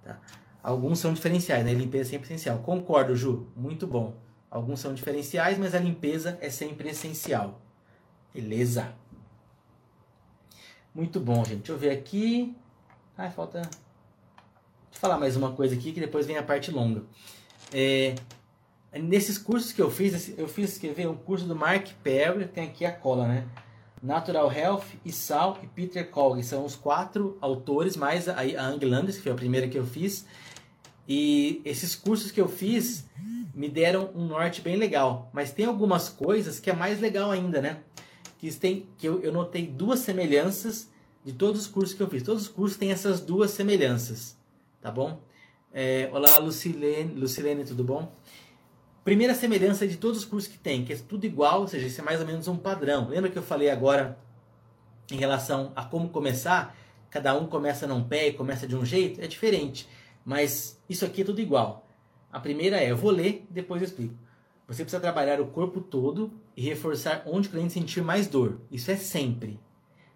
Tá? 0.03 0.17
Alguns 0.65 0.97
são 0.97 1.13
diferenciais, 1.13 1.63
né? 1.63 1.71
Limpeza 1.75 2.09
é 2.09 2.11
sempre 2.13 2.25
essencial. 2.25 2.57
Concordo, 2.57 3.15
Ju. 3.15 3.45
Muito 3.55 3.85
bom. 3.85 4.15
Alguns 4.49 4.79
são 4.79 4.95
diferenciais, 4.95 5.59
mas 5.59 5.75
a 5.75 5.79
limpeza 5.79 6.39
é 6.41 6.49
sempre 6.49 6.89
essencial. 6.89 7.61
Beleza. 8.33 8.91
Muito 10.91 11.19
bom, 11.19 11.45
gente. 11.45 11.57
Deixa 11.57 11.71
eu 11.71 11.77
ver 11.77 11.91
aqui. 11.91 12.55
Ah, 13.15 13.29
falta. 13.29 13.61
Deixa 13.61 13.75
eu 14.93 14.99
falar 14.99 15.19
mais 15.19 15.35
uma 15.35 15.51
coisa 15.51 15.75
aqui 15.75 15.91
que 15.91 15.99
depois 15.99 16.25
vem 16.25 16.35
a 16.35 16.41
parte 16.41 16.71
longa. 16.71 17.03
É... 17.71 18.15
Nesses 18.91 19.37
cursos 19.37 19.71
que 19.71 19.83
eu 19.83 19.91
fiz, 19.91 20.35
eu 20.35 20.47
fiz 20.47 20.71
escrever 20.71 21.07
um 21.07 21.15
curso 21.15 21.45
do 21.45 21.55
Mark 21.55 21.89
Perry, 22.01 22.47
tem 22.47 22.63
aqui 22.63 22.85
a 22.85 22.91
cola, 22.91 23.27
né? 23.27 23.47
Natural 24.01 24.51
Health, 24.51 24.85
Sal 25.11 25.59
e 25.61 25.67
Peter 25.67 26.09
Colgan. 26.09 26.41
São 26.41 26.65
os 26.65 26.75
quatro 26.75 27.37
autores, 27.39 27.95
mais 27.95 28.27
a, 28.27 28.39
a 28.39 28.65
Ang 28.65 28.83
Landis, 28.83 29.17
que 29.17 29.21
foi 29.21 29.31
a 29.31 29.35
primeira 29.35 29.67
que 29.67 29.77
eu 29.77 29.85
fiz. 29.85 30.25
E 31.07 31.61
esses 31.63 31.95
cursos 31.95 32.31
que 32.31 32.41
eu 32.41 32.47
fiz 32.47 33.05
me 33.53 33.69
deram 33.69 34.09
um 34.13 34.25
norte 34.25 34.61
bem 34.61 34.75
legal. 34.75 35.29
Mas 35.33 35.51
tem 35.51 35.65
algumas 35.65 36.09
coisas 36.09 36.59
que 36.59 36.69
é 36.69 36.73
mais 36.73 36.99
legal 36.99 37.31
ainda, 37.31 37.61
né? 37.61 37.79
Que, 38.37 38.51
tem, 38.53 38.87
que 38.97 39.07
eu, 39.07 39.21
eu 39.21 39.31
notei 39.31 39.65
duas 39.65 39.99
semelhanças 39.99 40.89
de 41.23 41.33
todos 41.33 41.61
os 41.61 41.67
cursos 41.67 41.95
que 41.95 42.03
eu 42.03 42.09
fiz. 42.09 42.21
Todos 42.21 42.43
os 42.43 42.47
cursos 42.49 42.77
têm 42.77 42.91
essas 42.91 43.21
duas 43.21 43.51
semelhanças, 43.51 44.37
tá 44.81 44.91
bom? 44.91 45.21
É, 45.73 46.09
olá, 46.11 46.37
Lucilene, 46.37 47.13
Lucilene, 47.15 47.63
tudo 47.63 47.83
bom? 47.83 48.13
Primeira 49.03 49.33
semelhança 49.35 49.87
de 49.87 49.97
todos 49.97 50.19
os 50.19 50.25
cursos 50.25 50.51
que 50.51 50.57
tem, 50.57 50.83
que 50.83 50.93
é 50.93 50.95
tudo 50.97 51.25
igual, 51.25 51.61
ou 51.61 51.67
seja, 51.67 51.85
isso 51.85 52.01
é 52.01 52.03
mais 52.03 52.19
ou 52.19 52.25
menos 52.25 52.47
um 52.47 52.57
padrão. 52.57 53.07
Lembra 53.07 53.29
que 53.29 53.37
eu 53.37 53.43
falei 53.43 53.69
agora 53.69 54.17
em 55.11 55.17
relação 55.17 55.71
a 55.75 55.83
como 55.83 56.09
começar? 56.09 56.75
Cada 57.09 57.37
um 57.37 57.45
começa 57.45 57.87
num 57.87 58.03
pé 58.03 58.29
e 58.29 58.33
começa 58.33 58.67
de 58.67 58.75
um 58.75 58.83
jeito? 58.83 59.21
É 59.21 59.27
diferente. 59.27 59.87
Mas 60.25 60.81
isso 60.89 61.05
aqui 61.05 61.21
é 61.21 61.25
tudo 61.25 61.39
igual. 61.39 61.87
A 62.31 62.39
primeira 62.39 62.77
é, 62.83 62.91
eu 62.91 62.97
vou 62.97 63.11
ler, 63.11 63.45
depois 63.49 63.81
eu 63.81 63.87
explico. 63.87 64.15
Você 64.67 64.83
precisa 64.83 64.99
trabalhar 64.99 65.39
o 65.39 65.47
corpo 65.47 65.79
todo 65.79 66.33
e 66.57 66.61
reforçar 66.63 67.23
onde 67.27 67.47
o 67.47 67.51
cliente 67.51 67.73
sentir 67.73 68.01
mais 68.01 68.27
dor. 68.27 68.59
Isso 68.71 68.89
é 68.89 68.95
sempre. 68.95 69.59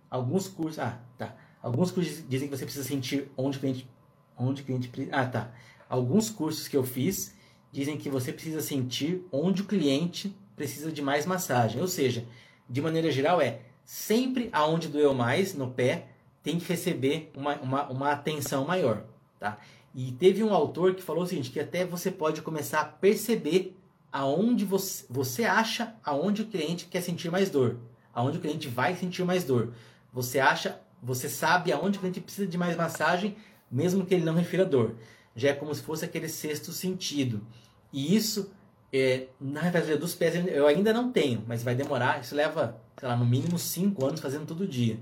Alguns 0.10 0.48
cursos, 0.48 0.80
ah, 0.80 1.00
tá. 1.18 1.36
Alguns 1.62 1.92
cursos 1.92 2.28
dizem 2.28 2.50
que 2.50 2.58
você 2.58 2.66
precisa 2.66 2.88
sentir 2.88 3.30
onde 3.38 3.58
o 3.58 3.60
cliente, 3.62 3.88
onde 4.36 4.64
o 4.64 4.66
cliente, 4.66 4.92
ah, 5.12 5.28
tá. 5.28 5.52
Alguns 5.88 6.30
cursos 6.32 6.68
que 6.68 6.76
eu 6.76 6.84
fiz 6.84 7.36
dizem 7.72 7.98
que 7.98 8.10
você 8.10 8.34
precisa 8.34 8.62
sentir 8.62 9.24
onde 9.32 9.62
o 9.62 9.66
cliente 9.66 10.36
precisa 10.56 10.92
de 10.92 11.02
mais 11.02 11.28
massagem. 11.28 11.80
Ou 11.80 11.88
seja, 11.88 12.26
de 12.68 12.82
maneira 12.82 13.12
geral 13.12 13.40
é 13.40 13.62
sempre 13.86 14.50
aonde 14.52 14.88
doeu 14.88 15.14
mais 15.14 15.54
no 15.54 15.70
pé 15.72 16.08
tem 16.42 16.60
que 16.60 16.68
receber 16.68 17.32
uma, 17.36 17.56
uma, 17.58 17.90
uma 17.90 18.12
atenção 18.12 18.66
maior, 18.66 19.06
tá? 19.40 19.58
E 20.02 20.14
teve 20.14 20.42
um 20.42 20.54
autor 20.54 20.96
que 20.96 21.04
falou 21.04 21.24
o 21.24 21.28
seguinte, 21.28 21.52
que 21.52 21.60
até 21.60 21.84
você 21.84 22.10
pode 22.10 22.42
começar 22.42 22.80
a 22.80 22.86
perceber 22.86 23.78
aonde 24.10 24.64
você, 24.64 25.04
você 25.10 25.44
acha 25.44 25.94
aonde 26.06 26.42
o 26.42 26.46
cliente 26.46 26.86
quer 26.86 27.02
sentir 27.02 27.30
mais 27.30 27.50
dor, 27.50 27.76
aonde 28.14 28.38
o 28.38 28.40
cliente 28.40 28.70
vai 28.70 28.96
sentir 28.96 29.26
mais 29.26 29.44
dor. 29.44 29.74
Você 30.14 30.40
acha, 30.40 30.80
você 31.04 31.28
sabe 31.28 31.74
aonde 31.74 31.98
o 31.98 32.00
cliente 32.00 32.22
precisa 32.22 32.48
de 32.48 32.58
mais 32.58 32.78
massagem, 32.78 33.36
mesmo 33.70 34.06
que 34.06 34.14
ele 34.14 34.24
não 34.24 34.36
refira 34.36 34.64
dor. 34.64 34.96
Já 35.36 35.50
é 35.50 35.54
como 35.54 35.76
se 35.76 35.82
fosse 35.82 36.06
aquele 36.06 36.30
sexto 36.30 36.72
sentido. 36.72 37.46
E 37.92 38.16
isso 38.16 38.50
é, 38.94 39.28
na 39.38 39.60
reflexologia 39.60 40.00
dos 40.00 40.16
pés 40.16 40.34
eu 40.48 40.66
ainda 40.66 40.94
não 40.94 41.12
tenho, 41.12 41.44
mas 41.46 41.62
vai 41.62 41.76
demorar. 41.76 42.22
Isso 42.22 42.34
leva, 42.34 42.80
sei 42.98 43.10
lá, 43.10 43.18
no 43.18 43.26
mínimo 43.26 43.60
5 43.60 44.06
anos 44.06 44.22
fazendo 44.22 44.46
todo 44.46 44.66
dia. 44.66 44.98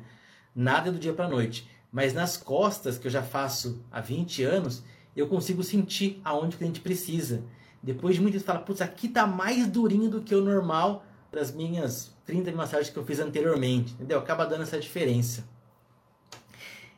Nada 0.55 0.91
do 0.91 0.97
dia 0.97 1.13
para 1.13 1.27
noite. 1.27 1.69
Mas 1.97 2.13
nas 2.13 2.37
costas, 2.37 2.99
que 2.99 3.07
eu 3.07 3.11
já 3.11 3.23
faço 3.23 3.83
há 3.91 3.99
20 3.99 4.43
anos, 4.43 4.83
eu 5.15 5.27
consigo 5.27 5.63
sentir 5.63 6.21
aonde 6.23 6.55
o 6.55 6.59
cliente 6.59 6.79
precisa. 6.79 7.43
Depois 7.81 8.15
de 8.15 8.23
tempo, 8.23 8.39
fala, 8.43 8.59
putz, 8.59 8.81
aqui 8.81 9.09
tá 9.09 9.25
mais 9.25 9.65
durinho 9.65 10.07
do 10.07 10.21
que 10.21 10.35
o 10.35 10.43
normal 10.43 11.03
das 11.31 11.51
minhas 11.51 12.15
30 12.23 12.51
massagens 12.51 12.91
que 12.91 12.97
eu 12.97 13.03
fiz 13.03 13.19
anteriormente. 13.19 13.93
Entendeu? 13.93 14.19
Acaba 14.19 14.45
dando 14.45 14.61
essa 14.61 14.79
diferença. 14.79 15.49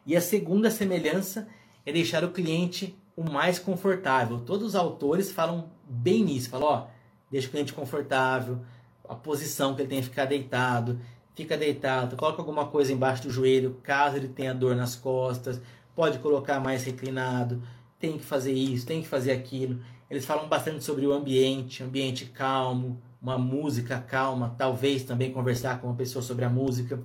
E 0.05 0.17
a 0.17 0.21
segunda 0.21 0.69
semelhança 0.69 1.47
é 1.85 1.93
deixar 1.93 2.25
o 2.25 2.31
cliente 2.31 2.93
o 3.15 3.23
mais 3.23 3.57
confortável. 3.57 4.41
Todos 4.41 4.67
os 4.67 4.75
autores 4.75 5.31
falam 5.31 5.71
bem 5.87 6.25
nisso. 6.25 6.49
Falam, 6.49 6.67
ó, 6.67 6.87
deixa 7.31 7.47
o 7.47 7.51
cliente 7.51 7.71
confortável, 7.71 8.59
a 9.07 9.15
posição 9.15 9.73
que 9.75 9.81
ele 9.81 9.87
tem 9.87 10.01
que 10.01 10.09
ficar 10.09 10.25
deitado, 10.25 10.99
fica 11.39 11.57
deitado, 11.57 12.17
coloca 12.17 12.41
alguma 12.41 12.65
coisa 12.65 12.91
embaixo 12.91 13.23
do 13.23 13.31
joelho, 13.31 13.79
caso 13.81 14.17
ele 14.17 14.27
tenha 14.27 14.53
dor 14.53 14.75
nas 14.75 14.93
costas, 14.93 15.61
pode 15.95 16.19
colocar 16.19 16.59
mais 16.59 16.83
reclinado, 16.83 17.63
tem 17.97 18.17
que 18.17 18.25
fazer 18.25 18.51
isso, 18.51 18.85
tem 18.85 19.01
que 19.01 19.07
fazer 19.07 19.31
aquilo. 19.31 19.79
Eles 20.09 20.25
falam 20.25 20.49
bastante 20.49 20.83
sobre 20.83 21.07
o 21.07 21.13
ambiente, 21.13 21.81
ambiente 21.81 22.25
calmo, 22.25 23.01
uma 23.21 23.37
música 23.37 24.01
calma, 24.01 24.53
talvez 24.57 25.03
também 25.03 25.31
conversar 25.31 25.79
com 25.79 25.87
uma 25.87 25.95
pessoa 25.95 26.21
sobre 26.21 26.43
a 26.43 26.49
música. 26.49 26.99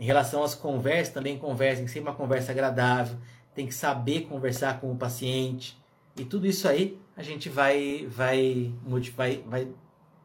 Em 0.00 0.04
relação 0.04 0.42
às 0.42 0.52
conversas, 0.56 1.14
também 1.14 1.38
conversem, 1.38 1.86
sempre 1.86 2.10
uma 2.10 2.16
conversa 2.16 2.50
agradável, 2.50 3.18
tem 3.54 3.68
que 3.68 3.74
saber 3.74 4.22
conversar 4.22 4.80
com 4.80 4.90
o 4.90 4.96
paciente. 4.96 5.78
E 6.16 6.24
tudo 6.24 6.44
isso 6.44 6.66
aí 6.66 6.98
a 7.16 7.22
gente 7.22 7.48
vai 7.48 8.04
vai 8.08 8.74
vai, 9.16 9.44
vai 9.46 9.68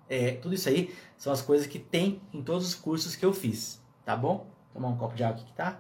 é, 0.09 0.31
tudo 0.33 0.55
isso 0.55 0.69
aí 0.69 0.95
são 1.17 1.33
as 1.33 1.41
coisas 1.41 1.67
que 1.67 1.79
tem 1.79 2.21
em 2.33 2.43
todos 2.43 2.67
os 2.67 2.75
cursos 2.75 3.15
que 3.15 3.25
eu 3.25 3.33
fiz, 3.33 3.81
tá 4.03 4.15
bom? 4.15 4.49
Tomar 4.73 4.89
um 4.89 4.97
copo 4.97 5.15
de 5.15 5.23
água 5.23 5.37
aqui 5.37 5.45
que 5.45 5.53
tá, 5.53 5.79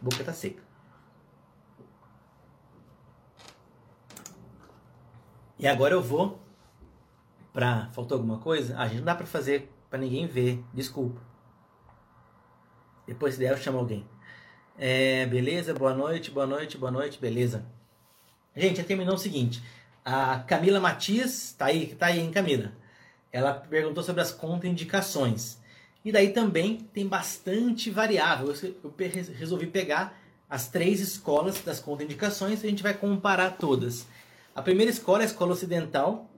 a 0.00 0.04
boca 0.04 0.22
tá 0.22 0.32
seca. 0.32 0.62
E 5.58 5.66
agora 5.66 5.94
eu 5.94 6.02
vou 6.02 6.40
para 7.52 7.88
faltou 7.92 8.16
alguma 8.16 8.38
coisa? 8.38 8.76
Ah, 8.76 8.82
a 8.82 8.88
gente 8.88 8.98
não 8.98 9.04
dá 9.04 9.14
para 9.14 9.26
fazer 9.26 9.72
para 9.88 9.98
ninguém 9.98 10.26
ver, 10.26 10.62
desculpa. 10.74 11.20
Depois 13.06 13.34
se 13.34 13.40
der, 13.40 13.52
eu 13.52 13.56
chamo 13.56 13.78
alguém. 13.78 14.06
É, 14.76 15.24
beleza, 15.26 15.72
boa 15.72 15.94
noite, 15.94 16.30
boa 16.30 16.46
noite, 16.46 16.76
boa 16.76 16.90
noite, 16.90 17.20
beleza. 17.20 17.64
Gente, 18.56 18.78
já 18.78 18.84
terminou 18.84 19.14
o 19.14 19.18
seguinte. 19.18 19.62
A 20.04 20.40
Camila 20.40 20.80
Matias, 20.80 21.54
tá 21.56 21.66
aí, 21.66 21.94
tá 21.94 22.06
aí, 22.06 22.18
hein, 22.18 22.30
Camila? 22.32 22.72
Ela 23.34 23.52
perguntou 23.52 24.04
sobre 24.04 24.22
as 24.22 24.30
contraindicações. 24.30 25.58
E 26.04 26.12
daí 26.12 26.30
também 26.30 26.76
tem 26.92 27.06
bastante 27.08 27.90
variável. 27.90 28.54
Eu 28.82 28.94
resolvi 29.34 29.66
pegar 29.66 30.16
as 30.48 30.68
três 30.68 31.00
escolas 31.00 31.60
das 31.60 31.80
contraindicações 31.80 32.62
e 32.62 32.66
a 32.66 32.70
gente 32.70 32.82
vai 32.82 32.94
comparar 32.94 33.56
todas. 33.56 34.06
A 34.54 34.62
primeira 34.62 34.90
escola 34.90 35.22
a 35.22 35.24
escola 35.24 35.52
ocidental. 35.52 36.30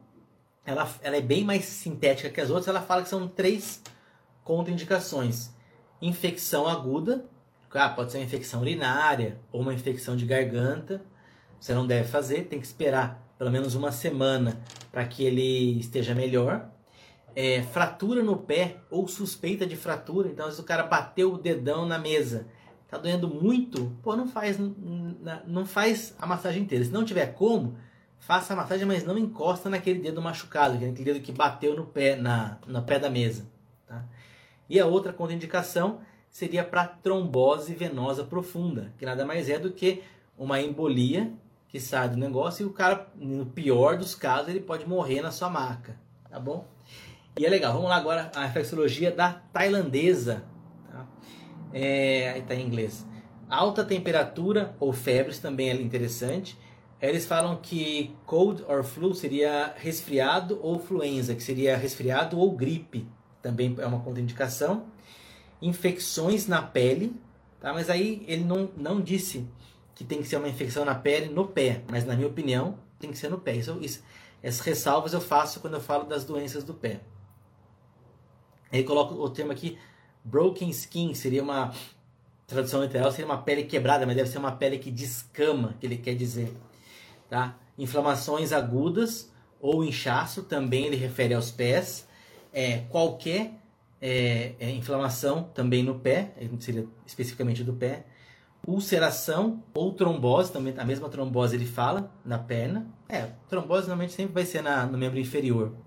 Ela, 0.65 0.91
ela 1.03 1.17
é 1.17 1.21
bem 1.21 1.45
mais 1.45 1.67
sintética 1.67 2.31
que 2.31 2.41
as 2.41 2.49
outras. 2.49 2.69
Ela 2.69 2.81
fala 2.81 3.03
que 3.03 3.11
são 3.11 3.29
três 3.29 3.83
contraindicações 4.43 5.51
infecção 6.01 6.67
aguda, 6.67 7.25
ah, 7.73 7.89
pode 7.91 8.13
ser 8.13 8.19
uma 8.19 8.25
infecção 8.25 8.61
urinária 8.61 9.39
ou 9.53 9.61
uma 9.61 9.75
infecção 9.75 10.17
de 10.17 10.25
garganta, 10.25 11.03
você 11.61 11.75
não 11.75 11.87
deve 11.87 12.09
fazer, 12.09 12.45
tem 12.45 12.59
que 12.59 12.67
esperar 12.67 13.23
pelo 13.39 13.51
menos 13.51 13.75
uma 13.75 13.93
semana 13.93 14.59
para 14.91 15.05
que 15.05 15.25
ele 15.25 15.79
esteja 15.79 16.15
melhor. 16.15 16.71
É, 17.39 17.63
fratura 17.63 18.23
no 18.23 18.39
pé 18.39 18.79
ou 18.91 19.07
suspeita 19.07 19.67
de 19.67 19.77
fratura, 19.77 20.29
então 20.29 20.51
se 20.51 20.59
o 20.59 20.65
cara 20.65 20.85
bateu 20.85 21.35
o 21.35 21.39
dedão 21.39 21.85
na 21.85 21.99
mesa, 21.99 22.47
tá 22.89 22.97
doendo 22.97 23.29
muito, 23.29 23.95
pô, 24.03 24.17
não 24.17 24.27
faz, 24.27 24.59
não 25.47 25.67
faz 25.67 26.15
a 26.19 26.27
massagem 26.27 26.63
inteira. 26.63 26.83
Se 26.83 26.91
não 26.91 27.05
tiver 27.05 27.35
como, 27.35 27.77
faça 28.19 28.55
a 28.55 28.57
massagem, 28.57 28.87
mas 28.87 29.05
não 29.05 29.19
encosta 29.19 29.69
naquele 29.69 29.99
dedo 29.99 30.23
machucado, 30.23 30.83
é 30.83 30.89
aquele 30.89 31.13
dedo 31.13 31.21
que 31.21 31.31
bateu 31.31 31.77
no 31.77 31.85
pé, 31.85 32.17
na, 32.17 32.59
no 32.67 32.83
pé 32.83 32.99
da 32.99 33.11
mesa. 33.11 33.47
Tá? 33.87 34.03
E 34.69 34.81
a 34.81 34.87
outra 34.87 35.13
contraindicação 35.13 36.01
seria 36.31 36.65
para 36.65 36.87
trombose 36.87 37.75
venosa 37.75 38.25
profunda, 38.25 38.93
que 38.99 39.05
nada 39.05 39.25
mais 39.25 39.49
é 39.49 39.59
do 39.59 39.73
que 39.73 40.03
uma 40.37 40.61
embolia 40.61 41.33
que 41.69 41.81
sai 41.81 42.09
do 42.09 42.17
negócio 42.17 42.65
e 42.65 42.67
o 42.67 42.73
cara, 42.73 43.09
no 43.17 43.47
pior 43.47 43.99
dos 43.99 44.15
casos, 44.15 44.49
ele 44.49 44.61
pode 44.61 44.89
morrer 44.89 45.21
na 45.21 45.31
sua 45.31 45.51
maca, 45.51 45.97
tá 46.31 46.39
bom? 46.39 46.67
E 47.39 47.45
é 47.45 47.51
legal, 47.51 47.75
vamos 47.75 47.91
lá 47.91 47.97
agora 47.97 48.31
a 48.35 48.47
reflexologia 48.47 49.11
da 49.11 49.31
tailandesa, 49.53 50.45
tá? 50.91 51.07
É, 51.71 52.41
tá 52.49 52.55
em 52.55 52.67
inglês. 52.67 53.07
Alta 53.47 53.85
temperatura 53.85 54.75
ou 54.81 54.91
febres 54.91 55.39
também 55.39 55.69
é 55.69 55.75
interessante. 55.75 56.59
Eles 57.01 57.27
falam 57.27 57.57
que 57.57 58.17
cold 58.25 58.65
or 58.67 58.83
flu 58.83 59.15
seria 59.15 59.75
resfriado 59.77 60.59
ou 60.63 60.77
influenza, 60.77 61.35
que 61.35 61.43
seria 61.43 61.77
resfriado 61.77 62.39
ou 62.39 62.51
gripe 62.53 63.07
também 63.43 63.77
é 63.79 63.87
uma 63.87 64.01
contraindicação. 64.01 64.87
Infecções 65.61 66.47
na 66.49 66.63
pele, 66.63 67.15
tá? 67.61 67.73
mas 67.73 67.89
aí 67.91 68.25
ele 68.27 68.45
não, 68.45 68.71
não 68.77 69.01
disse 69.01 69.47
que 69.95 70.05
tem 70.05 70.23
que 70.23 70.29
ser 70.29 70.37
uma 70.37 70.49
infecção 70.49 70.85
na 70.85 70.95
pele 70.95 71.29
no 71.29 71.47
pé, 71.47 71.83
mas 71.91 72.05
na 72.05 72.15
minha 72.15 72.29
opinião 72.29 72.79
tem 72.99 73.11
que 73.11 73.19
ser 73.19 73.29
no 73.29 73.39
pé. 73.39 73.57
Isso, 73.57 73.79
isso, 73.81 74.03
essas 74.43 74.61
ressalvas 74.61 75.13
eu 75.13 75.21
faço 75.21 75.61
quando 75.61 75.75
eu 75.75 75.81
falo 75.81 76.05
das 76.05 76.25
doenças 76.25 76.65
do 76.65 76.73
pé. 76.75 77.01
Aí 78.77 78.85
coloco 78.85 79.15
o 79.15 79.31
termo 79.31 79.53
aqui, 79.53 79.79
broken 80.23 80.69
skin, 80.71 81.15
seria 81.15 81.43
uma 81.43 81.73
tradução 82.47 82.83
literal, 82.83 83.11
seria 83.11 83.27
uma 83.27 83.39
pele 83.39 83.65
quebrada, 83.65 84.07
mas 84.07 84.17
deve 84.17 84.29
ser 84.29 84.39
uma 84.39 84.53
pele 84.53 84.79
que 84.79 84.91
descama, 84.91 85.75
que 85.81 85.87
ele 85.87 85.97
quer 85.97 86.15
dizer. 86.15 86.53
Tá? 87.29 87.57
Inflamações 87.79 88.53
agudas 88.53 89.33
ou 89.61 89.83
inchaço, 89.83 90.43
também 90.43 90.85
ele 90.87 90.97
refere 90.97 91.33
aos 91.35 91.51
pés 91.51 92.07
é, 92.53 92.79
qualquer 92.91 93.55
é, 94.01 94.55
é, 94.61 94.71
inflamação 94.71 95.45
também 95.55 95.83
no 95.83 95.99
pé, 95.99 96.35
seria 96.61 96.87
especificamente 97.07 97.65
do 97.65 97.73
pé, 97.73 98.05
ulceração 98.67 99.63
ou 99.75 99.93
trombose, 99.93 100.53
também 100.53 100.75
a 100.77 100.85
mesma 100.85 101.09
trombose 101.09 101.57
ele 101.57 101.67
fala 101.67 102.13
na 102.25 102.39
perna. 102.39 102.87
É, 103.09 103.29
trombose 103.49 103.89
normalmente 103.89 104.13
sempre 104.13 104.35
vai 104.35 104.45
ser 104.45 104.63
na, 104.63 104.85
no 104.85 104.99
membro 104.99 105.19
inferior. 105.19 105.86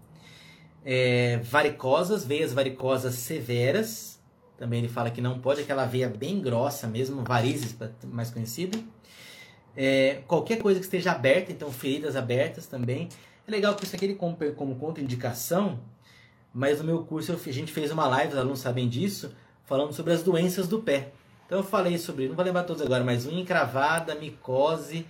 É, 0.92 1.38
varicosas, 1.44 2.26
veias 2.26 2.52
varicosas 2.52 3.14
severas, 3.14 4.20
também 4.58 4.80
ele 4.80 4.88
fala 4.88 5.12
que 5.12 5.22
não 5.22 5.38
pode, 5.38 5.62
aquela 5.62 5.86
veia 5.86 6.10
bem 6.10 6.42
grossa 6.42 6.88
mesmo, 6.88 7.24
varizes, 7.24 7.78
mais 8.06 8.32
conhecida. 8.32 8.76
É, 9.78 10.24
qualquer 10.26 10.58
coisa 10.58 10.80
que 10.80 10.86
esteja 10.88 11.12
aberta, 11.12 11.52
então 11.52 11.72
feridas 11.72 12.16
abertas 12.16 12.66
também. 12.66 13.08
É 13.48 13.52
legal 13.52 13.76
que 13.76 13.84
isso 13.84 13.96
aqui 13.96 14.06
ele 14.06 14.16
como, 14.16 14.36
como 14.56 14.78
contraindicação, 14.78 15.80
mas 16.52 16.80
no 16.80 16.86
meu 16.86 17.04
curso 17.04 17.34
a 17.34 17.52
gente 17.52 17.72
fez 17.72 17.92
uma 17.92 18.08
live, 18.08 18.34
os 18.34 18.40
alunos 18.40 18.60
sabem 18.60 18.90
disso, 18.90 19.32
falando 19.66 19.94
sobre 19.94 20.14
as 20.14 20.24
doenças 20.24 20.68
do 20.68 20.82
pé. 20.82 21.12
Então 21.46 21.60
eu 21.60 21.64
falei 21.64 22.00
sobre, 22.00 22.28
não 22.28 22.36
vou 22.36 22.44
lembrar 22.44 22.64
todos 22.64 22.82
agora, 22.82 23.04
mas 23.04 23.28
unha 23.28 23.42
encravada, 23.42 24.16
micose, 24.16 25.06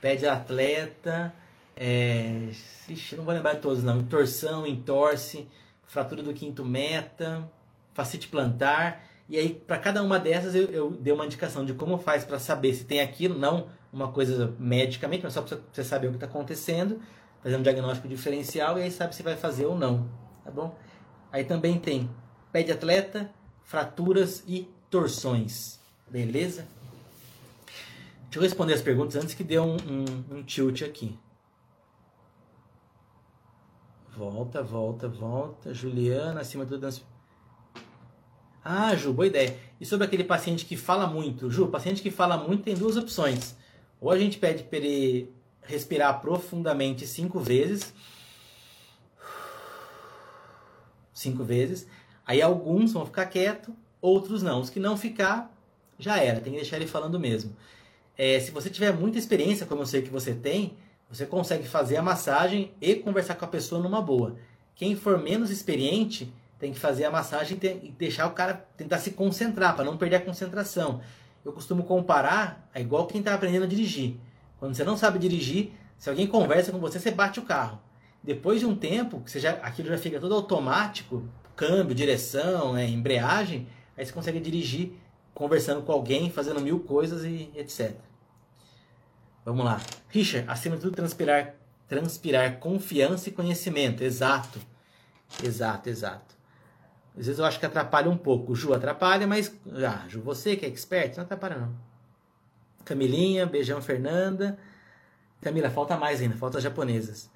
pé 0.00 0.14
de 0.14 0.28
atleta, 0.28 1.34
é, 1.76 2.48
ixi, 2.88 3.16
não 3.16 3.24
vou 3.24 3.34
lembrar 3.34 3.54
de 3.54 3.60
todos 3.60 3.82
não, 3.82 4.02
torção, 4.04 4.66
entorse, 4.66 5.48
fratura 5.86 6.22
do 6.22 6.32
quinto 6.32 6.64
meta, 6.64 7.48
facite 7.92 8.28
plantar, 8.28 9.04
e 9.28 9.36
aí 9.36 9.54
para 9.54 9.78
cada 9.78 10.02
uma 10.02 10.18
dessas 10.18 10.54
eu, 10.54 10.64
eu 10.66 10.90
dei 10.90 11.12
uma 11.12 11.26
indicação 11.26 11.64
de 11.64 11.74
como 11.74 11.98
faz 11.98 12.24
para 12.24 12.38
saber 12.38 12.74
se 12.74 12.84
tem 12.84 13.00
aquilo, 13.00 13.38
não 13.38 13.68
uma 13.92 14.10
coisa 14.10 14.54
medicamente, 14.58 15.22
mas 15.22 15.32
só 15.32 15.42
para 15.42 15.58
você 15.72 15.84
saber 15.84 16.08
o 16.08 16.10
que 16.10 16.16
está 16.16 16.26
acontecendo, 16.26 17.00
fazer 17.42 17.56
um 17.56 17.62
diagnóstico 17.62 18.08
diferencial 18.08 18.78
e 18.78 18.82
aí 18.82 18.90
sabe 18.90 19.14
se 19.14 19.22
vai 19.22 19.36
fazer 19.36 19.66
ou 19.66 19.78
não, 19.78 20.08
tá 20.44 20.50
bom? 20.50 20.76
Aí 21.30 21.44
também 21.44 21.78
tem 21.78 22.10
pé 22.52 22.62
de 22.62 22.72
atleta, 22.72 23.30
fraturas 23.62 24.42
e 24.46 24.68
torções. 24.90 25.78
Beleza? 26.08 26.66
Deixa 28.24 28.38
eu 28.38 28.42
responder 28.42 28.74
as 28.74 28.82
perguntas 28.82 29.16
antes 29.16 29.34
que 29.34 29.44
dê 29.44 29.58
um, 29.58 29.76
um, 29.76 30.36
um 30.36 30.42
tilt 30.42 30.82
aqui. 30.82 31.16
Volta, 34.16 34.62
volta, 34.62 35.08
volta. 35.08 35.74
Juliana, 35.74 36.40
acima 36.40 36.64
do 36.64 36.78
dança. 36.78 37.02
Ah, 38.64 38.94
Ju, 38.96 39.12
boa 39.12 39.26
ideia. 39.26 39.56
E 39.80 39.84
sobre 39.84 40.06
aquele 40.06 40.24
paciente 40.24 40.64
que 40.64 40.76
fala 40.76 41.06
muito? 41.06 41.50
Ju, 41.50 41.68
paciente 41.68 42.02
que 42.02 42.10
fala 42.10 42.36
muito 42.36 42.64
tem 42.64 42.74
duas 42.74 42.96
opções. 42.96 43.56
Ou 44.00 44.10
a 44.10 44.18
gente 44.18 44.38
pede 44.38 44.62
para 44.64 44.78
ele 44.78 45.32
respirar 45.62 46.20
profundamente 46.20 47.06
cinco 47.06 47.40
vezes 47.40 47.92
cinco 51.14 51.44
vezes. 51.44 51.86
Aí 52.26 52.42
alguns 52.42 52.92
vão 52.92 53.06
ficar 53.06 53.26
quieto, 53.26 53.74
outros 54.00 54.42
não. 54.42 54.60
Os 54.60 54.68
que 54.68 54.80
não 54.80 54.96
ficar, 54.96 55.50
já 55.98 56.18
era, 56.18 56.40
tem 56.40 56.52
que 56.52 56.58
deixar 56.58 56.76
ele 56.76 56.86
falando 56.86 57.18
mesmo. 57.18 57.56
É, 58.18 58.38
se 58.40 58.50
você 58.50 58.68
tiver 58.68 58.92
muita 58.92 59.18
experiência, 59.18 59.66
como 59.66 59.82
eu 59.82 59.86
sei 59.86 60.02
que 60.02 60.10
você 60.10 60.34
tem, 60.34 60.76
você 61.10 61.26
consegue 61.26 61.66
fazer 61.66 61.96
a 61.96 62.02
massagem 62.02 62.72
e 62.80 62.94
conversar 62.94 63.34
com 63.34 63.44
a 63.44 63.48
pessoa 63.48 63.82
numa 63.82 64.00
boa. 64.00 64.36
quem 64.74 64.96
for 64.96 65.18
menos 65.18 65.50
experiente 65.50 66.32
tem 66.58 66.72
que 66.72 66.78
fazer 66.78 67.04
a 67.04 67.10
massagem 67.10 67.58
e 67.62 67.90
deixar 67.90 68.26
o 68.26 68.32
cara 68.32 68.54
tentar 68.76 68.98
se 68.98 69.12
concentrar, 69.12 69.76
para 69.76 69.84
não 69.84 69.96
perder 69.96 70.16
a 70.16 70.20
concentração. 70.20 71.00
Eu 71.44 71.52
costumo 71.52 71.84
comparar, 71.84 72.68
é 72.74 72.80
igual 72.80 73.06
quem 73.06 73.20
está 73.20 73.34
aprendendo 73.34 73.64
a 73.64 73.68
dirigir. 73.68 74.16
Quando 74.58 74.74
você 74.74 74.82
não 74.82 74.96
sabe 74.96 75.18
dirigir, 75.18 75.72
se 75.98 76.08
alguém 76.08 76.26
conversa 76.26 76.72
com 76.72 76.78
você, 76.78 76.98
você 76.98 77.10
bate 77.10 77.38
o 77.38 77.42
carro. 77.42 77.78
Depois 78.22 78.60
de 78.60 78.66
um 78.66 78.74
tempo, 78.74 79.22
você 79.26 79.38
já, 79.38 79.50
aquilo 79.62 79.88
já 79.88 79.98
fica 79.98 80.18
todo 80.18 80.34
automático, 80.34 81.28
câmbio, 81.54 81.94
direção, 81.94 82.72
né, 82.72 82.88
embreagem, 82.88 83.66
aí 83.96 84.04
você 84.04 84.12
consegue 84.12 84.40
dirigir 84.40 84.94
conversando 85.34 85.82
com 85.82 85.92
alguém, 85.92 86.30
fazendo 86.30 86.60
mil 86.60 86.80
coisas 86.80 87.24
e 87.24 87.50
etc. 87.56 87.94
Vamos 89.44 89.64
lá. 89.64 89.80
Richard, 90.08 90.48
acima 90.48 90.76
de 90.76 90.82
tudo, 90.82 90.96
transpirar, 90.96 91.54
transpirar 91.86 92.58
confiança 92.58 93.28
e 93.28 93.32
conhecimento. 93.32 94.02
Exato. 94.02 94.58
Exato, 95.42 95.88
exato. 95.88 96.34
Às 97.16 97.26
vezes 97.26 97.38
eu 97.38 97.44
acho 97.44 97.60
que 97.60 97.66
atrapalha 97.66 98.10
um 98.10 98.16
pouco. 98.16 98.54
Ju 98.54 98.72
atrapalha, 98.72 99.26
mas. 99.26 99.54
Ah, 99.86 100.04
Ju, 100.08 100.20
você 100.20 100.56
que 100.56 100.64
é 100.64 100.68
expert, 100.68 101.16
não 101.16 101.24
atrapalha 101.24 101.58
não. 101.58 101.74
Camilinha, 102.84 103.46
beijão 103.46 103.80
Fernanda. 103.80 104.58
Camila, 105.40 105.70
falta 105.70 105.96
mais 105.96 106.20
ainda, 106.20 106.36
falta 106.36 106.58
as 106.58 106.64
japonesas. 106.64 107.30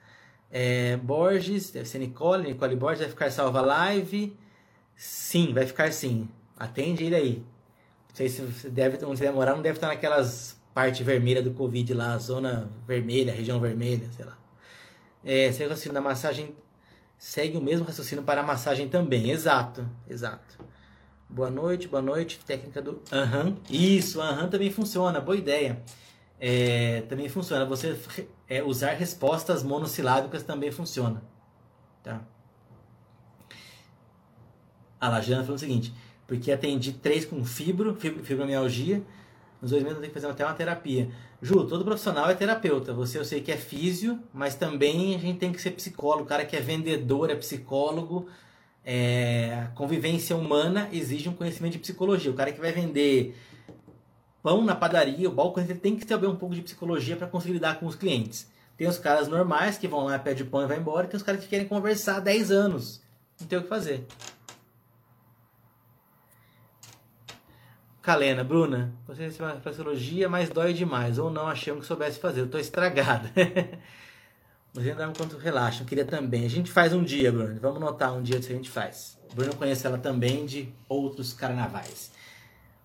É, 0.50 0.96
Borges, 0.96 1.70
deve 1.70 1.86
ser 1.86 1.98
Nicole, 1.98 2.48
Nicole 2.48 2.74
Borges 2.74 3.00
vai 3.00 3.08
ficar 3.10 3.30
salva 3.30 3.60
live. 3.60 4.36
Sim, 4.96 5.52
vai 5.52 5.66
ficar 5.66 5.92
sim. 5.92 6.28
Atende 6.56 7.04
ele 7.04 7.14
aí. 7.14 7.36
Não 8.08 8.16
sei 8.16 8.28
se 8.28 8.70
deve, 8.70 9.04
onde 9.04 9.20
demorar, 9.20 9.54
não 9.54 9.62
deve 9.62 9.76
estar 9.76 9.88
naquelas 9.88 10.57
parte 10.78 11.02
vermelha 11.02 11.42
do 11.42 11.50
Covid 11.50 11.92
lá, 11.92 12.16
zona 12.18 12.70
vermelha, 12.86 13.32
região 13.32 13.58
vermelha, 13.58 14.08
sei 14.12 14.24
lá. 14.24 14.38
É, 15.24 15.50
segue 15.50 15.66
o 15.66 15.70
raciocínio 15.70 15.94
da 15.94 16.00
massagem, 16.00 16.54
segue 17.18 17.56
o 17.56 17.60
mesmo 17.60 17.84
raciocínio 17.84 18.22
para 18.22 18.42
a 18.42 18.44
massagem 18.44 18.88
também. 18.88 19.28
Exato, 19.28 19.84
exato. 20.08 20.56
Boa 21.28 21.50
noite, 21.50 21.88
boa 21.88 22.00
noite. 22.00 22.38
Técnica 22.46 22.80
do 22.80 23.02
aham. 23.10 23.56
Isso, 23.68 24.20
aham 24.20 24.48
também 24.48 24.70
funciona, 24.70 25.20
boa 25.20 25.36
ideia. 25.36 25.82
É, 26.38 27.00
também 27.08 27.28
funciona. 27.28 27.64
Você 27.64 27.98
é, 28.48 28.62
usar 28.62 28.92
respostas 28.92 29.64
monossilábicas 29.64 30.44
também 30.44 30.70
funciona. 30.70 31.24
Tá? 32.04 32.20
A 35.00 35.08
Lajana 35.08 35.42
falou 35.42 35.56
o 35.56 35.58
seguinte: 35.58 35.92
porque 36.24 36.52
atendi 36.52 36.92
três 36.92 37.24
com 37.24 37.44
fibro, 37.44 37.96
fibromialgia, 37.96 39.02
nos 39.60 39.70
dois 39.70 39.82
meses 39.82 39.98
tenho 39.98 40.12
que 40.12 40.20
fazer 40.20 40.30
até 40.30 40.44
uma 40.44 40.54
terapia. 40.54 41.10
Ju, 41.42 41.66
todo 41.66 41.84
profissional 41.84 42.30
é 42.30 42.34
terapeuta. 42.34 42.92
Você 42.92 43.18
eu 43.18 43.24
sei 43.24 43.40
que 43.40 43.50
é 43.50 43.56
físio, 43.56 44.18
mas 44.32 44.54
também 44.54 45.14
a 45.14 45.18
gente 45.18 45.38
tem 45.38 45.52
que 45.52 45.60
ser 45.60 45.72
psicólogo. 45.72 46.24
O 46.24 46.26
cara 46.26 46.44
que 46.44 46.56
é 46.56 46.60
vendedor 46.60 47.30
é 47.30 47.34
psicólogo. 47.34 48.28
É, 48.84 49.66
convivência 49.74 50.36
humana 50.36 50.88
exige 50.92 51.28
um 51.28 51.34
conhecimento 51.34 51.72
de 51.72 51.80
psicologia. 51.80 52.30
O 52.30 52.34
cara 52.34 52.52
que 52.52 52.60
vai 52.60 52.72
vender 52.72 53.36
pão 54.42 54.64
na 54.64 54.74
padaria, 54.74 55.28
o 55.28 55.32
balcão, 55.32 55.62
ele 55.62 55.74
tem 55.74 55.96
que 55.96 56.06
saber 56.06 56.26
um 56.26 56.36
pouco 56.36 56.54
de 56.54 56.62
psicologia 56.62 57.16
para 57.16 57.26
conseguir 57.26 57.54
lidar 57.54 57.78
com 57.78 57.86
os 57.86 57.96
clientes. 57.96 58.48
Tem 58.76 58.86
os 58.86 58.98
caras 58.98 59.26
normais 59.26 59.76
que 59.76 59.88
vão 59.88 60.04
lá, 60.04 60.18
pede 60.18 60.44
pão 60.44 60.62
e 60.62 60.66
vai 60.66 60.78
embora, 60.78 61.06
e 61.06 61.10
tem 61.10 61.16
os 61.16 61.22
caras 61.22 61.42
que 61.42 61.48
querem 61.48 61.66
conversar 61.66 62.16
há 62.16 62.20
10 62.20 62.52
anos. 62.52 63.02
Não 63.40 63.46
tem 63.46 63.58
o 63.58 63.62
que 63.62 63.68
fazer. 63.68 64.06
Kalena, 68.08 68.42
Bruna, 68.42 68.94
você 69.06 69.24
recebeu 69.24 69.54
psicologia, 69.60 70.30
mas 70.30 70.48
dói 70.48 70.72
demais. 70.72 71.18
Ou 71.18 71.28
não 71.30 71.46
achamos 71.46 71.82
que 71.82 71.86
soubesse 71.88 72.18
fazer. 72.18 72.40
Eu 72.40 72.48
tô 72.48 72.58
estragada. 72.58 73.30
ainda 74.74 74.94
dá 74.94 75.08
um 75.10 75.12
quanto. 75.12 75.36
Eu 75.36 75.84
queria 75.84 76.06
também. 76.06 76.46
A 76.46 76.48
gente 76.48 76.72
faz 76.72 76.94
um 76.94 77.04
dia, 77.04 77.30
Bruna. 77.30 77.58
Vamos 77.60 77.78
notar 77.78 78.14
um 78.14 78.22
dia 78.22 78.40
que 78.40 78.50
a 78.50 78.56
gente 78.56 78.70
faz. 78.70 79.18
Bruna 79.34 79.52
conhece 79.52 79.86
ela 79.86 79.98
também 79.98 80.46
de 80.46 80.72
outros 80.88 81.34
carnavais. 81.34 82.10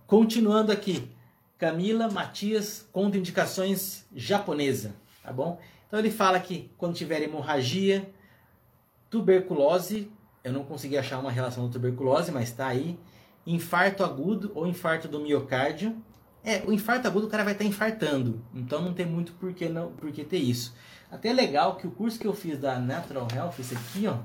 Continuando 0.06 0.74
aqui. 0.74 1.10
Camila 1.58 2.12
Matias, 2.12 2.86
contraindicações 2.92 4.04
japonesa. 4.14 4.94
Tá 5.24 5.32
bom? 5.32 5.58
Então 5.88 6.00
ele 6.00 6.12
fala 6.12 6.38
que 6.38 6.70
quando 6.78 6.96
tiver 6.96 7.22
hemorragia, 7.22 8.12
tuberculose, 9.10 10.12
eu 10.44 10.52
não 10.52 10.66
consegui 10.66 10.98
achar 10.98 11.18
uma 11.18 11.32
relação 11.32 11.64
com 11.64 11.72
tuberculose, 11.72 12.30
mas 12.30 12.50
está 12.50 12.68
aí 12.68 13.00
infarto 13.46 14.04
agudo 14.04 14.52
ou 14.56 14.68
infarto 14.68 15.08
do 15.08 15.20
miocárdio. 15.20 15.96
É, 16.44 16.62
o 16.66 16.74
infarto 16.74 17.08
agudo 17.08 17.28
o 17.28 17.30
cara 17.30 17.44
vai 17.44 17.54
estar 17.54 17.64
tá 17.64 17.70
infartando, 17.70 18.44
então 18.54 18.82
não 18.82 18.94
tem 18.94 19.06
muito 19.06 19.32
por 19.34 19.54
que, 19.54 19.70
não, 19.70 19.92
por 19.92 20.12
que 20.12 20.26
ter 20.26 20.40
isso. 20.40 20.76
Até 21.10 21.30
é 21.30 21.34
legal 21.34 21.76
que 21.76 21.88
o 21.88 21.92
curso 21.92 22.20
que 22.20 22.28
eu 22.28 22.34
fiz 22.34 22.60
da 22.60 22.80
Natural 22.80 23.28
Health, 23.34 23.54
esse 23.60 23.76
aqui, 23.76 24.08
ó, 24.08 24.18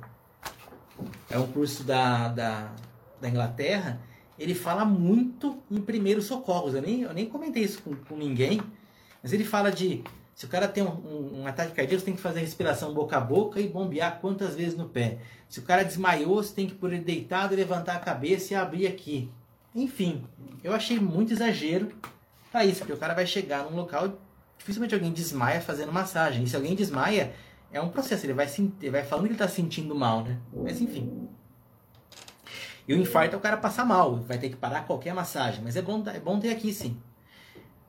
é 1.31 1.39
um 1.39 1.47
curso 1.47 1.85
da, 1.85 2.29
da, 2.29 2.73
da 3.21 3.29
Inglaterra, 3.29 4.01
ele 4.39 4.55
fala 4.55 4.85
muito 4.85 5.59
em 5.71 5.81
primeiros 5.81 6.25
socorros. 6.27 6.75
Eu 6.75 6.83
nem, 6.83 7.03
eu 7.03 7.13
nem 7.13 7.27
comentei 7.27 7.63
isso 7.63 7.83
com, 7.83 7.95
com 7.95 8.17
ninguém, 8.17 8.61
mas 9.23 9.33
ele 9.33 9.45
fala 9.45 9.71
de 9.71 10.03
se 10.39 10.47
o 10.47 10.49
cara 10.49 10.69
tem 10.69 10.85
um, 10.85 10.91
um, 10.91 11.41
um, 11.41 11.47
ataque 11.49 11.73
cardíaco, 11.73 11.99
você 11.99 12.05
tem 12.05 12.15
que 12.15 12.21
fazer 12.21 12.39
respiração 12.39 12.95
boca 12.95 13.17
a 13.17 13.21
boca 13.21 13.61
e 13.61 13.67
bombear 13.67 14.21
quantas 14.21 14.55
vezes 14.55 14.77
no 14.77 14.89
pé. 14.89 15.19
Se 15.49 15.59
o 15.59 15.65
cara 15.65 15.83
desmaiou, 15.83 16.37
você 16.37 16.55
tem 16.55 16.69
que 16.69 16.77
pôr 16.77 16.93
ele 16.93 17.03
deitado, 17.03 17.57
levantar 17.57 17.97
a 17.97 17.99
cabeça 17.99 18.53
e 18.53 18.57
abrir 18.57 18.87
aqui. 18.87 19.29
Enfim, 19.75 20.25
eu 20.63 20.73
achei 20.73 21.01
muito 21.01 21.33
exagero 21.33 21.89
para 22.53 22.65
isso, 22.65 22.79
porque 22.79 22.93
o 22.93 22.97
cara 22.97 23.15
vai 23.15 23.27
chegar 23.27 23.65
num 23.65 23.75
local, 23.75 24.17
dificilmente 24.57 24.95
alguém 24.95 25.13
desmaia 25.13 25.61
fazendo 25.61 25.93
massagem. 25.93 26.45
E 26.45 26.47
se 26.47 26.55
alguém 26.55 26.77
desmaia, 26.77 27.35
é 27.73 27.81
um 27.81 27.89
processo, 27.89 28.25
ele 28.25 28.33
vai, 28.33 28.47
ele 28.81 28.91
vai 28.93 29.03
falando 29.03 29.25
que 29.25 29.33
ele 29.33 29.35
está 29.35 29.49
sentindo 29.49 29.93
mal, 29.93 30.23
né? 30.23 30.39
Mas 30.53 30.81
enfim. 30.81 31.29
E 32.87 32.95
o 32.95 32.97
infarto 32.97 33.35
é 33.35 33.39
o 33.39 33.43
cara 33.43 33.57
passar 33.57 33.85
mal, 33.85 34.15
vai 34.21 34.39
ter 34.39 34.51
que 34.51 34.57
parar 34.57 34.87
qualquer 34.87 35.13
massagem. 35.13 35.65
Mas 35.65 35.75
é 35.75 35.83
bom, 35.83 36.01
é 36.07 36.21
bom 36.21 36.39
ter 36.39 36.51
aqui 36.51 36.73
sim. 36.73 36.97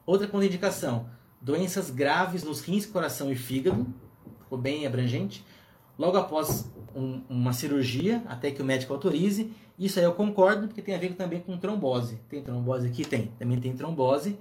Outra 0.03 0.25
contraindicação 0.25 1.18
doenças 1.41 1.89
graves 1.89 2.43
nos 2.43 2.61
rins, 2.61 2.85
coração 2.85 3.31
e 3.31 3.35
fígado, 3.35 3.87
ficou 4.41 4.57
bem 4.57 4.85
abrangente. 4.85 5.45
Logo 5.97 6.17
após 6.17 6.71
um, 6.95 7.21
uma 7.29 7.53
cirurgia, 7.53 8.23
até 8.27 8.51
que 8.51 8.61
o 8.61 8.65
médico 8.65 8.93
autorize, 8.93 9.51
isso 9.77 9.99
aí 9.99 10.05
eu 10.05 10.13
concordo, 10.13 10.67
porque 10.67 10.81
tem 10.81 10.95
a 10.95 10.97
ver 10.97 11.13
também 11.13 11.39
com 11.39 11.57
trombose. 11.57 12.19
Tem 12.29 12.41
trombose 12.41 12.87
aqui? 12.87 13.05
Tem. 13.05 13.27
Também 13.39 13.59
tem 13.59 13.75
trombose. 13.75 14.37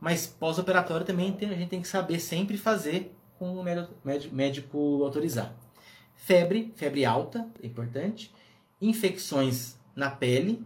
Mas 0.00 0.26
pós-operatório 0.26 1.06
também 1.06 1.32
tem, 1.32 1.48
a 1.50 1.54
gente 1.54 1.68
tem 1.68 1.80
que 1.80 1.88
saber 1.88 2.20
sempre 2.20 2.56
fazer 2.56 3.16
com 3.38 3.54
o 3.56 3.62
médico, 3.62 3.94
médico 4.34 5.02
autorizar. 5.04 5.54
Febre, 6.14 6.72
febre 6.76 7.04
alta, 7.04 7.48
é 7.62 7.66
importante. 7.66 8.32
Infecções 8.80 9.76
na 9.94 10.10
pele. 10.10 10.64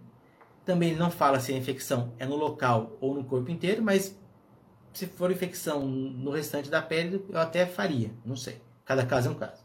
Também 0.65 0.95
não 0.95 1.11
fala 1.11 1.41
se 1.41 1.53
a 1.53 1.57
infecção 1.57 2.13
é 2.19 2.27
no 2.27 2.37
local 2.37 2.97
ou 3.01 3.15
no 3.15 3.25
corpo 3.25 3.51
inteiro, 3.51 3.83
mas 3.83 4.19
se 4.93 5.07
for 5.07 5.31
infecção 5.31 5.87
no 5.87 6.31
restante 6.31 6.69
da 6.69 6.83
pele, 6.83 7.25
eu 7.29 7.39
até 7.39 7.67
faria, 7.67 8.11
não 8.25 8.37
sei. 8.37 8.61
Cada 8.85 9.07
caso 9.07 9.29
é 9.29 9.31
um 9.31 9.35
caso. 9.35 9.63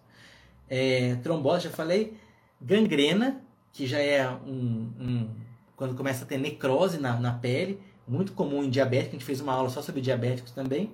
É, 0.70 1.16
trombose, 1.16 1.66
já 1.66 1.70
falei. 1.70 2.18
Gangrena, 2.62 3.42
que 3.72 3.88
já 3.88 4.00
é 4.00 4.30
um, 4.30 4.92
um, 5.00 5.30
quando 5.76 5.96
começa 5.96 6.24
a 6.24 6.28
ter 6.28 6.38
necrose 6.38 7.00
na, 7.00 7.20
na 7.20 7.34
pele, 7.34 7.82
muito 8.08 8.34
comum 8.34 8.64
em 8.64 8.70
diabéticos, 8.70 9.10
a 9.10 9.12
gente 9.14 9.26
fez 9.26 9.42
uma 9.42 9.54
aula 9.54 9.70
só 9.70 9.82
sobre 9.82 10.02
diabéticos 10.02 10.52
também. 10.52 10.92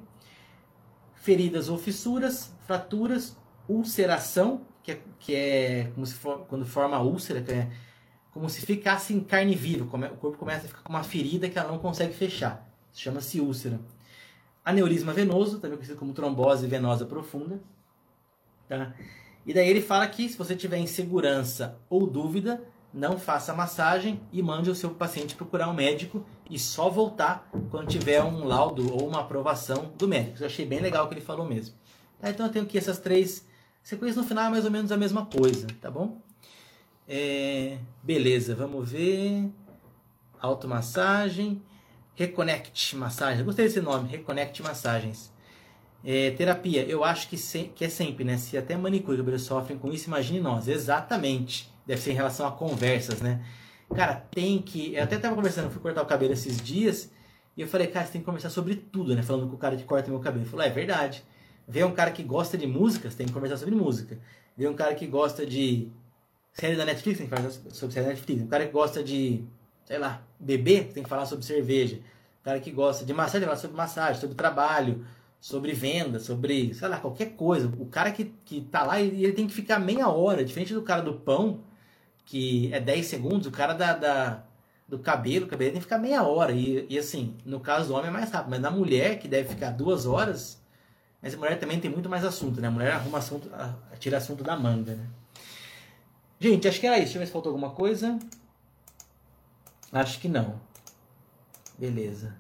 Feridas 1.16 1.70
ou 1.70 1.78
fissuras, 1.78 2.54
fraturas, 2.66 3.38
ulceração, 3.68 4.62
que 4.82 4.94
é, 4.94 5.02
que 5.20 5.36
é 5.36 5.92
como 5.94 6.06
se 6.06 6.16
for, 6.16 6.46
quando 6.48 6.66
forma 6.66 7.00
úlcera, 7.00 7.42
que 7.42 7.52
é 7.52 7.70
como 8.32 8.50
se 8.50 8.66
ficasse 8.66 9.14
em 9.14 9.20
carne 9.20 9.56
viva, 9.56 9.84
o 9.84 10.18
corpo 10.18 10.38
começa 10.38 10.66
a 10.66 10.70
ficar 10.70 10.82
com 10.82 10.94
uma 10.94 11.04
ferida 11.04 11.50
que 11.50 11.60
ela 11.60 11.70
não 11.70 11.80
consegue 11.80 12.14
fechar. 12.14 12.66
Chama-se 12.94 13.40
úlcera 13.42 13.80
aneurisma 14.64 15.14
venoso, 15.14 15.60
também 15.60 15.78
conhecido 15.78 15.98
como 15.98 16.14
trombose 16.14 16.68
venosa 16.68 17.06
profunda. 17.06 17.60
Tá? 18.68 18.94
E 19.46 19.54
daí 19.54 19.70
ele 19.70 19.82
fala 19.82 20.08
que 20.08 20.30
se 20.30 20.38
você 20.38 20.56
tiver 20.56 20.78
insegurança 20.78 21.80
ou 21.90 22.06
dúvida, 22.06 22.64
não 22.94 23.18
faça 23.18 23.54
massagem 23.54 24.22
e 24.32 24.42
mande 24.42 24.70
o 24.70 24.76
seu 24.76 24.92
paciente 24.92 25.36
procurar 25.36 25.70
um 25.70 25.74
médico 25.74 26.26
e 26.50 26.60
só 26.60 26.90
voltar 26.90 27.50
quando 27.70 27.88
tiver 27.88 28.22
um 28.24 28.44
laudo 28.44 28.94
ou 28.94 29.08
uma 29.08 29.22
aprovação 29.22 29.92
do 29.98 30.08
médico. 30.08 30.42
Eu 30.42 30.46
achei 30.46 30.66
bem 30.66 30.80
legal 30.80 31.06
o 31.06 31.08
que 31.08 31.16
ele 31.16 31.22
falou 31.22 31.46
mesmo. 31.46 31.76
Tá? 32.20 32.30
Então 32.30 32.46
eu 32.46 32.52
tenho 32.52 32.66
aqui 32.66 32.78
essas 32.78 33.00
três 33.00 33.48
sequências 33.82 34.18
no 34.18 34.24
final 34.24 34.46
é 34.46 34.50
mais 34.50 34.66
ou 34.66 34.72
menos 34.72 34.92
a 34.92 34.98
mesma 34.98 35.26
coisa, 35.26 35.68
tá 35.80 35.90
bom? 35.90 36.22
É, 37.08 37.80
beleza, 38.04 38.54
vamos 38.56 38.92
ver. 38.92 39.50
Automassagem. 40.40 41.62
Reconnect 42.16 42.96
Massagens. 42.96 43.46
Gostei 43.46 43.66
desse 43.66 43.82
nome, 43.82 44.10
Reconnect 44.10 44.62
Massagens. 44.62 45.32
É, 46.04 46.32
terapia, 46.32 46.84
eu 46.84 47.04
acho 47.04 47.30
que, 47.30 47.38
se, 47.38 47.66
que 47.76 47.86
é 47.86 47.90
sempre, 47.90 48.24
né? 48.24 48.38
Se 48.38 48.58
até 48.58 48.76
manicure 48.76 49.16
e 49.16 49.20
cabelo 49.20 49.40
sofrem 49.40 49.78
com 49.78 49.92
isso, 49.92 50.08
imagine 50.08 50.40
nós. 50.40 50.68
Exatamente. 50.68 51.72
Deve 51.86 52.02
ser 52.02 52.12
em 52.12 52.16
relação 52.16 52.48
a 52.48 52.52
conversas, 52.52 53.22
né? 53.22 53.44
Cara, 53.94 54.16
tem 54.16 54.60
que. 54.60 54.96
Eu 54.96 55.04
até 55.04 55.18
tava 55.18 55.36
conversando, 55.36 55.70
fui 55.70 55.82
cortar 55.82 56.02
o 56.02 56.06
cabelo 56.06 56.34
esses 56.34 56.58
dias. 56.58 57.12
E 57.56 57.62
eu 57.62 57.68
falei, 57.68 57.88
cara, 57.88 58.06
você 58.06 58.14
tem 58.14 58.22
que 58.22 58.26
conversar 58.26 58.50
sobre 58.50 58.76
tudo, 58.76 59.16
né? 59.16 59.22
Falando 59.22 59.50
com 59.50 59.56
o 59.56 59.60
cara 59.60 59.76
que 59.76 59.84
corta 59.84 60.10
meu 60.10 60.20
cabelo. 60.20 60.44
Ele 60.44 60.50
falou, 60.50 60.66
é 60.66 60.70
verdade. 60.70 61.24
Vê 61.68 61.84
um 61.84 61.92
cara 61.92 62.12
que 62.12 62.24
gosta 62.24 62.58
de 62.58 62.66
música, 62.66 63.10
você 63.10 63.18
tem 63.18 63.28
que 63.28 63.34
conversar 63.34 63.58
sobre 63.58 63.76
música. 63.76 64.20
Vê 64.58 64.68
um 64.68 64.74
cara 64.74 64.96
que 64.96 65.06
gosta 65.06 65.46
de 65.46 65.90
série 66.54 66.76
da 66.76 66.86
Netflix, 66.86 67.18
tem 67.20 67.28
que 67.28 67.36
falar 67.36 67.50
sobre 67.50 67.94
série 67.94 68.06
da 68.06 68.14
Netflix. 68.14 68.44
O 68.44 68.48
cara 68.48 68.66
que 68.66 68.72
gosta 68.72 69.04
de, 69.04 69.44
sei 69.86 69.98
lá, 69.98 70.22
beber, 70.40 70.92
tem 70.94 71.04
que 71.04 71.10
falar 71.10 71.26
sobre 71.26 71.46
cerveja. 71.46 72.00
O 72.42 72.44
cara 72.44 72.60
que 72.60 72.72
gosta 72.72 73.06
de 73.06 73.14
massagem, 73.14 73.42
tem 73.42 73.42
que 73.42 73.46
falar 73.48 73.62
sobre 73.62 73.78
massagem, 73.78 74.22
sobre 74.22 74.36
trabalho, 74.36 75.06
sobre 75.40 75.74
venda, 75.74 76.20
sobre, 76.20 76.74
sei 76.74 76.88
lá, 76.88 76.98
qualquer 77.00 77.36
coisa. 77.36 77.72
O 77.80 77.86
cara 77.86 78.12
que, 78.12 78.26
que 78.46 78.62
tá 78.62 78.84
lá, 78.84 79.00
ele 79.00 79.34
tem 79.34 79.48
que 79.48 79.54
ficar 79.54 79.80
meia 79.80 80.08
hora, 80.08 80.44
diferente 80.44 80.74
do 80.74 80.82
cara 80.82 81.02
do 81.02 81.14
pão, 81.14 81.62
que 82.26 82.74
é 82.74 82.80
10 82.80 83.06
segundos, 83.06 83.48
o 83.48 83.52
cara 83.52 83.74
da, 83.74 83.94
da 83.94 84.44
do 84.88 85.00
cabelo, 85.00 85.46
o 85.46 85.50
cabelo 85.50 85.72
tem 85.72 85.80
que 85.80 85.86
ficar 85.86 85.98
meia 85.98 86.22
hora. 86.24 86.52
E, 86.52 86.86
e 86.90 87.00
assim, 87.00 87.38
no 87.46 87.60
caso 87.60 87.88
do 87.88 87.94
homem 87.96 88.10
é 88.10 88.12
mais 88.12 88.30
rápido, 88.30 88.52
mas 88.52 88.60
na 88.60 88.70
mulher, 88.70 89.20
que 89.20 89.28
deve 89.28 89.50
ficar 89.50 89.72
duas 89.72 90.06
horas, 90.06 90.62
mas 91.22 91.34
a 91.34 91.38
mulher 91.38 91.58
também 91.60 91.80
tem 91.80 91.90
muito 91.90 92.10
mais 92.10 92.26
assunto, 92.26 92.60
né? 92.60 92.68
A 92.68 92.72
mulher 92.72 92.92
arruma 92.92 93.20
assunto, 93.20 93.50
tira 94.00 94.18
assunto 94.18 94.44
da 94.44 94.58
manga, 94.58 94.96
né? 94.96 95.08
Gente, 96.40 96.68
acho 96.68 96.80
que 96.80 96.88
era 96.88 96.98
isso. 96.98 97.06
Deixa 97.06 97.18
eu 97.18 97.22
ver 97.22 97.28
se 97.28 97.32
faltou 97.32 97.52
alguma 97.52 97.70
coisa. 97.70 98.18
Acho 99.92 100.20
que 100.20 100.30
não. 100.30 100.60
Beleza. 101.78 102.36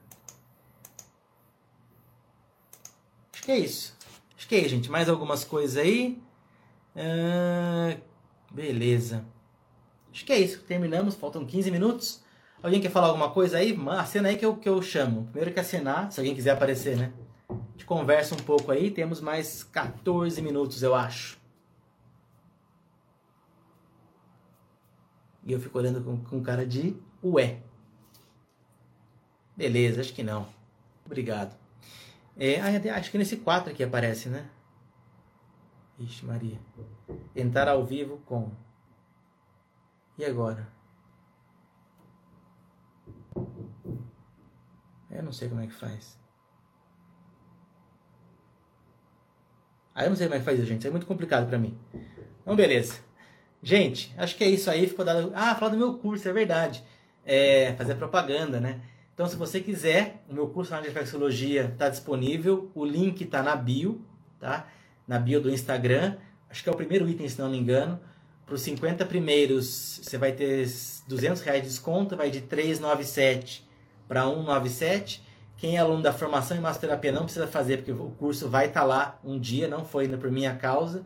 Acho 3.33 3.43
que 3.43 3.51
é 3.51 3.57
isso. 3.57 3.97
Acho 4.37 4.47
que 4.47 4.55
é 4.55 4.59
isso, 4.59 4.69
gente. 4.69 4.89
Mais 4.89 5.09
algumas 5.09 5.43
coisas 5.43 5.77
aí. 5.77 6.21
Uh, 6.95 7.99
beleza. 8.53 9.25
Acho 10.11 10.25
que 10.25 10.31
é 10.31 10.39
isso. 10.39 10.63
Terminamos. 10.63 11.15
Faltam 11.15 11.45
15 11.45 11.71
minutos. 11.71 12.23
Alguém 12.63 12.79
quer 12.79 12.91
falar 12.91 13.07
alguma 13.07 13.31
coisa 13.31 13.57
aí? 13.57 13.77
Acena 13.97 14.29
aí 14.29 14.37
que 14.37 14.45
eu, 14.45 14.55
que 14.55 14.69
eu 14.69 14.81
chamo. 14.81 15.25
Primeiro 15.31 15.53
que 15.53 15.59
acenar, 15.59 16.11
se 16.11 16.19
alguém 16.19 16.35
quiser 16.35 16.51
aparecer, 16.51 16.95
né? 16.95 17.11
A 17.49 17.53
gente 17.71 17.85
conversa 17.85 18.35
um 18.35 18.39
pouco 18.39 18.71
aí. 18.71 18.91
Temos 18.91 19.19
mais 19.19 19.63
14 19.63 20.41
minutos, 20.41 20.83
eu 20.83 20.95
acho. 20.95 21.37
E 25.43 25.51
eu 25.51 25.59
fico 25.59 25.77
olhando 25.77 26.01
com, 26.01 26.17
com 26.23 26.41
cara 26.41 26.65
de 26.65 26.95
ué. 27.23 27.61
Beleza, 29.55 30.01
acho 30.01 30.13
que 30.13 30.23
não. 30.23 30.47
Obrigado. 31.05 31.55
É, 32.37 32.59
ah, 32.59 32.95
acho 32.95 33.11
que 33.11 33.17
nesse 33.17 33.37
4 33.37 33.71
aqui 33.71 33.83
aparece, 33.83 34.29
né? 34.29 34.49
Ixi, 35.99 36.25
Maria. 36.25 36.59
Entrar 37.35 37.67
ao 37.67 37.85
vivo 37.85 38.17
com. 38.25 38.51
E 40.17 40.25
agora? 40.25 40.67
Eu 45.09 45.23
não 45.23 45.31
sei 45.31 45.49
como 45.49 45.61
é 45.61 45.67
que 45.67 45.73
faz. 45.73 46.17
Ah, 49.93 50.05
eu 50.05 50.09
não 50.09 50.15
sei 50.15 50.27
como 50.27 50.35
é 50.35 50.39
que 50.39 50.45
faz 50.45 50.57
isso, 50.57 50.67
gente. 50.67 50.79
Isso 50.79 50.87
é 50.87 50.91
muito 50.91 51.05
complicado 51.05 51.47
para 51.47 51.59
mim. 51.59 51.77
Então, 52.41 52.55
beleza. 52.55 52.99
Gente, 53.61 54.13
acho 54.17 54.35
que 54.35 54.43
é 54.43 54.49
isso 54.49 54.71
aí. 54.71 54.87
Ficou 54.87 55.05
dado. 55.05 55.31
Ah, 55.35 55.53
falar 55.53 55.71
do 55.71 55.77
meu 55.77 55.97
curso, 55.97 56.27
é 56.27 56.33
verdade. 56.33 56.83
É, 57.25 57.73
fazer 57.77 57.95
propaganda, 57.95 58.59
né? 58.59 58.81
Então, 59.13 59.27
se 59.27 59.35
você 59.35 59.59
quiser, 59.59 60.23
o 60.27 60.33
meu 60.33 60.47
curso 60.47 60.75
de 60.75 60.87
reflexologia 60.87 61.65
está 61.65 61.89
disponível. 61.89 62.71
O 62.73 62.83
link 62.83 63.23
está 63.23 63.43
na 63.43 63.55
bio, 63.55 64.03
tá? 64.39 64.67
Na 65.07 65.19
bio 65.19 65.39
do 65.39 65.49
Instagram. 65.49 66.15
Acho 66.49 66.63
que 66.63 66.69
é 66.69 66.71
o 66.71 66.75
primeiro 66.75 67.07
item, 67.07 67.29
se 67.29 67.39
não 67.39 67.49
me 67.49 67.57
engano. 67.57 67.99
Para 68.45 68.55
os 68.55 68.61
50 68.61 69.05
primeiros, 69.05 70.01
você 70.03 70.17
vai 70.17 70.31
ter 70.31 70.67
200 71.07 71.41
reais 71.41 71.61
de 71.61 71.67
desconto. 71.67 72.17
Vai 72.17 72.31
de 72.31 72.41
397 72.41 73.67
para 74.07 74.23
197. 74.23 75.23
Quem 75.55 75.77
é 75.77 75.79
aluno 75.79 76.01
da 76.01 76.11
formação 76.11 76.57
em 76.57 76.59
massoterapia 76.59 77.11
não 77.11 77.25
precisa 77.25 77.45
fazer, 77.45 77.77
porque 77.77 77.91
o 77.91 78.09
curso 78.17 78.49
vai 78.49 78.65
estar 78.65 78.81
tá 78.81 78.85
lá 78.85 79.19
um 79.23 79.39
dia, 79.39 79.67
não 79.67 79.85
foi 79.85 80.05
ainda 80.05 80.17
por 80.17 80.31
minha 80.31 80.55
causa. 80.55 81.05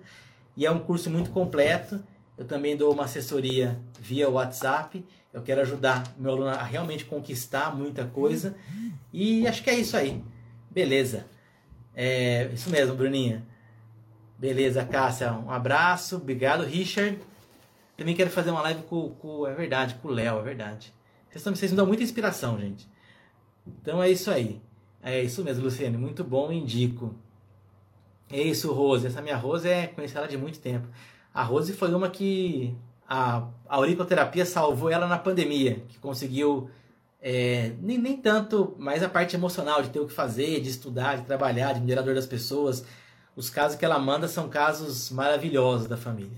E 0.56 0.66
é 0.66 0.72
um 0.72 0.80
curso 0.80 1.10
muito 1.10 1.32
completo. 1.32 2.02
Eu 2.38 2.46
também 2.46 2.78
dou 2.78 2.94
uma 2.94 3.04
assessoria 3.04 3.78
via 4.00 4.30
WhatsApp 4.30 5.06
eu 5.36 5.42
quero 5.42 5.60
ajudar 5.60 6.16
meu 6.18 6.32
aluno 6.32 6.48
a 6.48 6.64
realmente 6.64 7.04
conquistar 7.04 7.76
muita 7.76 8.06
coisa. 8.06 8.56
E 9.12 9.46
acho 9.46 9.62
que 9.62 9.70
é 9.70 9.78
isso 9.78 9.98
aí. 9.98 10.24
Beleza. 10.72 11.26
É 11.94 12.50
isso 12.54 12.70
mesmo, 12.70 12.96
Bruninha. 12.96 13.46
Beleza, 14.40 14.86
Cássia. 14.86 15.34
Um 15.34 15.52
abraço. 15.52 16.16
Obrigado, 16.16 16.64
Richard. 16.64 17.20
Também 17.98 18.16
quero 18.16 18.30
fazer 18.30 18.50
uma 18.50 18.62
live 18.62 18.84
com, 18.84 19.10
com 19.10 19.46
é 19.46 19.54
verdade, 19.54 19.96
com 19.96 20.08
o 20.08 20.12
Léo, 20.12 20.40
é 20.40 20.42
verdade. 20.42 20.94
Vocês, 21.28 21.36
estão, 21.42 21.54
vocês 21.54 21.72
me 21.72 21.78
dão 21.78 21.86
muita 21.86 22.04
inspiração, 22.04 22.58
gente. 22.58 22.88
Então 23.68 24.02
é 24.02 24.10
isso 24.10 24.32
aí. 24.32 24.62
É 25.04 25.22
isso 25.22 25.44
mesmo, 25.44 25.66
Luciane. 25.66 25.98
Muito 25.98 26.24
bom, 26.24 26.50
indico. 26.50 27.14
É 28.32 28.42
isso, 28.42 28.72
Rose. 28.72 29.06
Essa 29.06 29.22
minha 29.22 29.36
Rose 29.36 29.68
é 29.68 29.88
conheci 29.88 30.16
ela 30.16 30.30
de 30.30 30.38
muito 30.38 30.60
tempo. 30.60 30.88
A 31.34 31.44
Rose 31.44 31.74
foi 31.74 31.94
uma 31.94 32.10
que 32.10 32.74
a, 33.08 33.48
a 33.68 33.76
auriculoterapia 33.76 34.46
salvou 34.46 34.90
ela 34.90 35.08
na 35.08 35.18
pandemia, 35.18 35.84
que 35.88 36.00
conseguiu 36.00 36.70
é, 37.22 37.72
nem, 37.82 37.98
nem 37.98 38.18
tanto, 38.18 38.76
mas 38.78 39.02
a 39.02 39.10
parte 39.10 39.36
emocional 39.36 39.82
de 39.82 39.90
ter 39.90 40.00
o 40.00 40.08
que 40.08 40.14
fazer, 40.14 40.62
de 40.62 40.70
estudar, 40.70 41.18
de 41.18 41.26
trabalhar, 41.26 41.74
de 41.74 41.82
melhorador 41.82 42.16
das 42.16 42.26
pessoas. 42.26 42.86
Os 43.36 43.50
casos 43.50 43.78
que 43.78 43.84
ela 43.84 44.00
manda 44.00 44.28
são 44.28 44.48
casos 44.48 45.10
maravilhosos 45.10 45.88
da 45.88 45.98
família. 45.98 46.38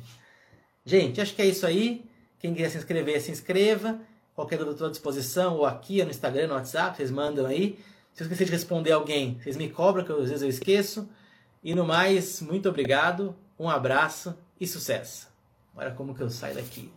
Gente, 0.85 1.21
acho 1.21 1.35
que 1.35 1.41
é 1.41 1.45
isso 1.45 1.65
aí. 1.65 2.05
Quem 2.39 2.53
quiser 2.53 2.69
se 2.69 2.77
inscrever, 2.77 3.21
se 3.21 3.31
inscreva. 3.31 3.99
Qualquer 4.33 4.57
dúvida 4.57 4.75
estou 4.75 4.87
à 4.87 4.91
disposição, 4.91 5.57
ou 5.57 5.65
aqui 5.65 6.03
no 6.03 6.11
Instagram, 6.11 6.47
no 6.47 6.53
WhatsApp, 6.53 6.95
vocês 6.95 7.11
mandam 7.11 7.45
aí. 7.45 7.79
Se 8.13 8.23
eu 8.23 8.25
esquecer 8.25 8.45
de 8.45 8.51
responder 8.51 8.91
alguém, 8.91 9.39
vocês 9.41 9.57
me 9.57 9.69
cobram, 9.69 10.05
que 10.05 10.11
às 10.11 10.29
vezes 10.29 10.41
eu 10.41 10.49
esqueço. 10.49 11.09
E 11.63 11.75
no 11.75 11.85
mais, 11.85 12.41
muito 12.41 12.69
obrigado, 12.69 13.35
um 13.59 13.69
abraço 13.69 14.35
e 14.59 14.65
sucesso! 14.65 15.36
Agora 15.77 15.93
como 15.93 16.15
que 16.15 16.23
eu 16.23 16.29
saio 16.29 16.55
daqui? 16.55 16.91